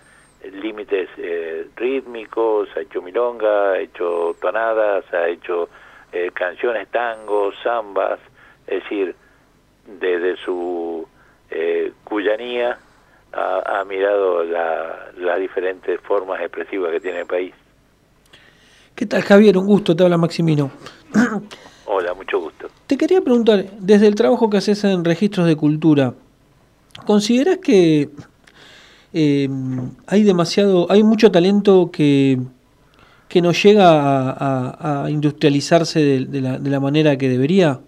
[0.53, 5.69] límites eh, rítmicos, ha hecho milonga, ha hecho tonadas, ha hecho
[6.12, 8.20] eh, canciones, tangos, zambas,
[8.66, 9.15] es decir,
[10.01, 11.07] desde su
[12.03, 12.78] cuyanía
[13.32, 17.55] ha, ha mirado las diferentes formas expresivas que tiene el país.
[18.95, 19.59] ¿Qué tal Javier?
[19.59, 20.70] Un gusto, te habla Maximino.
[21.86, 22.69] Hola, mucho gusto.
[22.86, 26.15] Te quería preguntar, desde el trabajo que haces en registros de cultura,
[27.07, 28.09] ¿consideras que
[29.12, 29.49] eh,
[30.07, 32.39] hay demasiado, hay mucho talento que,
[33.29, 37.79] que no llega a, industrializarse de, la, de, la, manera que debería?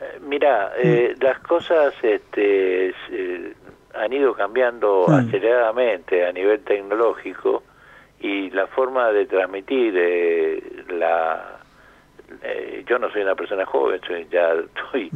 [0.00, 1.22] Eh, mira, eh, mm.
[1.22, 2.94] las cosas este,
[3.94, 5.12] han ido cambiando mm.
[5.12, 7.62] aceleradamente a nivel tecnológico
[8.20, 9.94] y la forma de transmitir
[10.90, 11.61] la
[12.42, 15.10] eh, yo no soy una persona joven, soy, ya estoy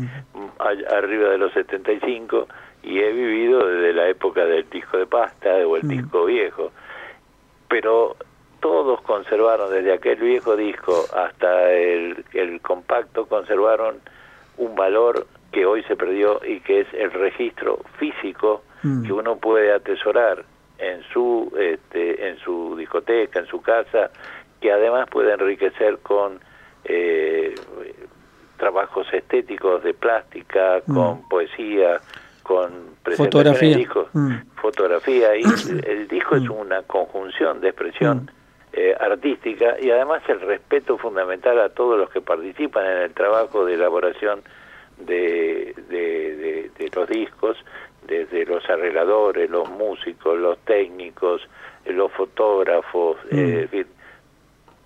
[0.90, 2.48] arriba de los 75
[2.82, 6.72] y he vivido desde la época del disco de pasta o el disco viejo,
[7.68, 8.16] pero
[8.60, 14.00] todos conservaron desde aquel viejo disco hasta el, el compacto conservaron
[14.56, 18.62] un valor que hoy se perdió y que es el registro físico
[19.04, 20.44] que uno puede atesorar
[20.78, 24.10] en su este, en su discoteca, en su casa,
[24.60, 26.38] que además puede enriquecer con
[26.88, 27.54] eh,
[28.56, 30.94] trabajos estéticos de plástica, mm.
[30.94, 32.00] con poesía,
[32.42, 33.78] con fotografía.
[34.12, 34.32] Mm.
[34.56, 35.36] fotografía.
[35.36, 35.42] Y
[35.86, 36.52] el disco es mm.
[36.52, 38.30] una conjunción de expresión
[38.72, 43.64] eh, artística y además el respeto fundamental a todos los que participan en el trabajo
[43.64, 44.42] de elaboración
[44.98, 47.58] de, de, los discos,
[48.06, 51.42] desde los arregladores, los músicos, los técnicos,
[51.84, 53.84] los fotógrafos, eh,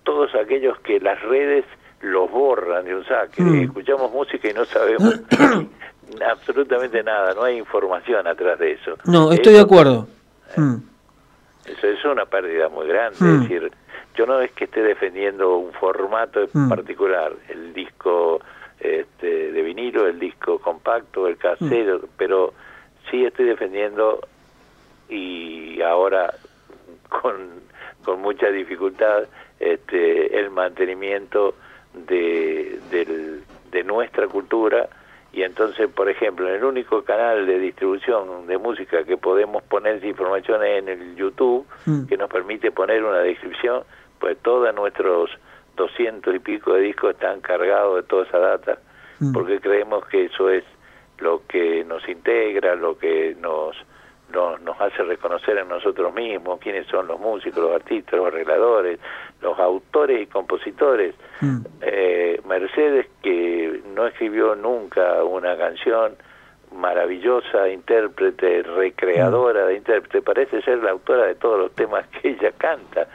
[0.03, 1.63] todos aquellos que las redes
[2.01, 3.41] los borran de un saque.
[3.41, 3.63] Mm.
[3.63, 5.21] Escuchamos música y no sabemos
[6.31, 8.97] absolutamente nada, no hay información atrás de eso.
[9.05, 10.07] No, estoy de acuerdo.
[10.55, 10.83] Eh, mm.
[11.65, 13.15] Eso es una pérdida muy grande.
[13.15, 13.41] Es mm.
[13.41, 13.71] decir,
[14.15, 18.41] yo no es que esté defendiendo un formato en particular, el disco
[18.79, 22.53] este, de vinilo, el disco compacto, el casero, pero
[23.09, 24.19] sí estoy defendiendo
[25.07, 26.33] y ahora
[27.09, 27.61] con,
[28.03, 29.23] con mucha dificultad
[29.59, 31.55] este, el mantenimiento
[31.93, 32.79] de,
[33.71, 34.89] de nuestra cultura
[35.33, 39.95] y entonces, por ejemplo, en el único canal de distribución de música que podemos poner
[39.95, 42.05] esa información es en el YouTube, mm.
[42.07, 43.83] que nos permite poner una descripción,
[44.19, 45.31] pues todos nuestros
[45.77, 48.79] doscientos y pico de discos están cargados de toda esa data,
[49.19, 49.31] mm.
[49.31, 50.65] porque creemos que eso es
[51.19, 53.77] lo que nos integra, lo que nos
[54.31, 58.99] nos, hace reconocer en nosotros mismos quiénes son los músicos, los artistas, los arregladores,
[59.41, 61.15] los autores y compositores.
[61.41, 61.57] Mm.
[61.81, 66.15] Eh, Mercedes, que no escribió nunca una canción
[66.71, 72.51] maravillosa, intérprete, recreadora de intérprete, parece ser la autora de todos los temas que ella
[72.57, 73.07] canta,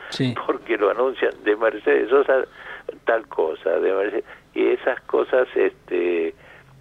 [0.46, 2.44] porque lo anuncian de Mercedes Sosa,
[3.04, 4.24] tal cosa, de Mercedes,
[4.54, 6.34] y esas cosas, este,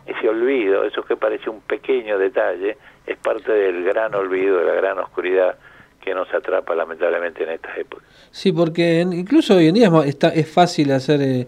[0.06, 4.74] ese olvido, eso que parece un pequeño detalle, es parte del gran olvido, de la
[4.74, 5.58] gran oscuridad
[6.02, 8.08] que nos atrapa lamentablemente en estas épocas.
[8.32, 11.48] Sí, porque incluso hoy en día es, está, es fácil hacer eh,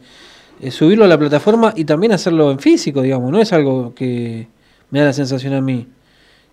[0.60, 4.48] eh, subirlo a la plataforma y también hacerlo en físico, digamos, no es algo que
[4.90, 5.88] me da la sensación a mí.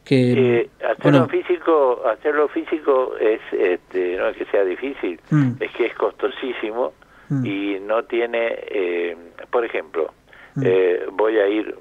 [0.05, 5.52] Que, eh, hacerlo físico hacerlo físico es este, no es que sea difícil mm.
[5.60, 6.93] es que es costosísimo
[7.31, 7.47] mm.
[7.47, 9.16] y no tiene eh,
[9.51, 10.12] por ejemplo
[10.55, 10.62] mm.
[10.64, 11.74] eh, voy a ir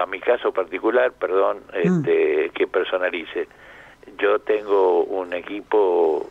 [0.00, 3.48] a mi caso particular perdón este, que personalice
[4.18, 6.26] yo tengo un equipo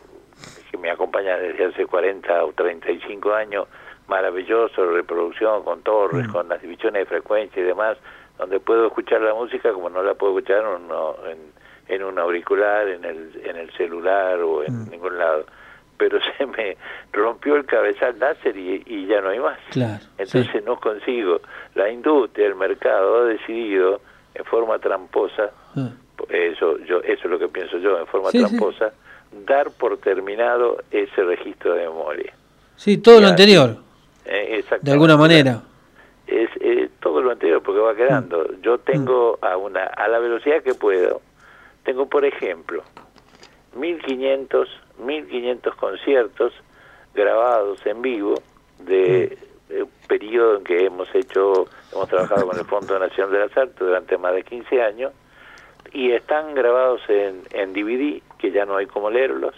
[0.70, 3.68] que me acompaña desde hace 40 o 35 años
[4.08, 7.98] maravilloso reproducción con torres con las divisiones de frecuencia y demás
[8.38, 10.64] donde puedo escuchar la música como no la puedo escuchar
[11.30, 11.38] en,
[11.88, 14.90] en, un auricular, en el, en el celular o en mm.
[14.90, 15.44] ningún lado.
[15.96, 16.76] Pero se me
[17.12, 19.58] rompió el cabezal láser y, ya no hay más.
[20.18, 21.40] Entonces no consigo.
[21.74, 24.00] La industria, el mercado ha decidido
[24.34, 25.90] en forma tramposa, ah.
[26.30, 28.92] eso, yo, eso es lo que pienso yo, en forma tramposa,
[29.46, 32.32] dar por terminado ese registro de memoria.
[32.76, 33.76] Sí, todo lo anterior.
[34.24, 35.62] Eh, de alguna manera
[36.26, 38.44] es eh, todo lo anterior porque va quedando.
[38.44, 38.62] Mm.
[38.62, 39.44] Yo tengo mm.
[39.44, 41.20] a una a la velocidad que puedo.
[41.84, 42.82] Tengo, por ejemplo,
[43.76, 46.52] 1500 1500 conciertos
[47.14, 48.34] grabados en vivo
[48.78, 49.38] de,
[49.70, 50.06] un mm.
[50.08, 54.18] periodo en que hemos hecho hemos trabajado con el Fondo Nacional de las Artes durante
[54.18, 55.12] más de 15 años
[55.92, 59.54] y están grabados en, en DVD que ya no hay como leerlos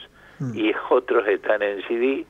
[0.52, 2.27] y otros están en CD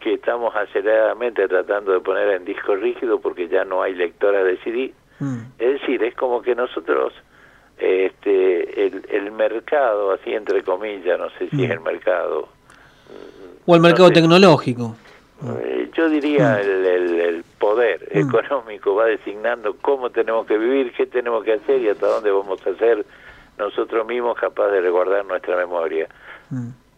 [0.00, 4.58] que estamos aceleradamente tratando de poner en disco rígido porque ya no hay lectora de
[4.58, 4.92] CD.
[5.18, 5.38] Mm.
[5.58, 7.14] Es decir, es como que nosotros,
[7.78, 11.72] este, el, el mercado, así entre comillas, no sé si es mm.
[11.72, 12.48] el mercado.
[13.66, 14.96] O el mercado tecnológico.
[15.60, 16.60] Eh, yo diría mm.
[16.60, 21.88] el, el, poder económico va designando cómo tenemos que vivir, qué tenemos que hacer y
[21.88, 23.06] hasta dónde vamos a ser
[23.58, 26.06] nosotros mismos capaces de resguardar nuestra memoria.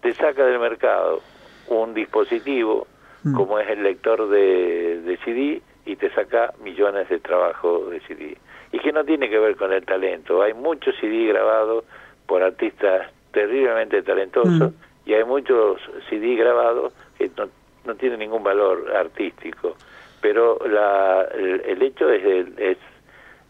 [0.00, 1.22] Te saca del mercado
[1.68, 2.86] un dispositivo
[3.26, 3.34] Mm.
[3.34, 8.38] como es el lector de, de CD y te saca millones de trabajos de CD.
[8.76, 10.42] Y que no tiene que ver con el talento.
[10.42, 11.84] Hay muchos CD grabados
[12.26, 15.08] por artistas terriblemente talentosos mm.
[15.08, 15.80] y hay muchos
[16.10, 17.48] CD grabados que no,
[17.86, 19.76] no tienen ningún valor artístico.
[20.20, 22.78] Pero la, el, hecho es, el, es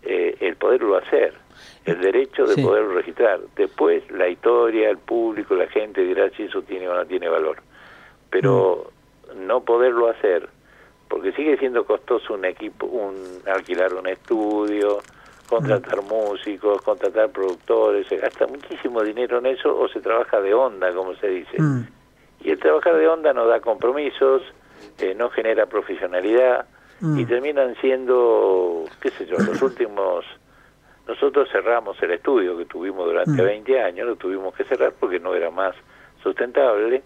[0.03, 1.35] eh, el poderlo hacer,
[1.85, 3.41] el derecho de poderlo registrar.
[3.57, 7.57] Después la historia, el público, la gente dirá si eso tiene o no tiene valor.
[8.31, 8.97] Pero mm
[9.35, 10.49] no poderlo hacer,
[11.09, 13.17] porque sigue siendo costoso un equipo, un
[13.47, 15.01] alquilar un estudio,
[15.47, 16.09] contratar mm.
[16.09, 21.15] músicos, contratar productores, se gasta muchísimo dinero en eso o se trabaja de onda, como
[21.15, 21.61] se dice.
[21.61, 21.87] Mm.
[22.41, 24.43] Y el trabajar de onda no da compromisos,
[24.99, 26.67] eh, no genera profesionalidad
[27.01, 27.27] y mm.
[27.27, 30.25] terminan siendo, qué sé yo, los últimos...
[31.07, 35.37] Nosotros cerramos el estudio que tuvimos durante 20 años, lo tuvimos que cerrar porque no
[35.37, 35.77] era más
[36.21, 37.01] sustentable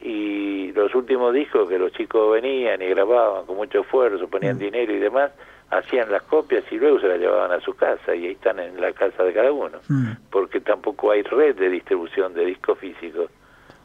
[0.00, 4.58] y los últimos discos que los chicos venían y grababan con mucho esfuerzo, ponían mm.
[4.58, 5.30] dinero y demás,
[5.70, 8.80] hacían las copias y luego se las llevaban a su casa y ahí están en
[8.80, 10.10] la casa de cada uno, mm.
[10.30, 13.30] porque tampoco hay red de distribución de discos físicos.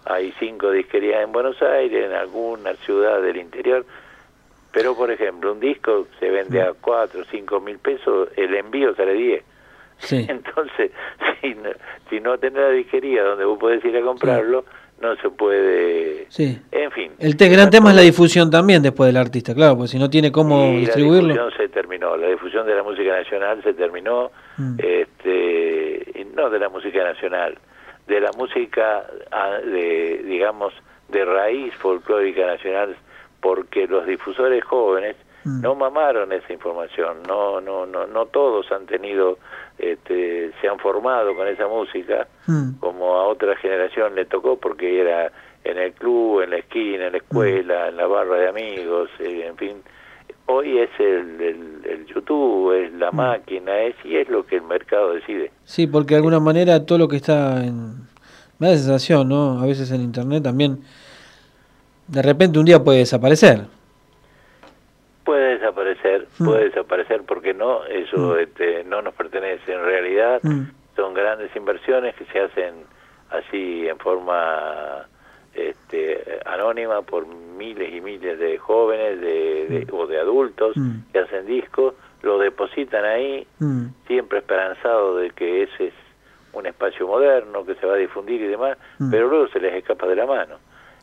[0.05, 3.85] Hay cinco disquerías en Buenos Aires, en alguna ciudad del interior,
[4.71, 8.95] pero por ejemplo, un disco se vende a cuatro o cinco mil pesos, el envío
[8.95, 9.43] sale diez.
[10.11, 10.91] Entonces,
[11.41, 11.69] si no,
[12.09, 14.65] si no tenés la disquería donde vos podés ir a comprarlo,
[15.01, 16.25] no se puede.
[16.29, 16.59] Sí.
[16.71, 17.11] En fin.
[17.19, 20.31] El gran tema es la difusión también después del artista, claro, porque si no tiene
[20.31, 21.27] cómo distribuirlo.
[21.29, 24.75] La difusión se terminó, la difusión de la música nacional se terminó, mm.
[24.77, 27.57] este, no de la música nacional,
[28.07, 30.73] de la música, ah, de, digamos,
[31.09, 32.95] de raíz folclórica nacional,
[33.41, 35.15] porque los difusores jóvenes.
[35.43, 39.37] No mamaron esa información, no, no, no, no todos han tenido
[39.81, 42.73] este, se han formado con esa música, mm.
[42.79, 45.31] como a otra generación le tocó porque era
[45.63, 49.45] en el club, en la esquina, en la escuela, en la barra de amigos, eh,
[49.47, 49.77] en fin.
[50.45, 53.15] Hoy es el, el, YouTube, es la mm.
[53.15, 55.51] máquina, es y es lo que el mercado decide.
[55.63, 58.09] Sí, porque de alguna manera todo lo que está en...
[58.59, 59.59] Me da la sensación, ¿no?
[59.59, 60.83] A veces en Internet también,
[62.07, 63.65] de repente un día puede desaparecer.
[65.31, 66.45] Puede desaparecer, mm.
[66.45, 68.39] puede desaparecer porque no, eso mm.
[68.39, 69.71] este, no nos pertenece.
[69.71, 70.63] En realidad mm.
[70.97, 72.83] son grandes inversiones que se hacen
[73.29, 75.07] así en forma
[75.53, 80.75] este, anónima por miles y miles de jóvenes de, o de adultos
[81.13, 81.93] que hacen discos,
[82.23, 83.47] lo depositan ahí,
[84.07, 85.93] siempre esperanzado de que ese es
[86.51, 88.77] un espacio moderno que se va a difundir y demás,
[89.09, 90.57] pero luego se les escapa de la mano.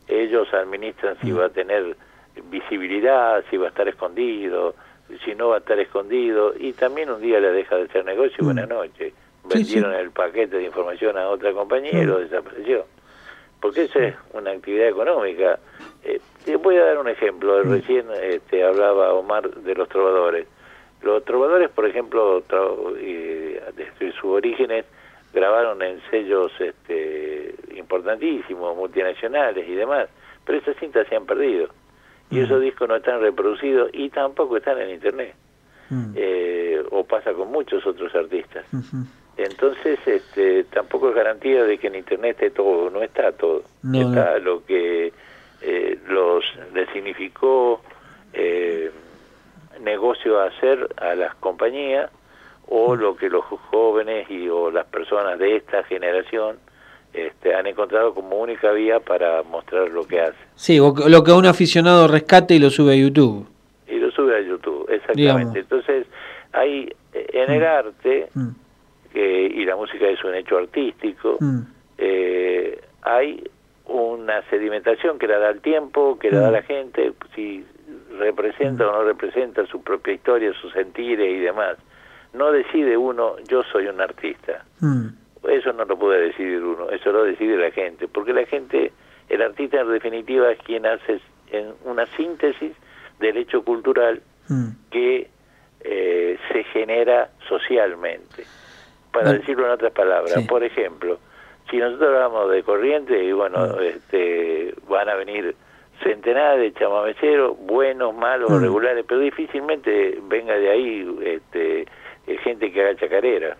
[0.07, 1.97] Ellos administran si va a tener
[2.49, 4.75] visibilidad, si va a estar escondido,
[5.23, 8.37] si no va a estar escondido, y también un día le deja de ser negocio,
[8.39, 8.73] y buenas mm.
[8.73, 9.13] noches.
[9.45, 12.21] Vendieron el paquete de información a otra compañía y lo mm.
[12.21, 12.85] desapareció.
[13.59, 15.59] porque esa es una actividad económica.
[16.03, 17.63] Eh, te voy a dar un ejemplo.
[17.63, 17.71] Mm.
[17.71, 20.47] Recién este, hablaba Omar de los trovadores.
[21.01, 22.43] Los trovadores, por ejemplo,
[23.75, 24.85] desde sus orígenes,
[25.33, 30.09] grabaron en sellos este, importantísimos, multinacionales y demás,
[30.45, 31.69] pero esas cintas se han perdido.
[32.31, 32.43] Y mm.
[32.43, 35.35] esos discos no están reproducidos y tampoco están en Internet.
[35.89, 36.13] Mm.
[36.15, 38.65] Eh, o pasa con muchos otros artistas.
[39.37, 43.63] Entonces, este, tampoco es garantía de que en Internet esté todo, no está todo.
[43.93, 45.13] está lo que
[45.61, 46.43] eh, los
[46.73, 47.81] le significó
[48.33, 48.91] eh,
[49.81, 52.11] negocio hacer a las compañías
[52.67, 52.99] o mm.
[52.99, 56.57] lo que los jóvenes y o las personas de esta generación
[57.13, 60.37] este, han encontrado como única vía para mostrar lo que hace.
[60.55, 63.47] Sí, o lo que un aficionado rescate y lo sube a YouTube.
[63.87, 65.59] Y lo sube a YouTube, exactamente.
[65.59, 66.07] Entonces,
[66.51, 67.65] hay en el mm.
[67.65, 68.49] arte, mm.
[69.13, 71.37] y la música es un hecho artístico,
[71.97, 73.43] eh, hay
[73.85, 77.65] una sedimentación que la da el tiempo, que la da la gente, si
[78.19, 81.77] representa o no representa su propia historia, sus sentires y demás
[82.33, 84.63] no decide uno, yo soy un artista.
[85.43, 85.49] Mm.
[85.49, 88.91] Eso no lo puede decidir uno, eso lo decide la gente, porque la gente,
[89.29, 91.19] el artista en definitiva es quien hace
[91.51, 92.73] en una síntesis
[93.19, 94.69] del hecho cultural mm.
[94.91, 95.29] que
[95.81, 98.43] eh, se genera socialmente.
[99.11, 101.17] Para decirlo en otras palabras, por ejemplo,
[101.69, 103.81] si nosotros hablamos de corriente, y bueno, mm.
[103.81, 105.55] este, van a venir
[106.03, 111.85] centenares de chamameceros, buenos, malos, regulares, pero difícilmente venga de ahí este,
[112.43, 113.57] gente que haga chacarera.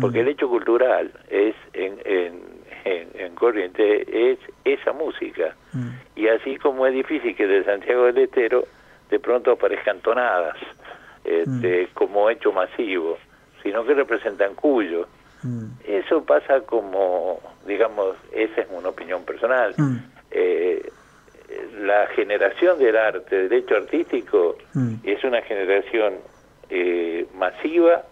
[0.00, 2.40] Porque el hecho cultural es en, en,
[3.14, 5.54] en, Corriente es esa música.
[6.14, 8.64] Y así como es difícil que de Santiago del Estero
[9.10, 10.56] de pronto aparezcan tonadas
[11.24, 13.18] este, como hecho masivo,
[13.62, 15.06] sino que representan Cuyo.
[15.86, 19.74] Eso pasa como, digamos, esa es una opinión personal.
[20.30, 20.90] Eh,
[21.80, 24.56] la generación del arte, del hecho artístico,
[25.04, 26.14] es una generación
[26.68, 28.02] eh, masiva,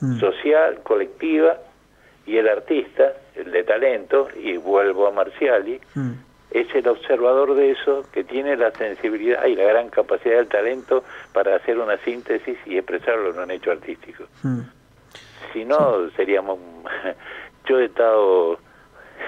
[0.00, 0.18] mm.
[0.20, 1.58] social, colectiva,
[2.26, 6.12] y el artista, el de talento, y vuelvo a Marciali, mm.
[6.50, 11.04] es el observador de eso que tiene la sensibilidad y la gran capacidad del talento
[11.32, 14.24] para hacer una síntesis y expresarlo en un hecho artístico.
[14.42, 14.60] Mm.
[15.52, 16.58] Si no, seríamos...
[17.68, 18.60] Yo he estado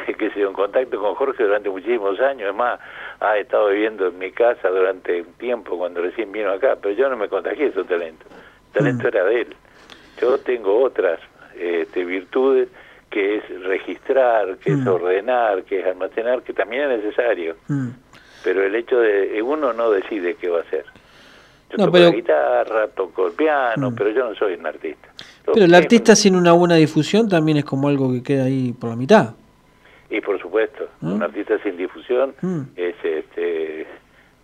[0.19, 2.79] que se en contacto con Jorge durante muchísimos años, es más,
[3.21, 7.09] ha estado viviendo en mi casa durante un tiempo cuando recién vino acá, pero yo
[7.09, 8.25] no me contagié su talento
[8.73, 9.07] talento mm.
[9.07, 9.57] era de él.
[10.21, 11.21] Yo tengo otras
[11.59, 12.69] este, virtudes
[13.11, 14.89] que es registrar, que es mm.
[14.89, 17.57] ordenar, que es almacenar, que también es necesario.
[17.69, 17.89] Mm.
[18.45, 20.85] Pero el hecho de uno no decide qué va a hacer.
[21.71, 25.09] Yo toco la guitarra, toco el piano, pero yo no soy un artista.
[25.45, 28.91] pero el artista sin una buena difusión también es como algo que queda ahí por
[28.91, 29.35] la mitad.
[30.09, 32.35] Y por supuesto, un artista sin difusión
[32.77, 33.87] es este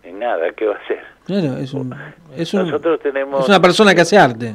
[0.03, 0.99] en nada, ¿qué va a hacer?
[1.25, 1.95] Claro, es, un,
[2.37, 4.53] es, nosotros tenemos, es una persona que hace arte.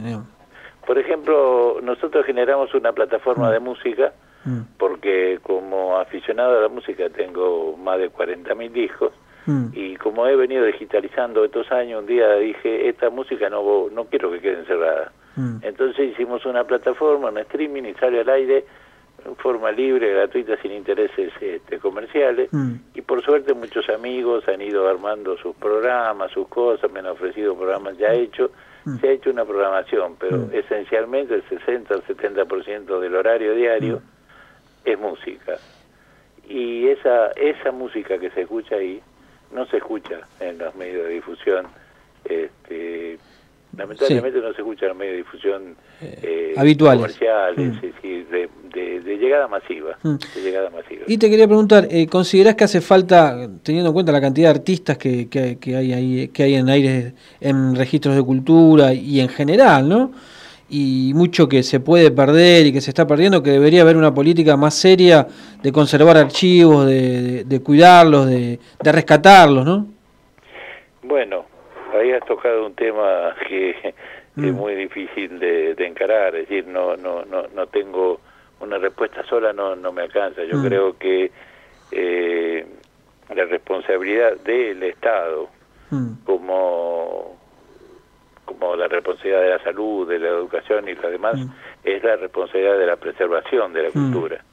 [0.90, 3.52] Por ejemplo, nosotros generamos una plataforma mm.
[3.52, 4.12] de música
[4.44, 4.60] mm.
[4.76, 9.12] porque como aficionado a la música tengo más de 40.000 discos
[9.46, 9.66] mm.
[9.72, 14.32] y como he venido digitalizando estos años, un día dije, esta música no, no quiero
[14.32, 15.12] que quede encerrada.
[15.62, 18.64] Entonces hicimos una plataforma, un streaming y sale al aire
[19.24, 22.52] en forma libre, gratuita, sin intereses este, comerciales.
[22.52, 22.74] Mm.
[22.94, 27.54] Y por suerte muchos amigos han ido armando sus programas, sus cosas, me han ofrecido
[27.54, 28.50] programas ya hechos.
[28.84, 28.98] Mm.
[28.98, 30.50] Se ha hecho una programación, pero mm.
[30.54, 34.02] esencialmente el 60 al 70% del horario diario
[34.84, 35.56] es música.
[36.48, 39.00] Y esa, esa música que se escucha ahí
[39.52, 41.66] no se escucha en los medios de difusión
[42.24, 43.18] este,
[43.76, 47.16] lamentablemente no se escucha en los medios de difusión eh, eh habituales.
[47.18, 50.16] comerciales de, llegada masiva mm.
[50.34, 51.02] de llegada masiva.
[51.06, 54.58] Y te quería preguntar eh, considerás que hace falta teniendo en cuenta la cantidad de
[54.58, 59.28] artistas que, que, hay ahí que hay en aires en registros de cultura y en
[59.28, 60.12] general no
[60.70, 64.14] y mucho que se puede perder y que se está perdiendo, que debería haber una
[64.14, 65.26] política más seria
[65.60, 69.88] de conservar archivos, de, de cuidarlos, de, de rescatarlos, ¿no?
[71.02, 71.44] Bueno,
[72.00, 73.94] ahí has tocado un tema que es
[74.36, 74.50] mm.
[74.52, 78.20] muy difícil de, encarar, es decir, no, no, no, no tengo
[78.60, 80.42] una respuesta sola, no, no me alcanza.
[80.44, 80.66] Yo mm.
[80.66, 81.30] creo que
[81.92, 82.66] eh,
[83.34, 85.48] la responsabilidad del Estado,
[85.90, 86.24] mm.
[86.24, 87.38] como,
[88.44, 91.36] como la responsabilidad de la salud, de la educación y lo demás,
[91.84, 94.44] es la responsabilidad de la preservación de la cultura.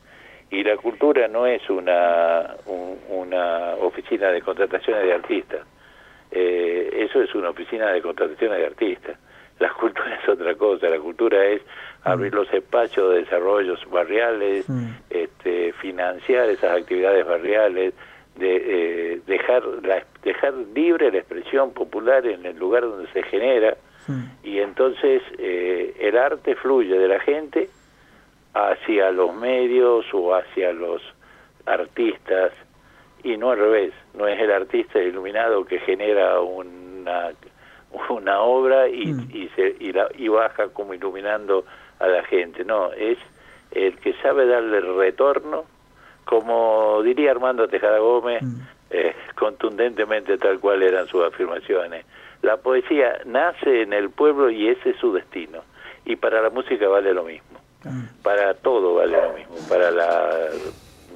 [0.50, 2.56] Y la cultura no es una,
[3.10, 5.62] una oficina de contrataciones de artistas
[6.32, 9.18] eh, eso es una oficina de contrataciones de artistas.
[9.60, 11.62] La cultura es otra cosa, la cultura es
[12.04, 12.36] abrir mm.
[12.36, 14.90] los espacios de desarrollos barriales, mm.
[15.10, 17.94] este, financiar esas actividades barriales,
[18.36, 19.64] de eh, dejar,
[20.24, 23.76] dejar libre la expresión popular en el lugar donde se genera,
[24.42, 27.70] y entonces eh, el arte fluye de la gente
[28.54, 31.02] hacia los medios o hacia los
[31.66, 32.54] artistas,
[33.24, 37.32] y no al revés, no es el artista iluminado que genera una,
[38.10, 39.30] una obra y, mm.
[39.34, 41.66] y, se, y, la, y baja como iluminando
[42.00, 43.18] a la gente, no, es
[43.72, 45.66] el que sabe darle retorno,
[46.26, 48.62] como diría Armando Tejada Gómez, mm.
[48.92, 52.06] eh, contundentemente tal cual eran sus afirmaciones.
[52.42, 55.64] La poesía nace en el pueblo y ese es su destino.
[56.06, 57.60] Y para la música vale lo mismo.
[57.84, 58.22] Mm.
[58.24, 59.56] Para todo vale lo mismo.
[59.68, 60.50] Para la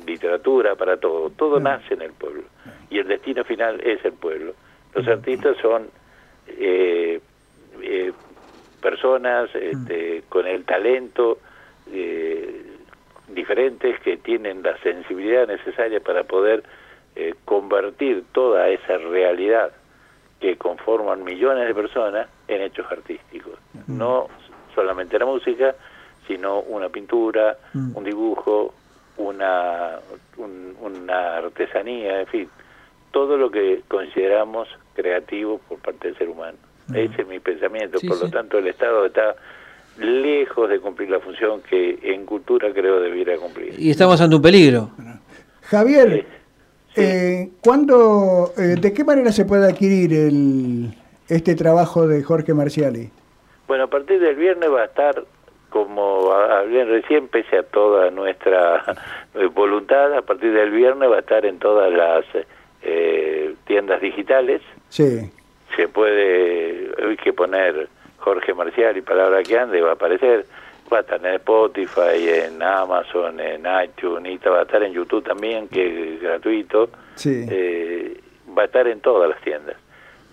[0.06, 1.30] literatura, para todo.
[1.32, 2.44] Todo nace en el pueblo.
[2.90, 4.54] Y el destino final es el pueblo.
[4.94, 5.90] Los artistas son
[6.48, 7.22] eh,
[7.82, 8.14] eh,
[8.82, 11.40] personas este, con el talento
[11.92, 12.66] eh,
[13.30, 16.64] diferentes que tienen la sensibilidad necesaria para poder
[17.16, 19.72] eh, convertir toda esa realidad
[20.40, 23.60] que conforman millones de personas en hechos artísticos.
[23.88, 24.28] No
[24.74, 25.76] solamente la música,
[26.28, 28.74] sino una pintura, un dibujo,
[29.22, 30.00] una,
[30.82, 32.50] una artesanía, en fin,
[33.12, 36.58] todo lo que consideramos creativo por parte del ser humano.
[36.94, 38.00] Ese es mi pensamiento.
[38.06, 39.36] por lo tanto, el Estado está
[39.98, 43.76] lejos de cumplir la función que en cultura creo debiera cumplir.
[43.80, 44.92] Y estamos ante un peligro.
[45.64, 46.26] Javier,
[46.96, 50.94] eh, ¿cuándo, eh, ¿de qué manera se puede adquirir el,
[51.30, 53.10] este trabajo de Jorge Marciali?
[53.68, 55.24] Bueno, a partir del viernes va a estar,
[55.72, 58.84] como hablé recién, pese a toda nuestra
[59.56, 62.26] voluntad, a partir del viernes va a estar en todas las
[62.84, 64.62] eh, tiendas digitales.
[64.90, 65.32] Sí.
[65.76, 67.88] Se puede, hay que poner
[68.18, 70.46] Jorge Marcial y Palabra que Ande va a aparecer,
[70.92, 75.70] va a estar en Spotify, en Amazon, en iTunes, va a estar en YouTube también,
[75.70, 76.90] que es gratuito,
[77.26, 78.20] eh,
[78.56, 79.78] va a estar en todas las tiendas.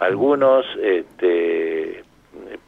[0.01, 2.02] Algunos este,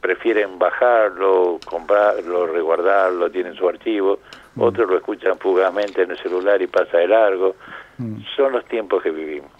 [0.00, 4.18] prefieren bajarlo, comprarlo, resguardarlo, tienen su archivo,
[4.54, 4.60] mm.
[4.62, 7.56] otros lo escuchan fugazmente en el celular y pasa de largo.
[7.98, 8.22] Mm.
[8.36, 9.50] Son los tiempos que vivimos.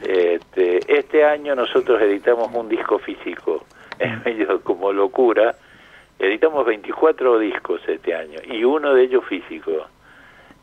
[0.00, 3.64] Este, este año nosotros editamos un disco físico
[4.02, 5.54] es medio como locura.
[6.18, 9.86] Editamos 24 discos este año y uno de ellos físico.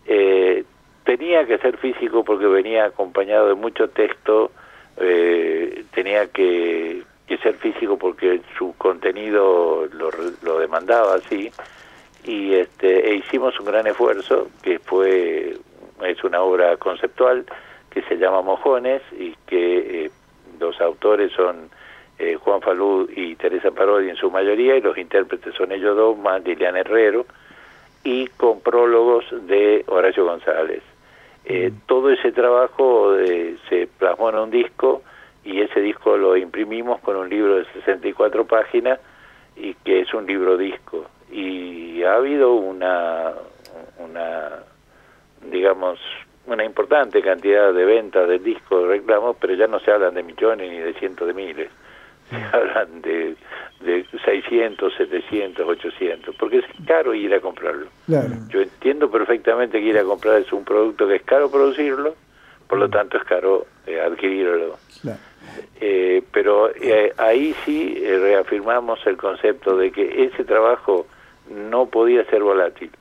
[0.06, 0.64] Eh,
[1.04, 4.52] tenía que ser físico porque venía acompañado de mucho texto,
[4.98, 7.04] eh, tenía que,
[7.38, 10.10] ser físico porque su contenido lo,
[10.42, 11.52] lo demandaba así
[12.24, 15.58] y este e hicimos un gran esfuerzo que fue
[16.04, 17.46] es una obra conceptual
[17.90, 20.12] que se llama Mojones y que eh,
[20.60, 21.70] los autores son
[22.20, 26.18] eh, Juan Falú y Teresa Parodi en su mayoría, y los intérpretes son ellos dos,
[26.18, 27.26] más Liliana Herrero,
[28.04, 30.84] y con prólogos de Horacio González.
[31.46, 31.88] Eh, mm.
[31.88, 35.02] Todo ese trabajo eh, se plasmó en un disco
[35.44, 39.00] y ese disco lo imprimimos con un libro de 64 páginas
[39.56, 41.06] y que es un libro disco.
[41.32, 43.34] Y ha habido una,
[44.00, 44.50] una
[45.50, 46.00] digamos,
[46.46, 50.24] una importante cantidad de ventas del disco de reclamos, pero ya no se hablan de
[50.24, 51.70] millones ni de cientos de miles
[52.30, 53.36] se hablan de,
[53.82, 57.88] de 600, 700, 800, porque es caro ir a comprarlo.
[58.50, 62.16] Yo entiendo perfectamente que ir a comprar es un producto que es caro producirlo,
[62.70, 64.78] por lo tanto es caro eh, adquirirlo.
[65.82, 71.08] Eh, pero eh, ahí sí reafirmamos el concepto de que ese trabajo
[71.50, 72.92] no podía ser volátil,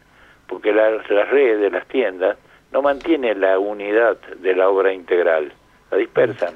[0.46, 2.38] porque las redes de las tiendas
[2.72, 5.52] no mantienen la unidad de la obra integral,
[5.90, 6.54] la dispersan.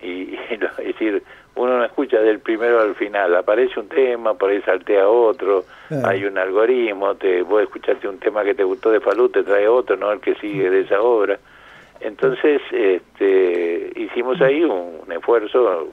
[0.00, 0.38] Y, y
[0.78, 1.22] es decir,
[1.54, 5.64] uno no escucha del primero al final, aparece un tema, por ahí saltea otro,
[6.04, 9.68] hay un algoritmo, te vos escuchaste un tema que te gustó de Falú, te trae
[9.68, 11.38] otro, no el que sigue de esa obra.
[12.00, 15.92] Entonces, este, hicimos ahí un, esfuerzo,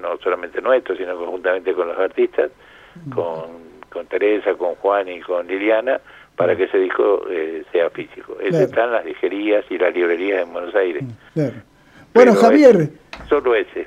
[0.00, 2.50] no solamente nuestro, sino conjuntamente con los artistas,
[3.14, 3.44] con,
[3.92, 6.00] con Teresa, con Juan y con Liliana,
[6.36, 8.36] para que ese disco eh, sea físico.
[8.40, 11.04] Ese están las ligerías y las librerías en Buenos Aires.
[12.14, 12.90] Bueno, Javier.
[13.28, 13.86] solo ese.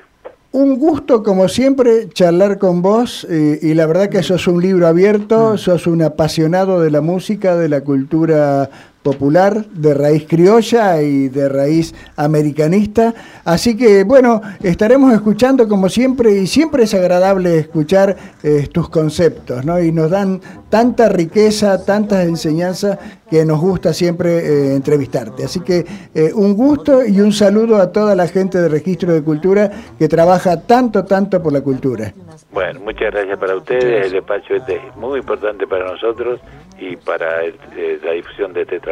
[0.52, 4.88] Un gusto, como siempre, charlar con vos eh, y la verdad que sos un libro
[4.88, 5.58] abierto, mm.
[5.58, 8.68] sos un apasionado de la música, de la cultura
[9.02, 13.14] popular, de raíz criolla y de raíz americanista.
[13.44, 19.64] Así que bueno, estaremos escuchando como siempre y siempre es agradable escuchar eh, tus conceptos,
[19.64, 19.80] ¿no?
[19.80, 22.98] Y nos dan tanta riqueza, tantas enseñanzas
[23.30, 25.44] que nos gusta siempre eh, entrevistarte.
[25.44, 29.22] Así que eh, un gusto y un saludo a toda la gente de Registro de
[29.22, 32.12] Cultura que trabaja tanto, tanto por la cultura.
[32.52, 34.06] Bueno, muchas gracias para ustedes.
[34.06, 36.40] El despacho este es muy importante para nosotros
[36.80, 38.89] y para la difusión de este trabajo.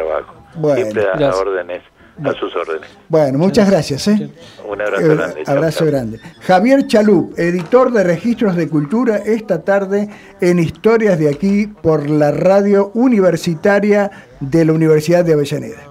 [0.75, 1.83] Siempre a órdenes
[2.25, 2.89] a sus órdenes.
[3.07, 4.07] Bueno, muchas gracias.
[4.07, 4.29] ¿eh?
[4.67, 5.43] Un abrazo grande.
[5.47, 6.19] Abrazo grande.
[6.41, 10.09] Javier Chalup, editor de Registros de Cultura, esta tarde
[10.41, 15.83] en Historias de aquí por la radio universitaria de la Universidad de Avellaneda.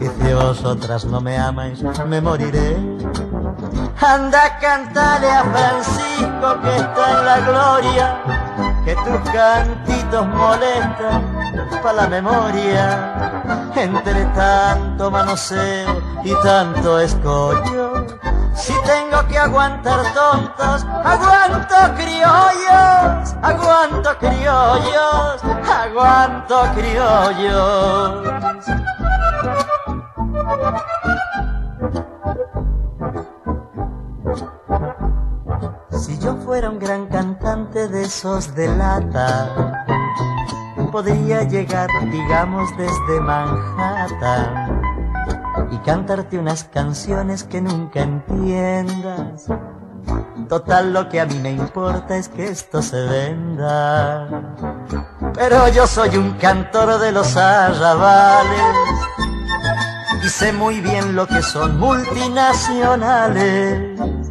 [0.00, 2.76] Y si vosotras no me amáis, me moriré.
[4.00, 8.45] Anda, cantale a Francisco que está en la gloria,
[8.86, 11.20] que tus cantitos molestan
[11.82, 13.42] para la memoria.
[13.74, 18.06] Entre tanto manoseo y tanto escollo,
[18.54, 28.36] si tengo que aguantar tontos, aguanto criollos, aguanto criollos, aguanto criollos.
[35.98, 39.84] Si yo fuera un gran cantante de esos de lata,
[40.92, 44.82] podría llegar, digamos, desde Manhattan
[45.70, 49.46] y cantarte unas canciones que nunca entiendas.
[50.48, 54.28] Total, lo que a mí me importa es que esto se venda.
[55.34, 58.60] Pero yo soy un cantor de los arrabales
[60.22, 64.25] y sé muy bien lo que son multinacionales.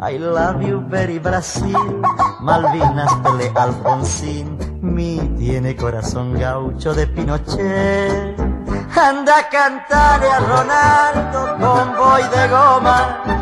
[0.00, 2.02] I love you very Brasil,
[2.40, 8.38] Malvinas, Pele, Alfonsín, mi tiene corazón gaucho de Pinochet.
[8.94, 13.37] Anda a cantarle a Ronaldo con boy de goma,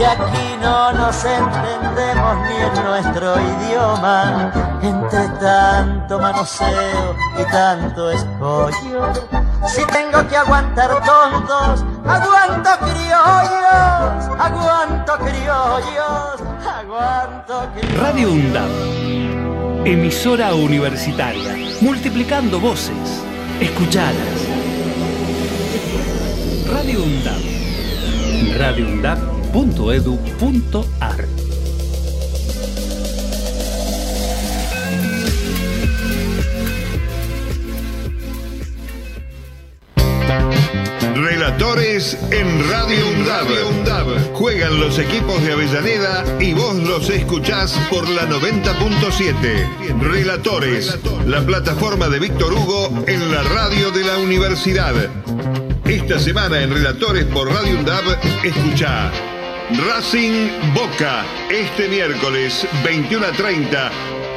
[0.00, 4.50] que aquí no nos entendemos ni en nuestro idioma.
[4.82, 9.12] Entre tanto manoseo y tanto escollo,
[9.66, 16.40] si tengo que aguantar tontos, aguanto criollos, aguanto criollos,
[16.80, 18.00] aguanto criollos.
[18.00, 18.70] Radio UNDAP,
[19.84, 23.22] emisora universitaria, multiplicando voces,
[23.60, 24.48] escuchadas.
[26.72, 27.42] Radio UNDAP,
[29.52, 31.26] radioundap.edu.ar
[41.16, 44.34] Relatores en Radio UNDAB.
[44.34, 50.00] Juegan los equipos de Avellaneda y vos los escuchás por la 90.7.
[50.00, 54.94] Relatores, la plataforma de Víctor Hugo en la radio de la universidad.
[55.84, 59.10] Esta semana en Relatores por Radio UNDAB, escucha
[59.76, 63.90] Racing Boca, este miércoles 21 a 30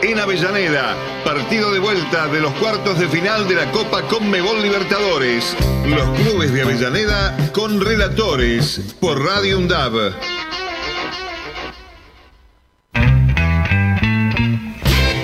[0.04, 0.96] en Avellaneda.
[1.26, 5.56] Partido de vuelta de los cuartos de final de la Copa Conmebol Libertadores.
[5.88, 10.14] Los clubes de Avellaneda con relatores por Radio UNDAB.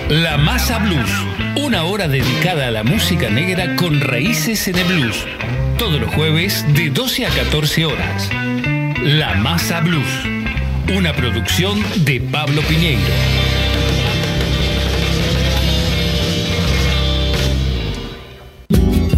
[0.09, 1.11] La Masa Blues,
[1.55, 5.23] una hora dedicada a la música negra con raíces en el blues.
[5.77, 8.29] Todos los jueves de 12 a 14 horas.
[9.03, 10.05] La Masa Blues,
[10.93, 13.58] una producción de Pablo Piñeiro.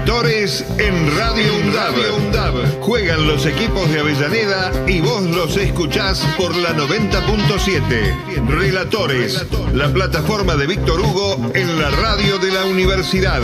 [0.00, 2.80] Relatores en Radio UNDAB.
[2.80, 8.48] Juegan los equipos de Avellaneda y vos los escuchás por la 90.7.
[8.48, 9.44] Relatores,
[9.74, 13.42] la plataforma de Víctor Hugo en la radio de la universidad.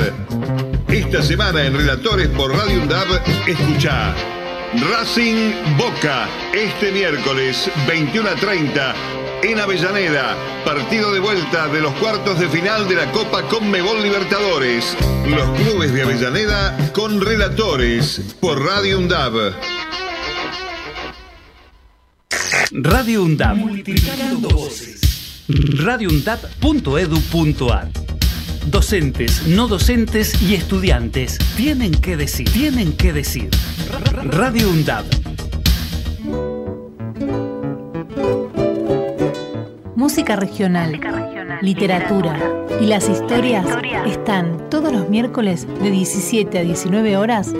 [0.88, 4.14] Esta semana en Relatores por Radio UNDAB, escucha
[4.90, 10.34] Racing Boca, este miércoles 21 a 30 en Avellaneda.
[10.64, 14.96] Partido de vuelta de los cuartos de final de la Copa Conmebol Libertadores.
[15.26, 19.52] Los clubes de Avellaneda con relatores por Radio UNDAB.
[22.72, 23.56] Radio UNDAB.
[23.56, 25.44] Multiplicando voces.
[25.48, 27.90] radioundap.edu.ar
[28.66, 33.50] Docentes, no docentes y estudiantes tienen que decir, tienen que decir.
[34.24, 35.04] Radio UNDAB.
[40.06, 41.00] Música regional,
[41.62, 42.38] literatura
[42.80, 43.66] y las historias
[44.06, 47.52] están todos los miércoles de 17 a 19 horas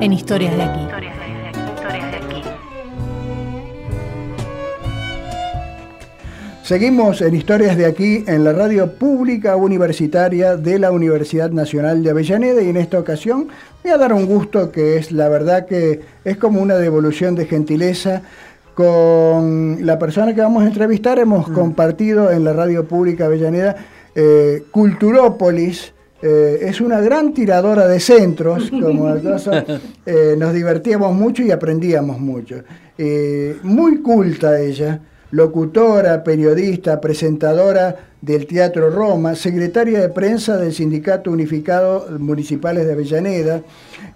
[0.00, 0.86] en Historias de aquí.
[6.62, 12.10] Seguimos en Historias de aquí en la radio pública universitaria de la Universidad Nacional de
[12.10, 13.48] Avellaneda y en esta ocasión
[13.82, 17.46] voy a dar un gusto que es la verdad que es como una devolución de
[17.46, 18.20] gentileza.
[18.74, 21.52] Con la persona que vamos a entrevistar hemos mm.
[21.52, 23.76] compartido en la radio pública Avellaneda
[24.16, 31.52] eh, Culturópolis, eh, es una gran tiradora de centros, como eh, nos divertíamos mucho y
[31.52, 32.62] aprendíamos mucho.
[33.62, 42.06] muy culta ella, locutora, periodista, presentadora del Teatro Roma, secretaria de prensa del Sindicato Unificado
[42.18, 43.62] Municipales de Avellaneda.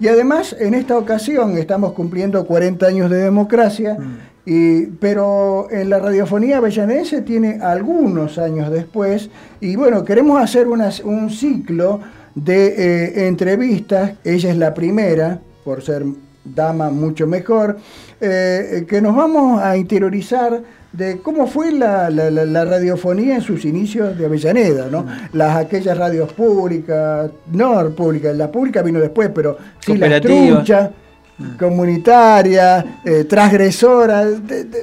[0.00, 4.37] Y además, en esta ocasión estamos cumpliendo 40 años de democracia, mm.
[4.50, 9.28] Y, pero en la radiofonía avellanense tiene algunos años después.
[9.60, 12.00] Y bueno, queremos hacer un ciclo
[12.34, 14.12] de eh, entrevistas.
[14.24, 16.02] Ella es la primera, por ser
[16.42, 17.76] dama mucho mejor,
[18.22, 20.62] eh, que nos vamos a interiorizar
[20.92, 25.02] de cómo fue la, radiofonía en sus inicios de Avellaneda, ¿no?
[25.02, 25.08] Mm.
[25.34, 30.88] Las aquellas radios públicas, no públicas, la pública vino después, pero sí las truchas,
[31.38, 31.56] mm.
[31.56, 34.34] comunitarias, eh, transgresoras,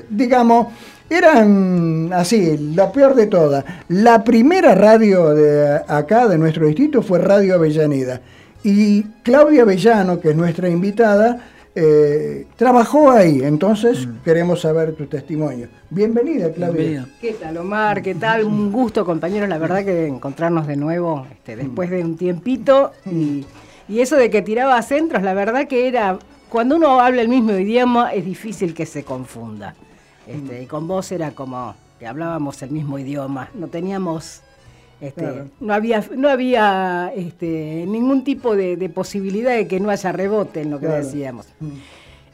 [0.09, 0.67] digamos,
[1.09, 3.63] eran así, lo peor de todas.
[3.89, 8.21] La primera radio de acá, de nuestro distrito, fue Radio Avellaneda.
[8.63, 11.39] Y Claudia Avellano, que es nuestra invitada,
[11.77, 14.23] eh, trabajó ahí, entonces mm.
[14.23, 15.67] queremos saber tu testimonio.
[15.89, 17.05] Bienvenida, Claudia.
[17.19, 18.01] ¿Qué tal, Omar?
[18.01, 18.45] ¿Qué tal?
[18.45, 19.49] Un gusto, compañeros.
[19.49, 22.93] La verdad que encontrarnos de nuevo este, después de un tiempito.
[23.11, 23.45] Y,
[23.99, 26.17] eso de que tiraba centros, la verdad que era.
[26.55, 29.75] Cuando uno habla el mismo idioma, es difícil que se confunda.
[30.25, 33.49] Este, y con vos era como que hablábamos el mismo idioma.
[33.55, 34.41] No teníamos
[35.01, 40.61] este, no había, no había este, ningún tipo de, posibilidad de que no haya rebote
[40.61, 41.49] en lo que decíamos.
[41.59, 41.71] Mm.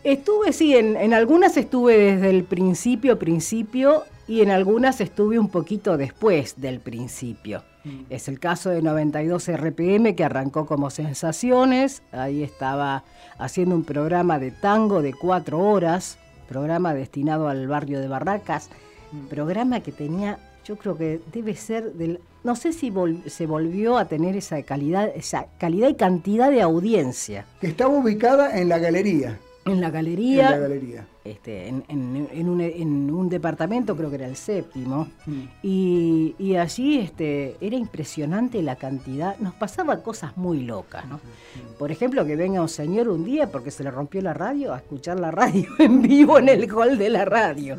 [0.04, 5.98] Estuve, sí, en, algunas estuve desde el principio, principio, y en algunas estuve un poquito
[5.98, 7.64] después del principio.
[7.86, 8.02] Mm.
[8.12, 13.04] Es el caso de 92 RPM que arrancó como Sensaciones, ahí estaba
[13.42, 18.70] haciendo un programa de tango de cuatro horas, programa destinado al barrio de Barracas,
[19.12, 19.28] mm.
[19.28, 22.92] programa que tenía yo creo que debe ser del no sé si
[23.28, 27.46] se volvió a tener esa calidad, esa calidad y cantidad de audiencia.
[27.60, 29.38] Que estaba ubicada en la galería.
[29.66, 30.46] En la galería.
[30.46, 31.08] En la galería.
[31.24, 35.42] Este, en, un, departamento, creo que era el séptimo, mm.
[35.62, 41.18] y, allí este, era impresionante la cantidad, nos pasaban cosas muy locas, ¿no?
[41.18, 41.78] Mm.
[41.78, 44.78] Por ejemplo, que venga un señor un día porque se le rompió la radio a
[44.78, 47.78] escuchar la radio en vivo en el hall de la radio.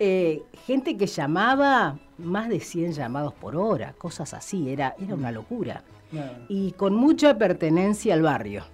[0.00, 5.30] Eh, gente que llamaba más de 100 llamados por hora, cosas así, era, era una
[5.30, 5.84] locura.
[6.48, 8.64] Y con mucha pertenencia al barrio.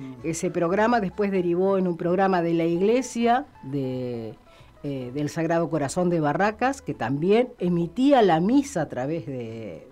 [0.00, 0.12] Mm.
[0.24, 4.34] Ese programa después derivó en un programa de la iglesia de,
[4.82, 9.86] eh, del Sagrado Corazón de Barracas, que también emitía la misa a través de,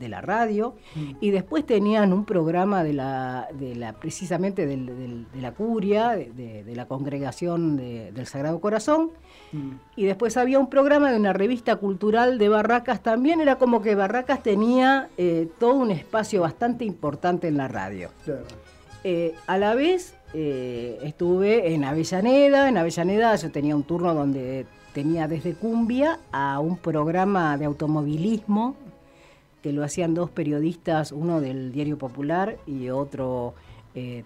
[0.00, 1.12] la radio, mm.
[1.20, 6.86] y después tenían un programa de la, de la precisamente de la curia, de, la
[6.86, 9.12] congregación del Sagrado Corazón,
[9.54, 9.78] Mm.
[9.96, 13.94] Y después había un programa de una revista cultural de Barracas también, era como que
[13.94, 18.10] Barracas tenía eh, todo un espacio bastante importante en la radio.
[19.04, 24.66] Eh, a la vez eh, estuve en Avellaneda, en Avellaneda yo tenía un turno donde
[24.92, 28.74] tenía desde Cumbia a un programa de automovilismo
[29.62, 33.54] que lo hacían dos periodistas, uno del Diario Popular y otro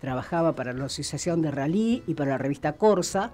[0.01, 3.31] trabajaba para la Asociación de Rally y para la revista Corsa.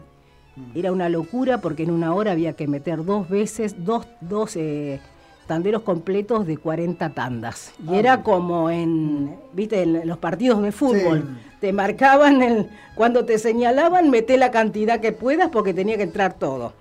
[0.56, 0.78] Mm.
[0.78, 5.00] Era una locura porque en una hora había que meter dos veces, dos, dos eh,
[5.46, 7.72] tanderos completos de 40 tandas.
[7.86, 11.38] Y ah, era como en, viste, en los partidos de fútbol.
[11.60, 16.34] Te marcaban el, cuando te señalaban, mete la cantidad que puedas porque tenía que entrar
[16.34, 16.72] todo.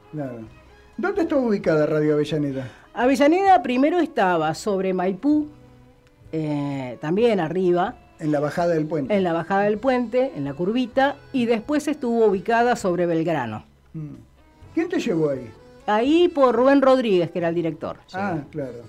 [0.97, 2.69] ¿Dónde está ubicada Radio Avellaneda?
[2.93, 5.47] Avellaneda primero estaba sobre Maipú,
[6.31, 9.13] eh, también arriba, en la bajada del puente.
[9.13, 13.65] En la bajada del puente, en la curvita, y después estuvo ubicada sobre Belgrano.
[13.93, 14.15] Mm.
[14.73, 15.51] ¿Quién te llevó ahí?
[15.85, 17.97] Ahí por Rubén Rodríguez, que era el director.
[18.13, 18.83] Ah, claro.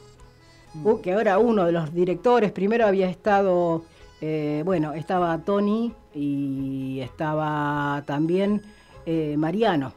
[0.83, 3.85] Uh, que ahora uno de los directores, primero había estado,
[4.21, 8.63] eh, bueno, estaba Tony y estaba también
[9.07, 9.93] eh, Mariano,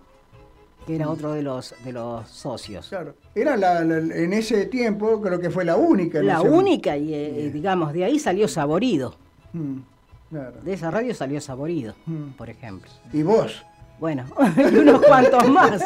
[0.86, 1.10] que era mm.
[1.10, 2.90] otro de los, de los socios.
[2.90, 3.16] Claro.
[3.34, 6.22] Era en ese tiempo, creo que fue la única.
[6.22, 9.16] La única, y eh, digamos, de ahí salió Saborido.
[9.54, 9.78] Mm,
[10.64, 12.32] de esa radio salió Saborido, mm.
[12.38, 12.92] por ejemplo.
[13.14, 13.66] ¿Y vos?
[14.00, 14.26] Bueno,
[14.72, 15.82] y unos cuantos más.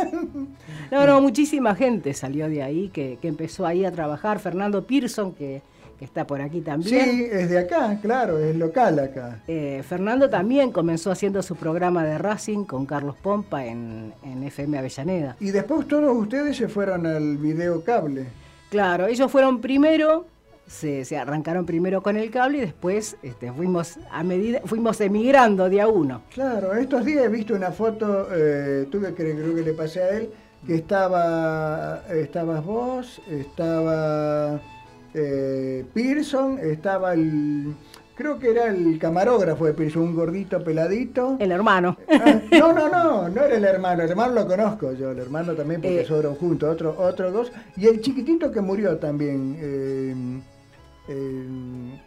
[0.91, 4.39] No, no, muchísima gente salió de ahí, que, empezó ahí a trabajar.
[4.39, 5.61] Fernando Pearson, que,
[5.97, 7.05] que está por aquí también.
[7.05, 9.41] Sí, es de acá, claro, es local acá.
[9.47, 14.77] Eh, Fernando también comenzó haciendo su programa de Racing con Carlos Pompa en, en FM
[14.77, 15.37] Avellaneda.
[15.39, 18.25] Y después todos ustedes se fueron al video cable.
[18.69, 20.25] Claro, ellos fueron primero,
[20.71, 25.81] se, arrancaron primero con el cable y después este, fuimos a medida, fuimos emigrando de
[25.81, 26.21] a uno.
[26.33, 30.09] Claro, estos días he visto una foto, eh, tuve que creo que le pasé a
[30.09, 30.29] él,
[30.65, 34.59] que estaba, estabas vos, estaba
[35.13, 37.75] eh, Pearson, estaba el,
[38.15, 41.35] creo que era el camarógrafo de Pearson, un gordito peladito.
[41.39, 41.97] El hermano.
[42.09, 45.53] Ah, no, no, no, no era el hermano, el hermano lo conozco yo, el hermano
[45.53, 50.43] también porque eh, juntos, otros otro dos, y el chiquitito que murió también.
[51.11, 51.99] Eh,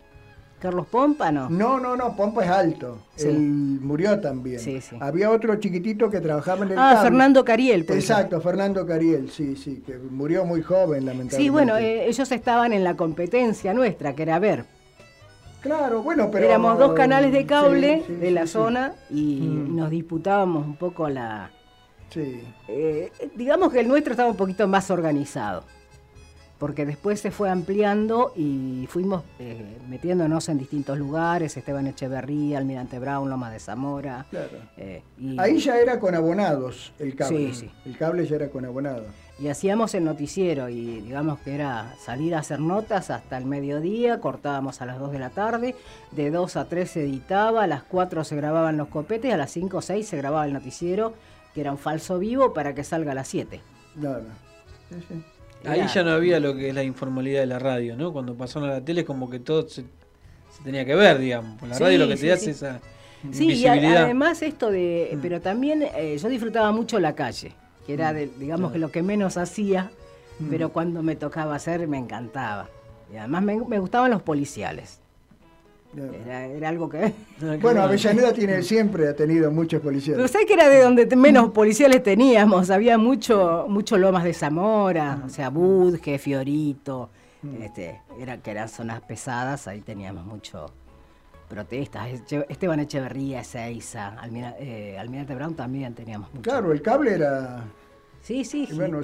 [0.65, 1.51] Carlos Pompa, ¿no?
[1.51, 2.97] No, no, no, Pompa es alto.
[3.19, 4.59] Él murió también.
[4.59, 4.97] Sí, sí.
[4.99, 7.85] Había otro chiquitito que trabajaba en el Ah, Fernando Cariel.
[7.87, 11.37] Exacto, Fernando Cariel, sí, sí, que murió muy joven, lamentablemente.
[11.37, 14.65] Sí, bueno, eh, ellos estaban en la competencia nuestra, que era ver.
[15.61, 16.47] Claro, bueno, pero...
[16.47, 19.77] Éramos dos canales de cable de la zona y mm.
[19.77, 21.51] nos disputábamos un poco la...
[22.09, 22.41] Sí.
[22.69, 25.65] Eh, digamos que el nuestro estaba un poquito más organizado
[26.59, 32.99] porque después se fue ampliando y fuimos eh, metiéndonos en distintos lugares, Esteban Echeverría, Almirante
[32.99, 34.27] Brown, Loma de Zamora.
[34.31, 34.59] Claro.
[34.77, 35.03] Eh,
[35.39, 37.53] Ahí ya era con abonados el cable.
[37.53, 37.71] Sí, sí.
[37.85, 39.07] El cable ya era con abonados.
[39.41, 44.21] Y hacíamos el noticiero y digamos que era salir a hacer notas hasta el mediodía,
[44.21, 45.75] cortábamos a las 2 de la tarde,
[46.13, 49.51] de 2 a 3 se editaba, a las 4 se grababan los copetes, a las
[49.51, 51.15] 5 o 6 se grababa el noticiero,
[51.53, 53.61] que era un falso vivo para que salga a las 7.
[53.99, 54.25] Claro.
[54.89, 55.25] Sí, sí.
[55.67, 58.13] Ahí ya no había lo que es la informalidad de la radio, ¿no?
[58.13, 59.85] Cuando pasaron a la tele es como que todo se,
[60.63, 61.61] tenía que ver, digamos.
[61.63, 62.81] la radio lo que te hace es esa
[63.33, 65.11] Sí, y además esto de...
[65.15, 65.19] Mm.
[65.21, 67.53] Pero también eh, yo disfrutaba mucho la calle,
[67.87, 68.39] que era, mm.
[68.39, 69.91] digamos, que lo que menos hacía,
[70.39, 70.51] mm.
[70.51, 72.69] pero cuando me tocaba hacer me encantaba.
[73.13, 75.01] Y además me, me gustaban los policiales.
[75.97, 77.13] Era, algo que...
[77.61, 80.17] Bueno, Avellaneda tiene, siempre ha tenido muchos policiales.
[80.17, 82.71] Pero ¿sabes que era de donde menos policiales teníamos?
[82.71, 87.11] Había mucho, mucho Lomas de Zamora, o sea, Budge, Fiorito,
[87.61, 90.67] este, era, que eran zonas pesadas, ahí teníamos mucho
[91.49, 92.09] protestas.
[92.49, 94.17] Esteban Echeverría, Ezeiza,
[94.59, 96.43] eh, Almirante Brown también teníamos mucho.
[96.43, 97.65] Claro, el cable era
[98.25, 98.67] Sí, sí.
[98.73, 99.03] bueno,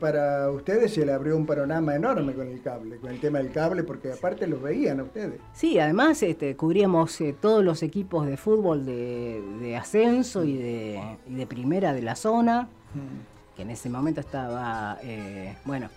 [0.00, 3.52] para ustedes se le abrió un panorama enorme con el cable, con el tema del
[3.52, 5.40] cable, porque aparte los veían a ustedes.
[5.52, 11.92] Sí, además este, cubríamos eh, todos los equipos de fútbol de, ascenso y de, primera
[11.92, 13.56] de la zona, mm.
[13.56, 15.90] que en ese momento estaba, eh, bueno,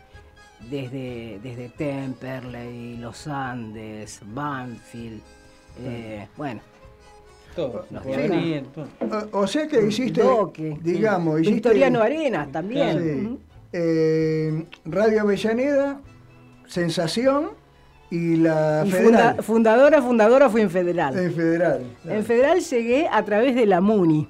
[0.69, 5.21] desde, desde Temperley, Los Andes, Banfield,
[5.79, 6.59] eh, bueno,
[9.31, 10.21] o, sea que hiciste,
[10.81, 11.53] digamos, hiciste...
[11.53, 13.39] Victoriano Arenas también.
[13.71, 15.99] Eh, Radio Avellaneda,
[16.67, 17.49] Sensación
[18.09, 19.43] y la Federal.
[19.43, 21.17] fundadora, fundadora fue en Federal.
[21.17, 21.81] En Federal.
[22.05, 24.29] En Federal llegué a través de la MUNI.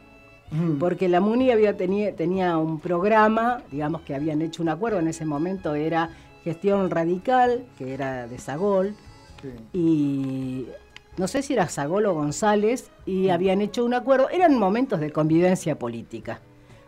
[0.80, 5.26] Porque la MUNI había tenía un programa, digamos que habían hecho un acuerdo, en ese
[5.26, 6.11] momento era
[6.45, 8.95] Gestión Radical, que era de Sagol,
[9.73, 10.68] y
[11.18, 13.32] no sé si era Zagolo González, y mm.
[13.32, 16.42] habían hecho un acuerdo, eran momentos de convivencia política,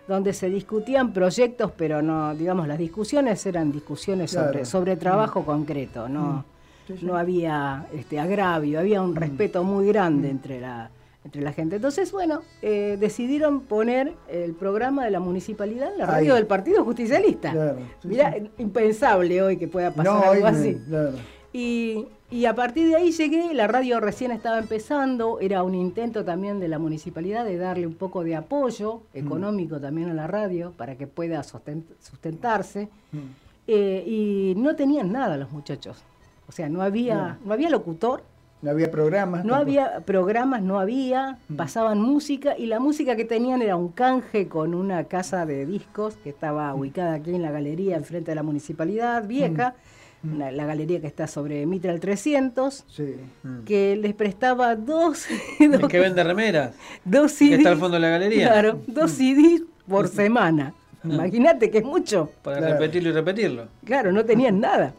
[0.08, 5.46] donde se discutían proyectos, pero no, digamos, las discusiones eran discusiones sobre, sobre trabajo mm.
[5.46, 6.46] concreto, no,
[6.90, 7.06] mm.
[7.06, 10.90] no había este, agravio, había un respeto muy grande entre la,
[11.28, 11.76] entre la gente.
[11.76, 16.84] Entonces, bueno, eh, decidieron poner el programa de la municipalidad en la radio del Partido
[16.84, 17.76] Justicialista.
[18.04, 20.78] Mira, impensable hoy que pueda pasar algo así.
[21.54, 26.26] Y, y a partir de ahí llegué, la radio recién estaba empezando, era un intento
[26.26, 29.18] también de la municipalidad de darle un poco de apoyo mm.
[29.18, 32.90] económico también a la radio para que pueda sustentarse.
[33.14, 33.18] Mm.
[33.68, 36.04] Eh, y no tenían nada los muchachos.
[36.50, 37.54] O sea, no había, no.
[37.54, 38.24] había locutor.
[38.62, 39.46] No había programas.
[39.46, 41.56] No había programas, no había, mm.
[41.56, 46.18] pasaban música y la música que tenían era un canje con una casa de discos
[46.18, 49.76] que estaba ubicada aquí en la galería enfrente de la municipalidad vieja
[50.36, 52.86] la galería que está sobre Mitral 300,
[53.66, 55.26] que les prestaba dos...
[55.58, 56.76] que vende remeras.
[57.06, 57.50] Dos CDs.
[57.50, 58.48] Que está al fondo de la galería.
[58.48, 60.74] Claro, dos CDs por semana.
[61.04, 62.32] Imagínate que es mucho.
[62.44, 63.68] Para repetirlo y repetirlo.
[63.86, 64.94] Claro, no tenían nada.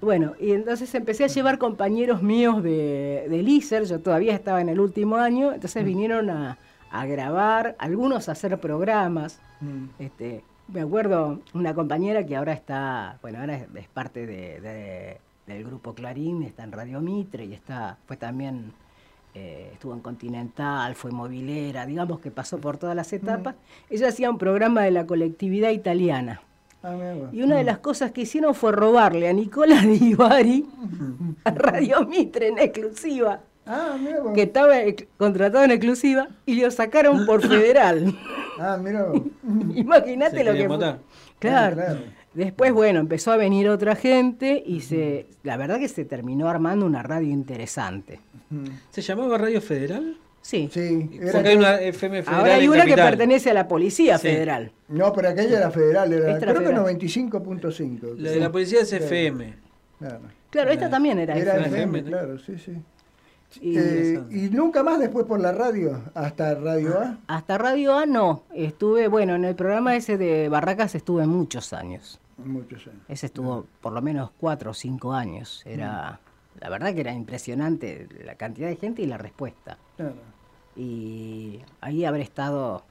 [0.00, 4.78] Bueno, y entonces empecé a llevar compañeros míos de, de yo todavía estaba en el
[4.78, 6.58] último año, entonces vinieron a,
[6.92, 9.40] a grabar, algunos a hacer programas,
[9.98, 15.94] este, me acuerdo una compañera que ahora está, bueno, ahora es, parte de, del grupo
[15.94, 18.72] Clarín, está en Radio Mitre y está, fue también,
[19.34, 23.56] eh, estuvo en Continental, fue movilera, digamos que pasó por todas las etapas.
[23.88, 26.42] Ella hacía un programa de la colectividad italiana.
[26.82, 26.96] Ah,
[27.32, 30.64] y una de las cosas que hicieron fue robarle a Nicolás Divari
[31.44, 33.40] a Radio Mitre en exclusiva.
[33.70, 33.98] Ah,
[34.34, 34.76] que estaba
[35.18, 38.16] contratado en exclusiva y lo sacaron por federal.
[38.60, 39.06] Ah, mira.
[39.76, 40.78] Imagínate lo que fue.
[41.38, 41.76] Claro.
[41.76, 42.00] claro.
[42.34, 46.84] Después, bueno, empezó a venir otra gente y se, la verdad que se terminó armando
[46.84, 48.18] una radio interesante.
[48.90, 50.16] ¿Se llamaba Radio Federal?
[50.40, 50.68] Sí.
[50.72, 52.40] sí Porque hay una FM federal.
[52.40, 54.72] Ahora hay una que pertenece a la Policía Federal.
[54.88, 58.16] No, pero aquella era federal, era, creo que 95.5.
[58.16, 59.54] La de la Policía es FM.
[60.50, 62.04] Claro, esta también era, era FM.
[62.04, 62.72] claro, sí, sí.
[63.60, 67.18] Eh, y, nunca más después por la radio, hasta Radio A.
[67.26, 72.20] Hasta Radio A no, estuve, bueno, en el programa ese de Barracas estuve muchos años.
[72.36, 73.00] Muchos años.
[73.08, 75.62] Ese estuvo por lo menos cuatro o cinco años.
[75.64, 76.20] Era,
[76.60, 79.78] la verdad que era impresionante la cantidad de gente y la respuesta.
[79.96, 80.14] Claro.
[80.76, 82.84] Y ahí habré estado,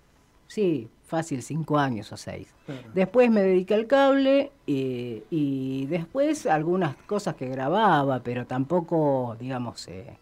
[0.47, 2.53] sí, fácil cinco años o seis.
[2.93, 9.87] Después me dediqué al cable y, y, después algunas cosas que grababa, pero tampoco, digamos,
[9.87, 10.17] eh,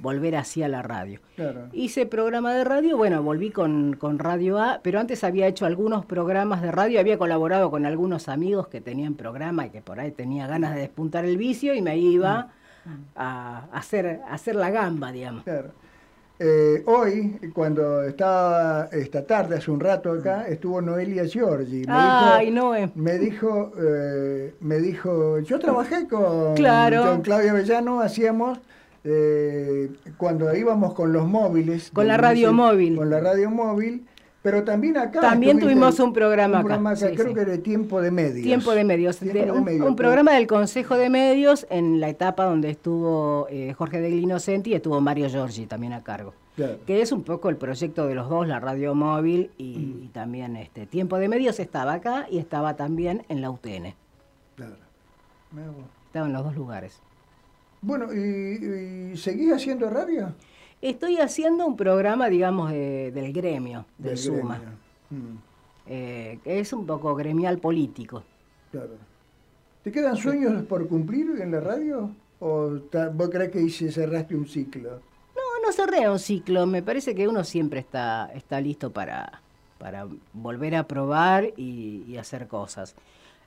[0.00, 1.20] volver así a la radio.
[1.72, 6.62] Hice programa de radio, bueno, volví con, Radio A, pero antes había hecho algunos programas
[6.62, 10.46] de radio, había colaborado con algunos amigos que tenían programa y que por ahí tenía
[10.46, 12.48] ganas de despuntar el vicio y me iba
[12.84, 12.90] mm.
[13.16, 15.44] a, hacer, hacer la gamba, digamos.
[16.38, 20.52] Eh, hoy, cuando estaba esta tarde, hace un rato acá, mm.
[20.52, 21.86] estuvo Noelia Giorgi.
[21.86, 22.90] Me Ay, dijo, Noé.
[22.94, 28.58] Me dijo, eh, me dijo, yo trabajé con, con Claudia Avellano, hacíamos
[29.08, 31.90] eh, cuando íbamos con los móviles.
[31.92, 32.96] Con la radio móvil.
[32.96, 34.04] Con la radio móvil.
[34.42, 35.20] Pero también acá.
[35.20, 36.80] También tuvimos un programa, acá.
[37.14, 38.44] creo que era Tiempo de Medios.
[38.44, 39.20] Tiempo de Medios.
[39.22, 44.70] un, programa del Consejo de Medios en la etapa donde estuvo eh, Jorge de Glinocenti
[44.70, 46.34] y estuvo Mario Giorgi también a cargo.
[46.86, 50.08] Que es un poco el proyecto de los dos, la radio móvil y, mm.
[50.12, 53.94] también este Tiempo de Medios estaba acá y estaba también en la UTN.
[54.54, 54.76] Claro.
[56.06, 57.02] Estaba en los dos lugares.
[57.82, 60.34] Bueno, ¿y, seguís haciendo radio?
[60.80, 64.60] Estoy haciendo un programa, digamos, del gremio, del, Suma.
[65.10, 65.36] Mm.
[65.86, 68.22] Eh, que es un poco gremial político.
[68.72, 68.96] Claro.
[69.82, 72.10] ¿Te quedan sueños por cumplir en la radio?
[72.40, 72.78] ¿O
[73.14, 75.00] vos crees que cerraste un ciclo?
[75.34, 76.66] No, no cerré un ciclo.
[76.66, 79.40] Me parece que uno siempre está, está listo para,
[79.78, 82.96] para volver a probar y hacer cosas.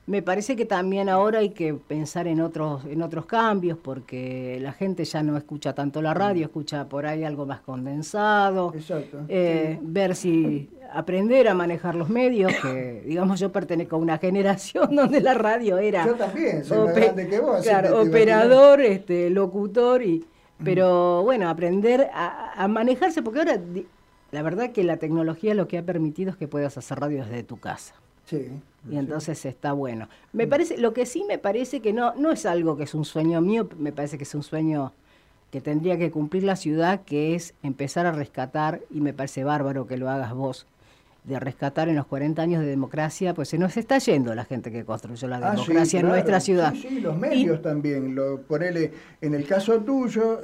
[0.06, 4.72] Me parece que también ahora hay que pensar en otros, en otros cambios, porque la
[4.72, 8.72] gente ya no escucha tanto la radio, escucha por ahí algo más condensado.
[8.74, 9.20] Exacto.
[9.28, 14.96] Eh, ver si aprender a manejar los medios, que digamos yo pertenezco a una generación
[14.96, 20.02] donde la radio era yo también, soy más grande que vos, claro, operador, este, locutor
[20.02, 20.24] y
[20.62, 23.58] pero bueno, aprender a, a, manejarse, porque ahora
[24.30, 27.42] la verdad que la tecnología lo que ha permitido es que puedas hacer radio desde
[27.44, 27.94] tu casa.
[28.30, 28.46] Sí.
[28.88, 30.08] Y entonces está bueno.
[30.32, 33.04] Me parece, lo que sí me parece que no, no es algo que es un
[33.04, 34.92] sueño mío, me parece que es un sueño
[35.50, 39.86] que tendría que cumplir la ciudad, que es empezar a rescatar, y me parece bárbaro
[39.86, 40.66] que lo hagas vos,
[41.24, 44.70] de rescatar en los 40 años de democracia, pues se nos está yendo la gente
[44.70, 46.72] que construyó la ah, democracia en nuestra ciudad.
[46.72, 48.14] Sí, sí los medios también.
[48.14, 50.40] Lo, ponele, en el caso tuyo,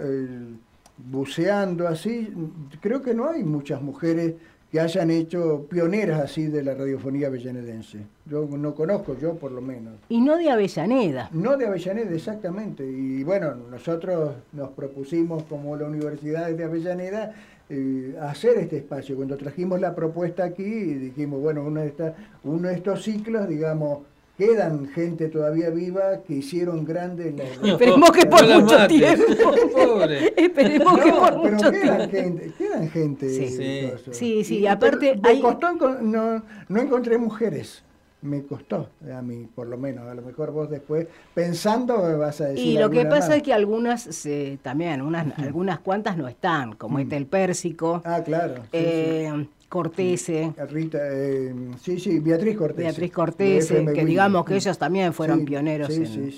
[0.98, 2.32] buceando así,
[2.80, 4.34] creo que no hay muchas mujeres
[4.70, 8.00] que hayan hecho pioneras así de la radiofonía avellanedense.
[8.26, 9.94] Yo no conozco, yo por lo menos.
[10.08, 11.30] Y no de Avellaneda.
[11.32, 12.84] No de Avellaneda, exactamente.
[12.84, 17.32] Y bueno, nosotros nos propusimos como la Universidad de Avellaneda
[17.68, 19.16] eh, hacer este espacio.
[19.16, 22.12] Cuando trajimos la propuesta aquí, dijimos, bueno, uno de,
[22.44, 24.00] uno de estos ciclos, digamos,
[24.36, 27.34] quedan gente todavía viva que hicieron grandes
[27.64, 29.24] Esperemos que por mucho tiempo.
[30.36, 33.28] Esperemos que por pero mucho quedan Gente, quedan gente.
[33.28, 35.16] Sí, sí, sí, aparte.
[35.22, 35.72] Me costó,
[36.02, 37.82] no, no encontré mujeres
[38.22, 42.46] me costó, a mí por lo menos, a lo mejor vos después pensando vas a
[42.46, 42.66] decir.
[42.66, 46.98] Y lo que pasa es que algunas se, también, unas, algunas cuantas no están, como
[46.98, 48.02] este el Pérsico.
[48.04, 48.62] Ah, claro.
[48.72, 50.52] eh, Cortese.
[50.70, 51.52] Rita, eh,
[51.82, 52.82] sí, sí, Beatriz Cortese.
[52.82, 56.32] Beatriz Cortese, que digamos que ellos también fueron pioneros en,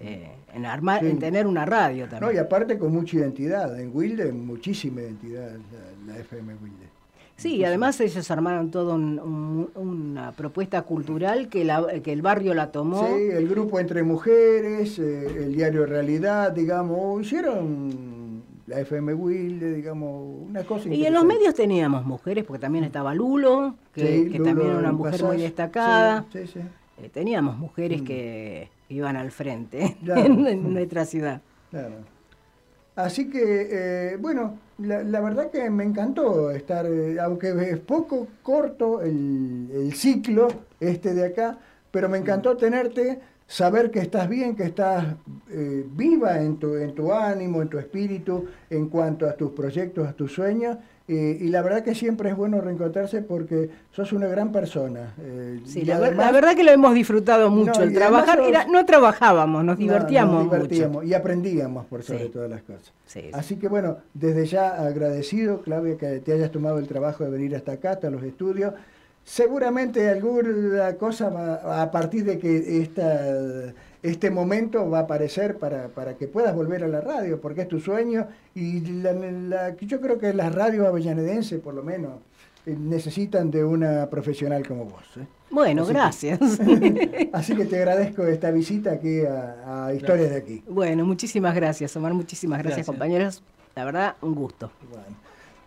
[0.00, 2.30] eh, en, armar, en tener una radio también.
[2.30, 3.78] No, y aparte con mucha identidad.
[3.80, 5.50] En Wilde, muchísima identidad
[6.06, 6.88] la, FM Wilde.
[7.36, 12.72] Sí, y además ellos armaron toda una propuesta cultural que, la, que el barrio la
[12.72, 13.06] tomó.
[13.06, 18.17] Sí, el grupo Entre Mujeres, eh, el diario Realidad, digamos, hicieron
[18.68, 23.14] la FM Wilde, digamos, una cosa Y en los medios teníamos mujeres, porque también estaba
[23.14, 26.26] Lulo, que, también era una mujer muy destacada.
[26.32, 26.60] Sí, sí,
[27.02, 28.04] eh, teníamos mujeres mm.
[28.04, 31.40] que iban al frente en, nuestra ciudad.
[31.70, 31.96] Claro.
[32.94, 39.00] Así que, eh, bueno, la, verdad que me encantó estar, eh, aunque es poco corto
[39.00, 40.48] el, el ciclo
[40.80, 41.58] este de acá,
[41.90, 45.06] pero me encantó tenerte, saber que estás bien, que estás
[45.50, 50.06] eh, viva en tu, en tu ánimo, en tu espíritu, en cuanto a tus proyectos,
[50.06, 50.76] a tus sueños.
[51.08, 55.14] y la verdad que siempre es bueno reencontrarse porque sos una gran persona.
[55.18, 57.82] Eh, sí, la, verdad que lo hemos disfrutado mucho.
[57.82, 58.38] el trabajar,
[58.70, 62.92] no trabajábamos, nos divertíamos, nos divertíamos Y aprendíamos por sobre todas las cosas.
[63.32, 67.56] Así que bueno, desde ya agradecido, Claudia, que te hayas tomado el trabajo de venir
[67.56, 68.74] hasta acá, hasta los estudios.
[69.28, 75.88] Seguramente alguna cosa va, a partir de que esta, este momento va a aparecer para,
[75.88, 80.18] para, que puedas volver a la radio, porque es tu sueño y la, yo creo
[80.18, 82.12] que las radios avellanedenses, por lo menos,
[82.64, 85.04] eh, necesitan de una profesional como vos.
[85.18, 85.26] ¿eh?
[85.50, 86.40] Bueno, gracias.
[87.34, 90.64] así que te agradezco esta visita aquí a, Historias de aquí.
[90.66, 93.42] Bueno, muchísimas gracias, Omar, muchísimas gracias, compañeros.
[93.76, 94.72] La verdad, un gusto.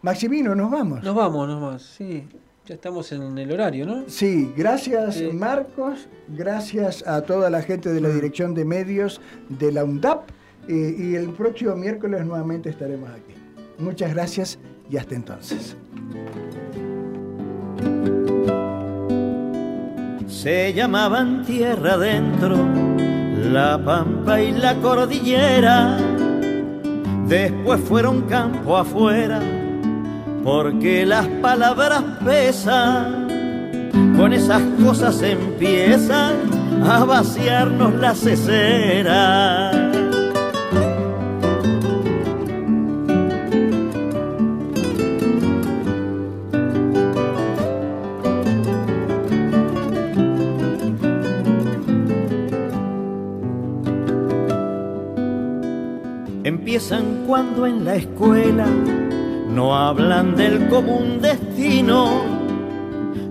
[0.01, 1.03] Maximino, nos vamos.
[1.03, 2.27] Nos vamos, nos vamos, sí.
[2.67, 4.03] Ya estamos en el horario, ¿no?
[4.07, 8.13] Sí, gracias Marcos, gracias a toda la gente de la mm.
[8.13, 9.19] Dirección de Medios
[9.49, 10.29] de la UNDAP
[10.67, 13.33] eh, y el próximo miércoles nuevamente estaremos aquí.
[13.79, 14.59] Muchas gracias
[14.91, 15.75] y hasta entonces.
[20.27, 22.57] Se llamaban tierra adentro,
[23.51, 25.97] la pampa y la cordillera,
[27.27, 29.60] después fueron campo afuera
[30.43, 33.27] porque las palabras pesan,
[34.17, 36.35] con esas cosas empiezan
[36.83, 39.71] a vaciarnos la cesera.
[56.43, 58.65] Empiezan cuando en la escuela
[59.53, 62.23] no hablan del común destino,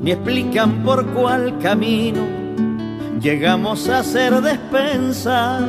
[0.03, 2.41] ni explican por cuál camino
[3.21, 5.61] llegamos a ser despensa,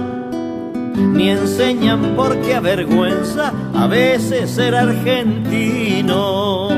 [0.96, 6.70] ni enseñan por qué avergüenza a veces ser argentino.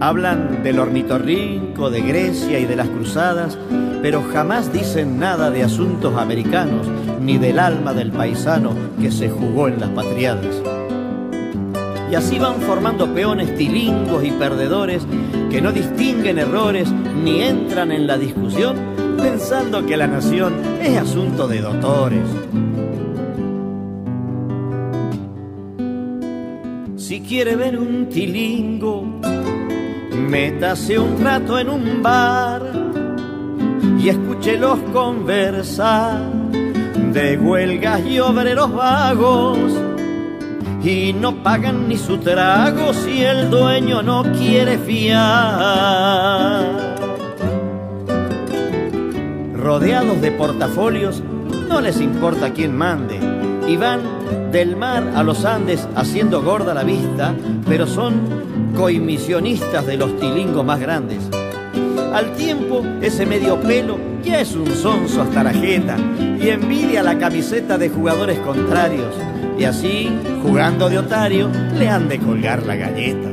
[0.00, 3.58] Hablan del ornitorrinco, de Grecia y de las cruzadas,
[4.02, 6.86] pero jamás dicen nada de asuntos americanos
[7.20, 10.62] ni del alma del paisano que se jugó en las patriadas.
[12.10, 15.06] Y así van formando peones tilingos y perdedores
[15.50, 16.90] que no distinguen errores
[17.22, 18.76] ni entran en la discusión
[19.16, 22.24] pensando que la nación es asunto de doctores.
[26.96, 29.04] Si quiere ver un tilingo,
[30.28, 32.62] métase un rato en un bar
[33.98, 36.39] y escúchelos conversar
[37.12, 39.58] de huelgas y obreros vagos
[40.82, 46.64] y no pagan ni su trago si el dueño no quiere fiar.
[49.56, 51.22] Rodeados de portafolios,
[51.68, 53.18] no les importa quién mande
[53.66, 54.00] y van
[54.52, 57.34] del mar a los Andes haciendo gorda la vista,
[57.68, 58.20] pero son
[58.76, 61.28] coimisionistas de los tilingos más grandes.
[62.12, 67.18] Al tiempo, ese medio pelo ya es un sonso hasta la jeta y envidia la
[67.18, 69.14] camiseta de jugadores contrarios.
[69.58, 70.10] Y así,
[70.42, 73.30] jugando de otario, le han de colgar la galleta.